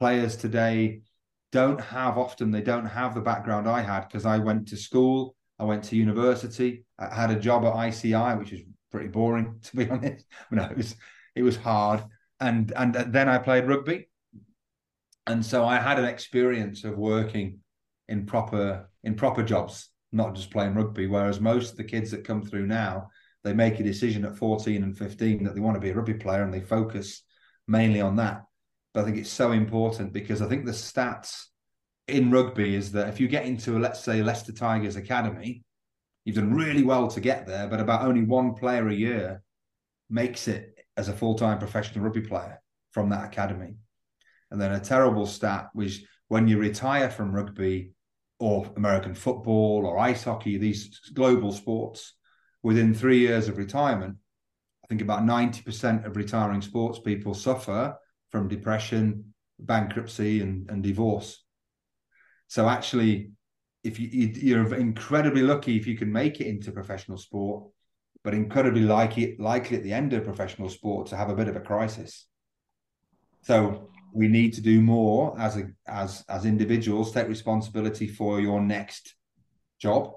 players 0.00 0.36
today 0.36 1.02
don't 1.50 1.80
have 1.80 2.16
often, 2.16 2.50
they 2.50 2.62
don't 2.62 2.86
have 2.86 3.14
the 3.14 3.20
background 3.20 3.68
I 3.68 3.82
had 3.82 4.08
because 4.08 4.24
I 4.24 4.38
went 4.38 4.68
to 4.68 4.76
school, 4.76 5.36
I 5.58 5.64
went 5.64 5.84
to 5.84 5.96
university, 5.96 6.86
I 6.98 7.14
had 7.14 7.30
a 7.30 7.38
job 7.38 7.64
at 7.64 7.88
ICI, 7.88 8.36
which 8.38 8.52
is 8.52 8.62
pretty 8.92 9.08
boring, 9.08 9.58
to 9.62 9.76
be 9.76 9.90
honest. 9.90 10.24
No, 10.50 10.64
it 10.64 10.76
was, 10.76 10.94
it 11.34 11.42
was 11.42 11.56
hard. 11.56 12.04
And, 12.40 12.72
and 12.76 12.94
then 12.94 13.28
I 13.28 13.38
played 13.38 13.66
rugby. 13.66 14.08
And 15.26 15.44
so 15.44 15.64
I 15.64 15.78
had 15.78 15.98
an 15.98 16.04
experience 16.04 16.84
of 16.84 16.96
working 16.96 17.60
in 18.08 18.26
proper 18.26 18.88
in 19.04 19.14
proper 19.14 19.42
jobs, 19.42 19.88
not 20.12 20.34
just 20.34 20.50
playing 20.50 20.74
rugby. 20.74 21.06
Whereas 21.06 21.40
most 21.40 21.72
of 21.72 21.76
the 21.76 21.84
kids 21.84 22.10
that 22.10 22.24
come 22.24 22.42
through 22.42 22.66
now, 22.66 23.08
they 23.44 23.52
make 23.52 23.80
a 23.80 23.84
decision 23.84 24.24
at 24.24 24.36
14 24.36 24.82
and 24.82 24.96
15 24.96 25.44
that 25.44 25.54
they 25.54 25.60
want 25.60 25.74
to 25.74 25.80
be 25.80 25.90
a 25.90 25.94
rugby 25.94 26.14
player 26.14 26.42
and 26.42 26.52
they 26.52 26.60
focus 26.60 27.22
mainly 27.66 28.00
on 28.00 28.16
that. 28.16 28.42
But 28.92 29.02
I 29.02 29.04
think 29.04 29.16
it's 29.16 29.30
so 29.30 29.52
important 29.52 30.12
because 30.12 30.42
I 30.42 30.48
think 30.48 30.66
the 30.66 30.72
stats 30.72 31.46
in 32.08 32.30
rugby 32.30 32.74
is 32.74 32.92
that 32.92 33.08
if 33.08 33.20
you 33.20 33.28
get 33.28 33.46
into, 33.46 33.78
let's 33.78 34.00
say, 34.00 34.22
Leicester 34.22 34.52
Tigers 34.52 34.96
Academy, 34.96 35.64
you've 36.24 36.36
done 36.36 36.54
really 36.54 36.82
well 36.82 37.08
to 37.08 37.20
get 37.20 37.46
there, 37.46 37.66
but 37.66 37.80
about 37.80 38.02
only 38.02 38.22
one 38.22 38.54
player 38.54 38.88
a 38.88 38.94
year 38.94 39.42
makes 40.08 40.48
it 40.48 40.78
as 40.96 41.08
a 41.08 41.12
full 41.12 41.34
time 41.34 41.58
professional 41.58 42.04
rugby 42.04 42.20
player 42.20 42.60
from 42.92 43.08
that 43.10 43.24
academy. 43.24 43.74
And 44.50 44.60
then 44.60 44.72
a 44.72 44.80
terrible 44.80 45.26
stat 45.26 45.70
was 45.74 46.00
when 46.28 46.46
you 46.46 46.58
retire 46.58 47.10
from 47.10 47.32
rugby 47.32 47.92
or 48.38 48.70
American 48.76 49.14
football 49.14 49.86
or 49.86 49.98
ice 49.98 50.24
hockey, 50.24 50.58
these 50.58 51.00
global 51.14 51.52
sports, 51.52 52.14
within 52.62 52.94
three 52.94 53.18
years 53.18 53.48
of 53.48 53.58
retirement, 53.58 54.16
I 54.84 54.88
think 54.88 55.00
about 55.00 55.22
90% 55.22 56.04
of 56.04 56.16
retiring 56.16 56.60
sports 56.60 56.98
people 56.98 57.34
suffer 57.34 57.96
from 58.30 58.48
depression, 58.48 59.34
bankruptcy, 59.58 60.40
and, 60.40 60.68
and 60.70 60.82
divorce. 60.82 61.44
So 62.48 62.68
actually, 62.68 63.30
if 63.84 63.98
you, 63.98 64.08
you're 64.08 64.74
incredibly 64.74 65.42
lucky 65.42 65.76
if 65.76 65.86
you 65.86 65.96
can 65.96 66.12
make 66.12 66.40
it 66.40 66.46
into 66.46 66.72
professional 66.72 67.18
sport, 67.18 67.70
but 68.24 68.34
incredibly 68.34 68.82
likely, 68.82 69.36
likely 69.38 69.76
at 69.76 69.82
the 69.82 69.92
end 69.92 70.12
of 70.12 70.24
professional 70.24 70.68
sport 70.68 71.08
to 71.08 71.16
have 71.16 71.30
a 71.30 71.34
bit 71.34 71.48
of 71.48 71.56
a 71.56 71.60
crisis. 71.60 72.26
So 73.42 73.88
we 74.12 74.28
need 74.28 74.52
to 74.54 74.60
do 74.60 74.80
more 74.80 75.38
as 75.40 75.56
a 75.56 75.68
as 75.86 76.24
as 76.28 76.44
individuals, 76.44 77.12
take 77.12 77.28
responsibility 77.28 78.06
for 78.06 78.40
your 78.40 78.60
next 78.60 79.14
job, 79.80 80.12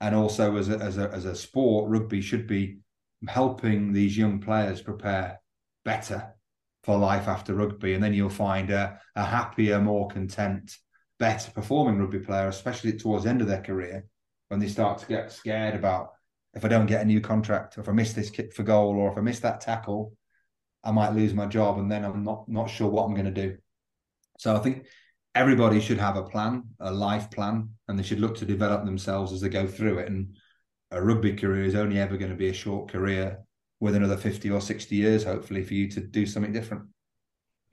and 0.00 0.14
also 0.14 0.56
as 0.56 0.68
a, 0.68 0.78
as 0.78 0.98
a 0.98 1.10
as 1.10 1.24
a 1.24 1.34
sport, 1.34 1.90
rugby 1.90 2.20
should 2.20 2.46
be 2.46 2.78
helping 3.26 3.92
these 3.92 4.16
young 4.16 4.38
players 4.40 4.82
prepare 4.82 5.40
better 5.84 6.34
for 6.84 6.98
life 6.98 7.28
after 7.28 7.54
rugby, 7.54 7.94
and 7.94 8.02
then 8.02 8.14
you'll 8.14 8.28
find 8.28 8.70
a, 8.70 9.00
a 9.16 9.24
happier, 9.24 9.80
more 9.80 10.08
content, 10.08 10.76
better 11.22 11.52
performing 11.52 12.00
rugby 12.00 12.18
player, 12.18 12.48
especially 12.48 12.92
towards 12.94 13.22
the 13.22 13.30
end 13.30 13.40
of 13.40 13.46
their 13.46 13.62
career, 13.62 14.04
when 14.48 14.58
they 14.58 14.66
start 14.66 14.98
to 14.98 15.06
get 15.06 15.30
scared 15.30 15.76
about 15.76 16.14
if 16.52 16.64
I 16.64 16.68
don't 16.68 16.86
get 16.86 17.00
a 17.00 17.04
new 17.04 17.20
contract, 17.20 17.78
or 17.78 17.82
if 17.82 17.88
I 17.88 17.92
miss 17.92 18.12
this 18.12 18.28
kick 18.28 18.52
for 18.52 18.64
goal, 18.64 18.96
or 18.96 19.12
if 19.12 19.16
I 19.16 19.20
miss 19.20 19.38
that 19.38 19.60
tackle, 19.60 20.16
I 20.82 20.90
might 20.90 21.14
lose 21.14 21.32
my 21.32 21.46
job, 21.46 21.78
and 21.78 21.88
then 21.88 22.04
I'm 22.04 22.24
not 22.24 22.48
not 22.48 22.68
sure 22.68 22.90
what 22.90 23.04
I'm 23.04 23.14
going 23.14 23.32
to 23.32 23.46
do. 23.46 23.56
So 24.38 24.56
I 24.56 24.58
think 24.58 24.86
everybody 25.36 25.80
should 25.80 25.98
have 25.98 26.16
a 26.16 26.24
plan, 26.24 26.64
a 26.80 26.92
life 26.92 27.30
plan, 27.30 27.68
and 27.86 27.96
they 27.96 28.02
should 28.02 28.18
look 28.18 28.36
to 28.38 28.44
develop 28.44 28.84
themselves 28.84 29.32
as 29.32 29.40
they 29.40 29.48
go 29.48 29.68
through 29.68 30.00
it. 30.00 30.08
And 30.08 30.34
a 30.90 31.00
rugby 31.00 31.34
career 31.34 31.64
is 31.64 31.76
only 31.76 32.00
ever 32.00 32.16
going 32.16 32.32
to 32.32 32.36
be 32.36 32.48
a 32.48 32.52
short 32.64 32.90
career 32.90 33.38
with 33.78 33.94
another 33.94 34.16
50 34.16 34.50
or 34.50 34.60
60 34.60 34.96
years, 34.96 35.22
hopefully, 35.22 35.62
for 35.62 35.74
you 35.74 35.88
to 35.92 36.00
do 36.00 36.26
something 36.26 36.52
different. 36.52 36.82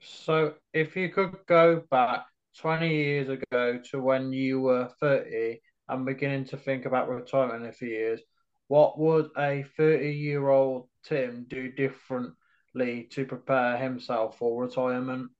So, 0.00 0.54
if 0.72 0.94
you 0.94 1.08
could 1.08 1.36
go 1.46 1.82
back 1.90 2.29
20 2.58 2.88
years 2.88 3.28
ago 3.28 3.80
to 3.90 4.00
when 4.00 4.32
you 4.32 4.60
were 4.60 4.90
30 5.00 5.60
and 5.88 6.06
beginning 6.06 6.44
to 6.46 6.56
think 6.56 6.84
about 6.84 7.08
retirement 7.08 7.62
in 7.62 7.68
a 7.68 7.72
few 7.72 7.88
years, 7.88 8.20
what 8.68 8.98
would 8.98 9.30
a 9.36 9.64
30 9.76 10.12
year 10.12 10.48
old 10.48 10.88
Tim 11.04 11.46
do 11.48 11.72
differently 11.72 13.08
to 13.10 13.24
prepare 13.24 13.76
himself 13.78 14.38
for 14.38 14.62
retirement? 14.62 15.30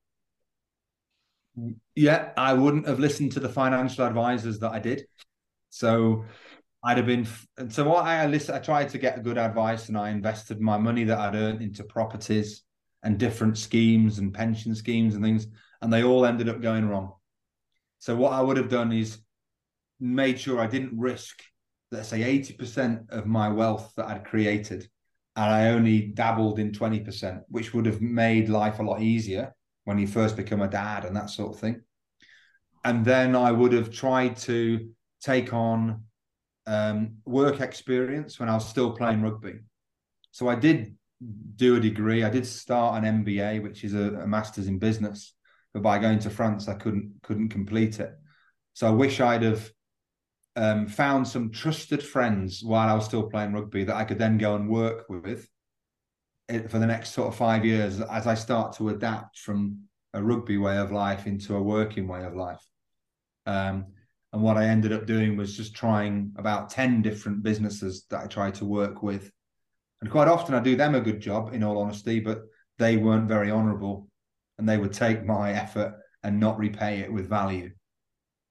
Yeah, 1.95 2.31
I 2.37 2.55
wouldn't 2.55 2.87
have 2.87 3.01
listened 3.01 3.33
to 3.33 3.41
the 3.41 3.49
financial 3.49 4.07
advisors 4.07 4.59
that 4.61 4.73
I 4.73 4.79
did. 4.79 5.05
So 5.69 6.25
I'd 6.83 6.97
have 6.97 7.07
been. 7.07 7.27
So 7.69 7.89
what 7.89 8.05
I 8.05 8.27
listened, 8.27 8.57
I 8.57 8.61
tried 8.61 8.89
to 8.91 8.99
get 8.99 9.23
good 9.23 9.39
advice, 9.39 9.89
and 9.89 9.99
I 9.99 10.11
invested 10.11 10.61
my 10.61 10.79
money 10.79 11.05
that 11.05 11.19
I'd 11.19 11.35
earned 11.35 11.63
into 11.63 11.85
properties 11.85 12.63
and 13.03 13.19
different 13.19 13.59
schemes 13.59 14.19
and 14.19 14.33
pension 14.33 14.75
schemes 14.75 15.15
and 15.15 15.25
things, 15.25 15.47
and 15.83 15.93
they 15.93 16.03
all 16.03 16.27
ended 16.27 16.49
up 16.49 16.61
going 16.61 16.89
wrong. 16.89 17.15
So 17.99 18.17
what 18.17 18.33
I 18.33 18.41
would 18.41 18.57
have 18.57 18.69
done 18.69 18.93
is 18.93 19.19
made 19.99 20.41
sure 20.41 20.61
I 20.61 20.67
didn't 20.67 20.99
risk, 20.99 21.43
let's 21.91 22.09
say, 22.09 22.23
eighty 22.23 22.55
percent 22.55 23.03
of 23.11 23.27
my 23.27 23.49
wealth 23.49 23.93
that 23.97 24.07
I'd 24.07 24.25
created, 24.25 24.89
and 25.37 25.45
I 25.53 25.71
only 25.71 26.01
dabbled 26.03 26.59
in 26.59 26.73
twenty 26.73 27.01
percent, 27.01 27.43
which 27.49 27.75
would 27.75 27.87
have 27.87 28.01
made 28.01 28.49
life 28.49 28.79
a 28.79 28.83
lot 28.83 29.03
easier 29.03 29.55
when 29.85 29.99
you 29.99 30.07
first 30.07 30.37
become 30.37 30.63
a 30.63 30.69
dad 30.69 31.05
and 31.05 31.17
that 31.17 31.31
sort 31.31 31.55
of 31.55 31.61
thing. 31.61 31.83
And 32.85 33.05
then 33.05 33.37
I 33.37 33.53
would 33.53 33.73
have 33.73 33.91
tried 33.91 34.37
to 34.39 34.89
take 35.21 35.53
on 35.53 36.05
um, 36.67 37.17
work 37.25 37.61
experience 37.61 38.39
when 38.39 38.49
I 38.49 38.55
was 38.55 38.69
still 38.69 38.93
playing 38.93 39.23
rugby. 39.23 39.61
So 40.31 40.49
I 40.49 40.55
did 40.55 40.97
do 41.57 41.77
a 41.77 41.81
degree. 41.81 42.25
I 42.25 42.31
did 42.31 42.47
start 42.47 43.03
an 43.03 43.25
MBA, 43.25 43.63
which 43.63 43.85
is 43.85 43.95
a, 43.95 44.15
a 44.21 44.27
master's 44.27 44.69
in 44.69 44.79
business, 44.79 45.35
but 45.73 45.83
by 45.83 45.99
going 45.99 46.19
to 46.21 46.31
France, 46.31 46.69
I 46.69 46.75
couldn't 46.75 47.15
couldn't 47.23 47.49
complete 47.51 48.01
it. 48.01 48.13
So 48.75 48.87
I 48.87 48.91
wish 48.91 49.21
I'd 49.21 49.43
have 49.43 49.71
um, 50.57 50.87
found 50.87 51.27
some 51.27 51.51
trusted 51.51 52.03
friends 52.03 52.63
while 52.65 52.89
I 52.89 52.95
was 52.95 53.05
still 53.05 53.29
playing 53.31 53.53
rugby 53.53 53.85
that 53.85 53.97
I 53.97 54.05
could 54.05 54.19
then 54.19 54.39
go 54.39 54.57
and 54.57 54.69
work 54.69 55.07
with 55.09 55.49
for 56.69 56.79
the 56.81 56.87
next 56.87 57.13
sort 57.13 57.29
of 57.29 57.37
five 57.37 57.65
years 57.65 58.01
as 58.01 58.27
I 58.27 58.35
start 58.35 58.77
to 58.77 58.89
adapt 58.89 59.39
from 59.39 59.85
a 60.15 60.23
rugby 60.23 60.59
way 60.59 60.79
of 60.79 60.91
life 60.91 61.27
into 61.27 61.55
a 61.55 61.63
working 61.63 62.09
way 62.09 62.25
of 62.25 62.35
life. 62.35 62.61
Um, 63.47 63.87
and 64.33 64.43
what 64.43 64.57
I 64.57 64.67
ended 64.67 64.93
up 64.93 65.07
doing 65.07 65.37
was 65.37 65.57
just 65.57 65.75
trying 65.75 66.33
about 66.37 66.71
10 66.71 67.03
different 67.03 67.43
businesses 67.43 68.07
that 68.11 68.25
I 68.25 68.27
tried 68.27 68.55
to 68.57 68.65
work 68.65 69.03
with. 69.03 69.31
And 70.01 70.11
quite 70.11 70.29
often 70.29 70.55
I 70.55 70.61
do 70.61 70.77
them 70.77 70.95
a 70.95 71.01
good 71.01 71.21
job, 71.21 71.53
in 71.53 71.63
all 71.63 71.79
honesty, 71.79 72.21
but 72.21 72.43
they 72.79 72.97
weren't 72.97 73.29
very 73.29 73.51
honorable 73.51 74.10
and 74.61 74.69
they 74.69 74.77
would 74.77 74.93
take 74.93 75.25
my 75.25 75.53
effort 75.53 75.95
and 76.23 76.39
not 76.39 76.59
repay 76.59 77.01
it 77.01 77.11
with 77.11 77.27
value. 77.29 77.71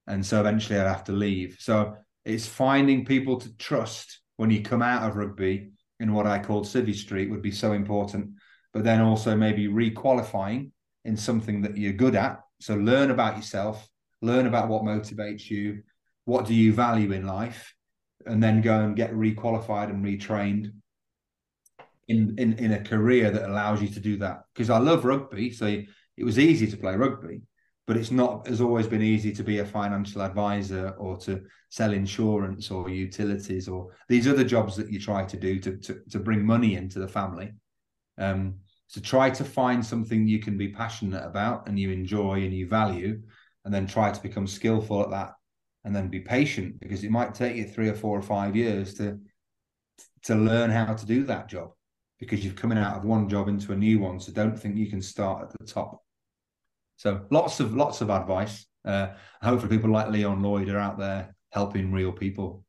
And 0.07 0.25
so 0.25 0.39
eventually 0.39 0.79
I'd 0.79 0.87
have 0.87 1.03
to 1.03 1.11
leave. 1.11 1.57
So 1.59 1.95
it's 2.25 2.47
finding 2.47 3.05
people 3.05 3.39
to 3.39 3.55
trust 3.57 4.21
when 4.37 4.49
you 4.49 4.63
come 4.63 4.81
out 4.81 5.07
of 5.07 5.15
rugby 5.15 5.69
in 5.99 6.11
what 6.13 6.25
I 6.25 6.39
called 6.39 6.65
Civvy 6.65 6.95
Street 6.95 7.29
would 7.29 7.43
be 7.43 7.51
so 7.51 7.73
important. 7.73 8.31
But 8.73 8.83
then 8.83 9.01
also 9.01 9.35
maybe 9.35 9.67
requalifying 9.67 10.71
in 11.05 11.15
something 11.15 11.61
that 11.61 11.77
you're 11.77 11.93
good 11.93 12.15
at. 12.15 12.39
So 12.59 12.73
learn 12.73 13.11
about 13.11 13.37
yourself, 13.37 13.87
learn 14.23 14.47
about 14.47 14.67
what 14.67 14.81
motivates 14.81 15.47
you, 15.47 15.83
what 16.25 16.47
do 16.47 16.55
you 16.55 16.73
value 16.73 17.11
in 17.11 17.27
life, 17.27 17.75
and 18.25 18.41
then 18.41 18.61
go 18.61 18.79
and 18.79 18.95
get 18.95 19.13
requalified 19.13 19.91
and 19.91 20.03
retrained 20.03 20.71
in, 22.07 22.33
in, 22.39 22.53
in 22.53 22.71
a 22.71 22.83
career 22.83 23.29
that 23.29 23.47
allows 23.47 23.79
you 23.79 23.89
to 23.89 23.99
do 23.99 24.17
that. 24.17 24.41
Because 24.53 24.71
I 24.71 24.79
love 24.79 25.05
rugby, 25.05 25.51
so 25.51 25.83
it 26.19 26.25
was 26.25 26.37
easy 26.37 26.67
to 26.67 26.77
play 26.77 26.95
rugby, 26.95 27.41
but 27.87 27.97
it's 27.97 28.11
not 28.11 28.45
has 28.45 28.61
always 28.61 28.87
been 28.87 29.01
easy 29.01 29.31
to 29.31 29.43
be 29.43 29.59
a 29.59 29.65
financial 29.65 30.21
advisor 30.21 30.89
or 30.97 31.17
to 31.17 31.41
sell 31.69 31.93
insurance 31.93 32.69
or 32.69 32.89
utilities 32.89 33.67
or 33.67 33.95
these 34.09 34.27
other 34.27 34.43
jobs 34.43 34.75
that 34.75 34.91
you 34.91 34.99
try 34.99 35.23
to 35.23 35.37
do 35.37 35.59
to 35.59 35.77
to, 35.77 36.01
to 36.09 36.19
bring 36.19 36.45
money 36.45 36.75
into 36.75 36.99
the 36.99 37.07
family. 37.07 37.51
Um, 38.17 38.55
so 38.87 38.99
try 38.99 39.29
to 39.29 39.45
find 39.45 39.85
something 39.85 40.27
you 40.27 40.39
can 40.39 40.57
be 40.57 40.69
passionate 40.69 41.23
about 41.23 41.67
and 41.67 41.79
you 41.79 41.91
enjoy 41.91 42.43
and 42.43 42.53
you 42.53 42.67
value, 42.67 43.21
and 43.63 43.73
then 43.73 43.87
try 43.87 44.11
to 44.11 44.21
become 44.21 44.47
skillful 44.47 45.01
at 45.03 45.11
that, 45.11 45.31
and 45.85 45.95
then 45.95 46.09
be 46.09 46.19
patient 46.19 46.79
because 46.81 47.03
it 47.03 47.11
might 47.11 47.33
take 47.33 47.55
you 47.55 47.65
three 47.65 47.87
or 47.87 47.95
four 47.95 48.17
or 48.17 48.21
five 48.21 48.55
years 48.55 48.93
to 48.95 49.17
to 50.23 50.35
learn 50.35 50.69
how 50.69 50.93
to 50.93 51.05
do 51.05 51.23
that 51.23 51.47
job 51.47 51.71
because 52.19 52.43
you're 52.43 52.53
coming 52.53 52.77
out 52.77 52.97
of 52.97 53.05
one 53.05 53.29
job 53.29 53.47
into 53.47 53.71
a 53.71 53.75
new 53.75 53.99
one. 53.99 54.19
So 54.19 54.31
don't 54.33 54.59
think 54.59 54.75
you 54.75 54.89
can 54.89 55.01
start 55.01 55.43
at 55.43 55.57
the 55.57 55.65
top. 55.65 56.03
So 56.99 57.25
lots 57.31 57.61
of 57.61 57.73
lots 57.73 58.01
of 58.01 58.09
advice. 58.09 58.65
Uh, 58.83 59.13
hopefully, 59.41 59.77
people 59.77 59.89
like 59.89 60.09
Leon 60.09 60.43
Lloyd 60.43 60.67
are 60.67 60.77
out 60.77 60.99
there 60.99 61.33
helping 61.49 61.93
real 61.93 62.11
people 62.11 62.65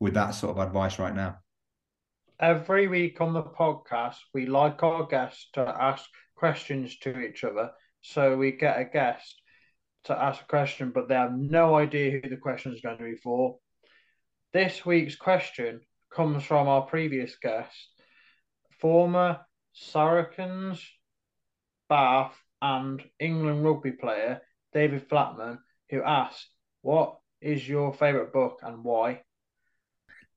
with 0.00 0.14
that 0.14 0.32
sort 0.32 0.56
of 0.56 0.66
advice 0.66 0.98
right 0.98 1.14
now. 1.14 1.38
Every 2.40 2.88
week 2.88 3.20
on 3.20 3.32
the 3.32 3.44
podcast, 3.44 4.16
we 4.34 4.46
like 4.46 4.82
our 4.82 5.06
guests 5.06 5.48
to 5.52 5.60
ask 5.60 6.04
questions 6.34 6.98
to 6.98 7.20
each 7.20 7.44
other. 7.44 7.70
So 8.00 8.36
we 8.36 8.50
get 8.50 8.80
a 8.80 8.84
guest 8.84 9.40
to 10.04 10.20
ask 10.20 10.42
a 10.42 10.46
question, 10.46 10.90
but 10.92 11.08
they 11.08 11.14
have 11.14 11.38
no 11.38 11.76
idea 11.76 12.10
who 12.10 12.28
the 12.28 12.36
question 12.36 12.74
is 12.74 12.80
going 12.80 12.98
to 12.98 13.04
be 13.04 13.14
for. 13.16 13.58
This 14.52 14.84
week's 14.84 15.14
question 15.14 15.82
comes 16.12 16.42
from 16.42 16.66
our 16.66 16.82
previous 16.82 17.36
guest, 17.40 17.76
former 18.80 19.38
Saracens, 19.72 20.84
Bath, 21.88 22.36
and 22.60 23.02
England 23.20 23.64
rugby 23.64 23.92
player 23.92 24.40
David 24.72 25.08
Flatman, 25.08 25.58
who 25.90 26.02
asked, 26.02 26.48
"What 26.82 27.18
is 27.40 27.68
your 27.68 27.92
favourite 27.92 28.32
book 28.32 28.60
and 28.62 28.84
why?" 28.84 29.22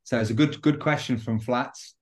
So 0.04 0.20
it's 0.20 0.30
a 0.30 0.36
good 0.36 0.62
good 0.62 0.80
question 0.80 1.18
from 1.18 1.40
Flats. 1.40 1.96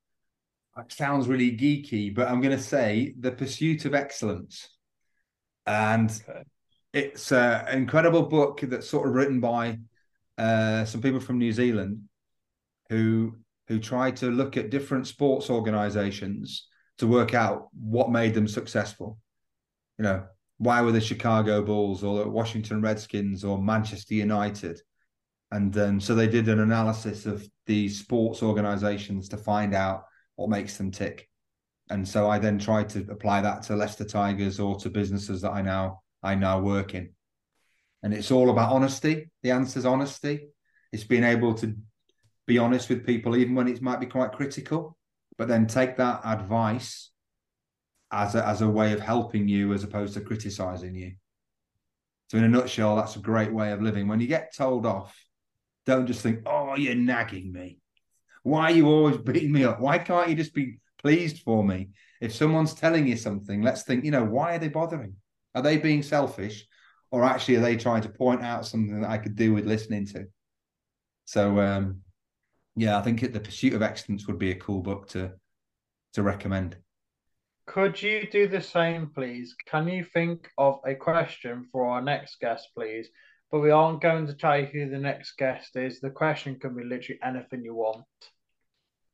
It 0.77 0.91
sounds 0.91 1.27
really 1.27 1.57
geeky, 1.57 2.13
but 2.13 2.27
I'm 2.27 2.41
going 2.41 2.55
to 2.55 2.63
say 2.63 3.13
The 3.19 3.31
Pursuit 3.31 3.85
of 3.85 3.93
Excellence, 3.93 4.69
and 5.65 6.09
okay. 6.29 6.43
it's 6.93 7.31
an 7.31 7.67
incredible 7.77 8.23
book 8.23 8.61
that's 8.61 8.87
sort 8.87 9.07
of 9.07 9.13
written 9.13 9.39
by 9.39 9.79
uh, 10.37 10.85
some 10.85 11.01
people 11.01 11.19
from 11.19 11.37
New 11.37 11.51
Zealand 11.51 12.03
who 12.89 13.37
who 13.67 13.79
try 13.79 14.09
to 14.09 14.27
look 14.27 14.57
at 14.57 14.71
different 14.71 15.05
sports 15.05 15.49
organizations 15.49 16.67
to 16.97 17.05
work 17.07 17.33
out 17.33 17.67
what 17.73 18.11
made 18.11 18.33
them 18.33 18.47
successful. 18.47 19.19
You 19.99 20.03
know, 20.03 20.23
why 20.57 20.81
were 20.81 20.93
the 20.93 21.01
Chicago 21.01 21.61
Bulls 21.61 22.03
or 22.03 22.23
the 22.23 22.29
Washington 22.29 22.81
Redskins 22.81 23.43
or 23.43 23.61
Manchester 23.61 24.13
United? 24.13 24.81
And 25.51 25.73
then 25.73 25.99
so 25.99 26.15
they 26.15 26.27
did 26.27 26.47
an 26.47 26.61
analysis 26.61 27.25
of 27.25 27.45
these 27.65 27.99
sports 27.99 28.41
organizations 28.41 29.29
to 29.29 29.37
find 29.37 29.75
out 29.75 30.05
what 30.35 30.49
makes 30.49 30.77
them 30.77 30.89
tick. 30.89 31.27
And 31.89 32.07
so 32.07 32.29
I 32.29 32.39
then 32.39 32.59
tried 32.59 32.87
to 32.89 33.05
apply 33.09 33.41
that 33.41 33.63
to 33.63 33.75
Leicester 33.75 34.05
Tigers 34.05 34.59
or 34.59 34.77
to 34.77 34.89
businesses 34.89 35.41
that 35.41 35.51
I 35.51 35.61
now 35.61 36.01
I 36.23 36.35
now 36.35 36.61
work 36.61 36.95
in. 36.95 37.09
And 38.01 38.13
it's 38.13 38.31
all 38.31 38.49
about 38.49 38.71
honesty. 38.71 39.29
The 39.43 39.51
answer 39.51 39.79
is 39.79 39.85
honesty. 39.85 40.49
It's 40.93 41.03
being 41.03 41.23
able 41.23 41.55
to 41.55 41.75
be 42.47 42.57
honest 42.57 42.89
with 42.89 43.05
people, 43.05 43.35
even 43.35 43.53
when 43.53 43.67
it 43.67 43.81
might 43.81 43.99
be 43.99 44.05
quite 44.05 44.31
critical, 44.31 44.97
but 45.37 45.47
then 45.47 45.67
take 45.67 45.97
that 45.97 46.21
advice 46.23 47.11
as 48.11 48.35
a, 48.35 48.45
as 48.45 48.61
a 48.61 48.69
way 48.69 48.93
of 48.93 48.99
helping 48.99 49.47
you 49.47 49.73
as 49.73 49.83
opposed 49.83 50.13
to 50.15 50.21
criticizing 50.21 50.95
you. 50.95 51.13
So, 52.29 52.37
in 52.37 52.43
a 52.43 52.49
nutshell, 52.49 52.95
that's 52.95 53.15
a 53.15 53.19
great 53.19 53.51
way 53.51 53.71
of 53.71 53.81
living. 53.81 54.07
When 54.07 54.19
you 54.19 54.27
get 54.27 54.55
told 54.55 54.85
off, 54.85 55.15
don't 55.85 56.05
just 56.05 56.21
think, 56.21 56.41
oh, 56.45 56.75
you're 56.75 56.95
nagging 56.95 57.51
me. 57.51 57.79
Why 58.43 58.65
are 58.65 58.71
you 58.71 58.87
always 58.87 59.17
beating 59.25 59.51
me 59.51 59.63
up? 59.63 59.79
Why 59.79 59.97
can't 59.97 60.29
you 60.29 60.35
just 60.35 60.53
be 60.53 60.79
pleased 61.01 61.39
for 61.39 61.63
me? 61.63 61.89
If 62.21 62.35
someone's 62.35 62.73
telling 62.73 63.07
you 63.07 63.17
something, 63.17 63.61
let's 63.61 63.83
think, 63.83 64.05
you 64.05 64.11
know, 64.11 64.23
why 64.23 64.55
are 64.55 64.59
they 64.59 64.67
bothering? 64.67 65.15
Are 65.55 65.61
they 65.61 65.77
being 65.77 66.03
selfish? 66.03 66.67
Or 67.11 67.23
actually, 67.23 67.55
are 67.55 67.61
they 67.61 67.75
trying 67.75 68.03
to 68.03 68.09
point 68.09 68.43
out 68.43 68.67
something 68.67 69.01
that 69.01 69.09
I 69.09 69.17
could 69.17 69.35
do 69.35 69.53
with 69.53 69.65
listening 69.65 70.05
to? 70.07 70.25
So, 71.25 71.59
um, 71.59 72.01
yeah, 72.75 72.97
I 72.97 73.01
think 73.01 73.21
the 73.21 73.39
pursuit 73.39 73.73
of 73.73 73.81
excellence 73.81 74.27
would 74.27 74.37
be 74.37 74.51
a 74.51 74.55
cool 74.55 74.81
book 74.81 75.07
to 75.09 75.31
to 76.13 76.23
recommend. 76.23 76.77
Could 77.69 78.01
you 78.01 78.27
do 78.31 78.47
the 78.47 78.61
same, 78.61 79.11
please? 79.13 79.55
Can 79.67 79.87
you 79.87 80.03
think 80.03 80.49
of 80.57 80.79
a 80.87 80.95
question 80.95 81.67
for 81.71 81.85
our 81.85 82.01
next 82.01 82.39
guest, 82.39 82.69
please? 82.75 83.07
But 83.51 83.59
we 83.59 83.69
aren't 83.69 84.01
going 84.01 84.25
to 84.25 84.33
tell 84.33 84.59
you 84.59 84.65
who 84.65 84.89
the 84.89 84.97
next 84.97 85.37
guest 85.37 85.75
is. 85.75 85.99
The 85.99 86.09
question 86.09 86.59
can 86.59 86.75
be 86.75 86.83
literally 86.83 87.19
anything 87.23 87.63
you 87.63 87.75
want. 87.75 88.05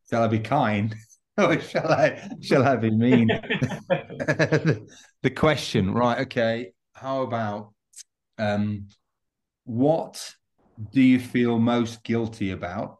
Shall 0.10 0.24
I 0.24 0.28
be 0.28 0.39
kind? 0.39 0.95
or 1.38 1.60
shall 1.60 1.91
I 1.91 2.30
shall 2.41 2.64
I 2.64 2.78
be 2.78 2.91
mean? 2.91 3.28
the, 3.28 4.88
the 5.22 5.32
question, 5.32 5.93
right? 5.93 6.20
Okay. 6.20 6.72
How 6.93 7.24
about 7.24 7.74
um, 8.38 8.88
what 9.66 10.34
do 10.93 11.01
you 11.01 11.20
feel 11.20 11.60
most 11.60 12.03
guilty 12.03 12.51
about? 12.51 12.99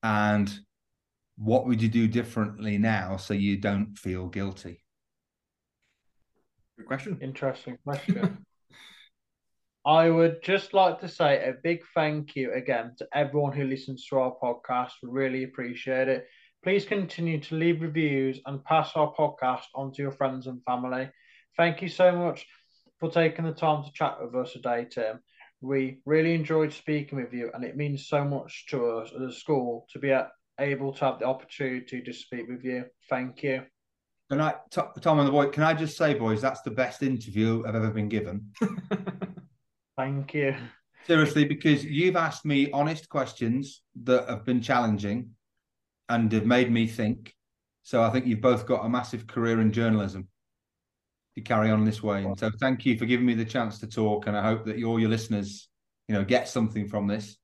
And 0.00 0.60
what 1.36 1.66
would 1.66 1.82
you 1.82 1.88
do 1.88 2.06
differently 2.06 2.78
now 2.78 3.16
so 3.16 3.34
you 3.34 3.56
don't 3.56 3.96
feel 3.98 4.28
guilty? 4.28 4.84
Good 6.78 6.86
question. 6.86 7.18
Interesting 7.20 7.78
question. 7.84 8.44
I 9.86 10.08
would 10.08 10.42
just 10.42 10.72
like 10.72 11.00
to 11.00 11.08
say 11.08 11.44
a 11.44 11.52
big 11.62 11.82
thank 11.94 12.36
you 12.36 12.54
again 12.54 12.94
to 12.98 13.08
everyone 13.12 13.52
who 13.52 13.64
listens 13.64 14.06
to 14.06 14.18
our 14.18 14.34
podcast. 14.42 14.92
We 15.02 15.10
really 15.10 15.44
appreciate 15.44 16.08
it. 16.08 16.26
Please 16.62 16.86
continue 16.86 17.38
to 17.40 17.56
leave 17.56 17.82
reviews 17.82 18.40
and 18.46 18.64
pass 18.64 18.92
our 18.94 19.12
podcast 19.12 19.64
on 19.74 19.92
to 19.92 20.02
your 20.02 20.12
friends 20.12 20.46
and 20.46 20.62
family. 20.64 21.10
Thank 21.58 21.82
you 21.82 21.88
so 21.88 22.16
much 22.16 22.46
for 22.98 23.10
taking 23.10 23.44
the 23.44 23.52
time 23.52 23.84
to 23.84 23.92
chat 23.92 24.16
with 24.22 24.34
us 24.34 24.54
today, 24.54 24.86
Tim. 24.90 25.20
We 25.60 25.98
really 26.06 26.34
enjoyed 26.34 26.72
speaking 26.72 27.18
with 27.18 27.34
you, 27.34 27.50
and 27.52 27.62
it 27.62 27.76
means 27.76 28.08
so 28.08 28.24
much 28.24 28.64
to 28.70 28.86
us 28.86 29.12
as 29.14 29.20
a 29.20 29.32
school 29.32 29.86
to 29.92 29.98
be 29.98 30.10
able 30.58 30.92
to 30.92 31.04
have 31.04 31.18
the 31.18 31.26
opportunity 31.26 32.00
to 32.02 32.12
speak 32.12 32.48
with 32.48 32.64
you. 32.64 32.84
Thank 33.08 33.42
you. 33.42 33.62
Can 34.30 34.40
I, 34.40 34.54
Tom 34.70 35.18
and 35.18 35.28
the 35.28 35.32
boy, 35.32 35.48
can 35.48 35.62
I 35.62 35.74
just 35.74 35.96
say, 35.96 36.14
boys, 36.14 36.40
that's 36.40 36.62
the 36.62 36.70
best 36.70 37.02
interview 37.02 37.62
I've 37.66 37.74
ever 37.74 37.90
been 37.90 38.08
given. 38.08 38.52
Thank 39.96 40.34
you. 40.34 40.56
Seriously, 41.06 41.44
because 41.44 41.84
you've 41.84 42.16
asked 42.16 42.46
me 42.46 42.70
honest 42.72 43.08
questions 43.08 43.82
that 44.04 44.28
have 44.28 44.44
been 44.44 44.62
challenging 44.62 45.30
and 46.08 46.32
have 46.32 46.46
made 46.46 46.70
me 46.70 46.86
think. 46.86 47.34
So 47.82 48.02
I 48.02 48.10
think 48.10 48.26
you've 48.26 48.40
both 48.40 48.66
got 48.66 48.84
a 48.84 48.88
massive 48.88 49.26
career 49.26 49.60
in 49.60 49.72
journalism 49.72 50.28
to 51.34 51.42
carry 51.42 51.70
on 51.70 51.84
this 51.84 52.02
way. 52.02 52.24
And 52.24 52.38
so 52.38 52.50
thank 52.58 52.86
you 52.86 52.96
for 52.96 53.04
giving 53.04 53.26
me 53.26 53.34
the 53.34 53.44
chance 53.44 53.78
to 53.80 53.86
talk. 53.86 54.26
And 54.26 54.36
I 54.36 54.42
hope 54.42 54.64
that 54.64 54.82
all 54.82 54.98
your 54.98 55.10
listeners, 55.10 55.68
you 56.08 56.14
know, 56.14 56.24
get 56.24 56.48
something 56.48 56.88
from 56.88 57.06
this. 57.06 57.36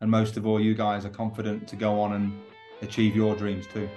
And 0.00 0.08
most 0.10 0.36
of 0.36 0.46
all, 0.46 0.60
you 0.60 0.74
guys 0.74 1.04
are 1.04 1.10
confident 1.10 1.66
to 1.68 1.76
go 1.76 2.00
on 2.00 2.12
and 2.12 2.40
achieve 2.82 3.14
your 3.14 3.34
dreams 3.34 3.66
too. 3.66 3.88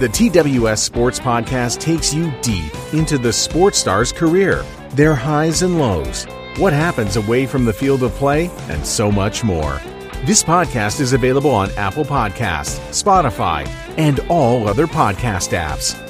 The 0.00 0.08
TWS 0.08 0.78
Sports 0.78 1.20
Podcast 1.20 1.78
takes 1.78 2.12
you 2.12 2.32
deep 2.42 2.72
into 2.92 3.18
the 3.18 3.32
sports 3.32 3.78
star's 3.78 4.10
career, 4.10 4.64
their 4.94 5.14
highs 5.14 5.62
and 5.62 5.78
lows, 5.78 6.24
what 6.56 6.72
happens 6.72 7.14
away 7.14 7.46
from 7.46 7.64
the 7.64 7.72
field 7.72 8.02
of 8.02 8.10
play, 8.14 8.50
and 8.68 8.84
so 8.84 9.12
much 9.12 9.44
more. 9.44 9.80
This 10.24 10.42
podcast 10.42 11.00
is 11.00 11.12
available 11.12 11.52
on 11.52 11.70
Apple 11.76 12.04
Podcasts, 12.04 12.80
Spotify, 12.90 13.64
and 13.96 14.18
all 14.28 14.66
other 14.66 14.88
podcast 14.88 15.56
apps. 15.56 16.03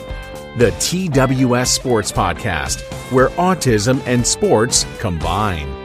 The 0.57 0.71
TWS 0.71 1.67
Sports 1.67 2.13
Podcast, 2.13 2.83
where 3.11 3.31
autism 3.31 4.01
and 4.07 4.25
sports 4.25 4.87
combine. 5.01 5.84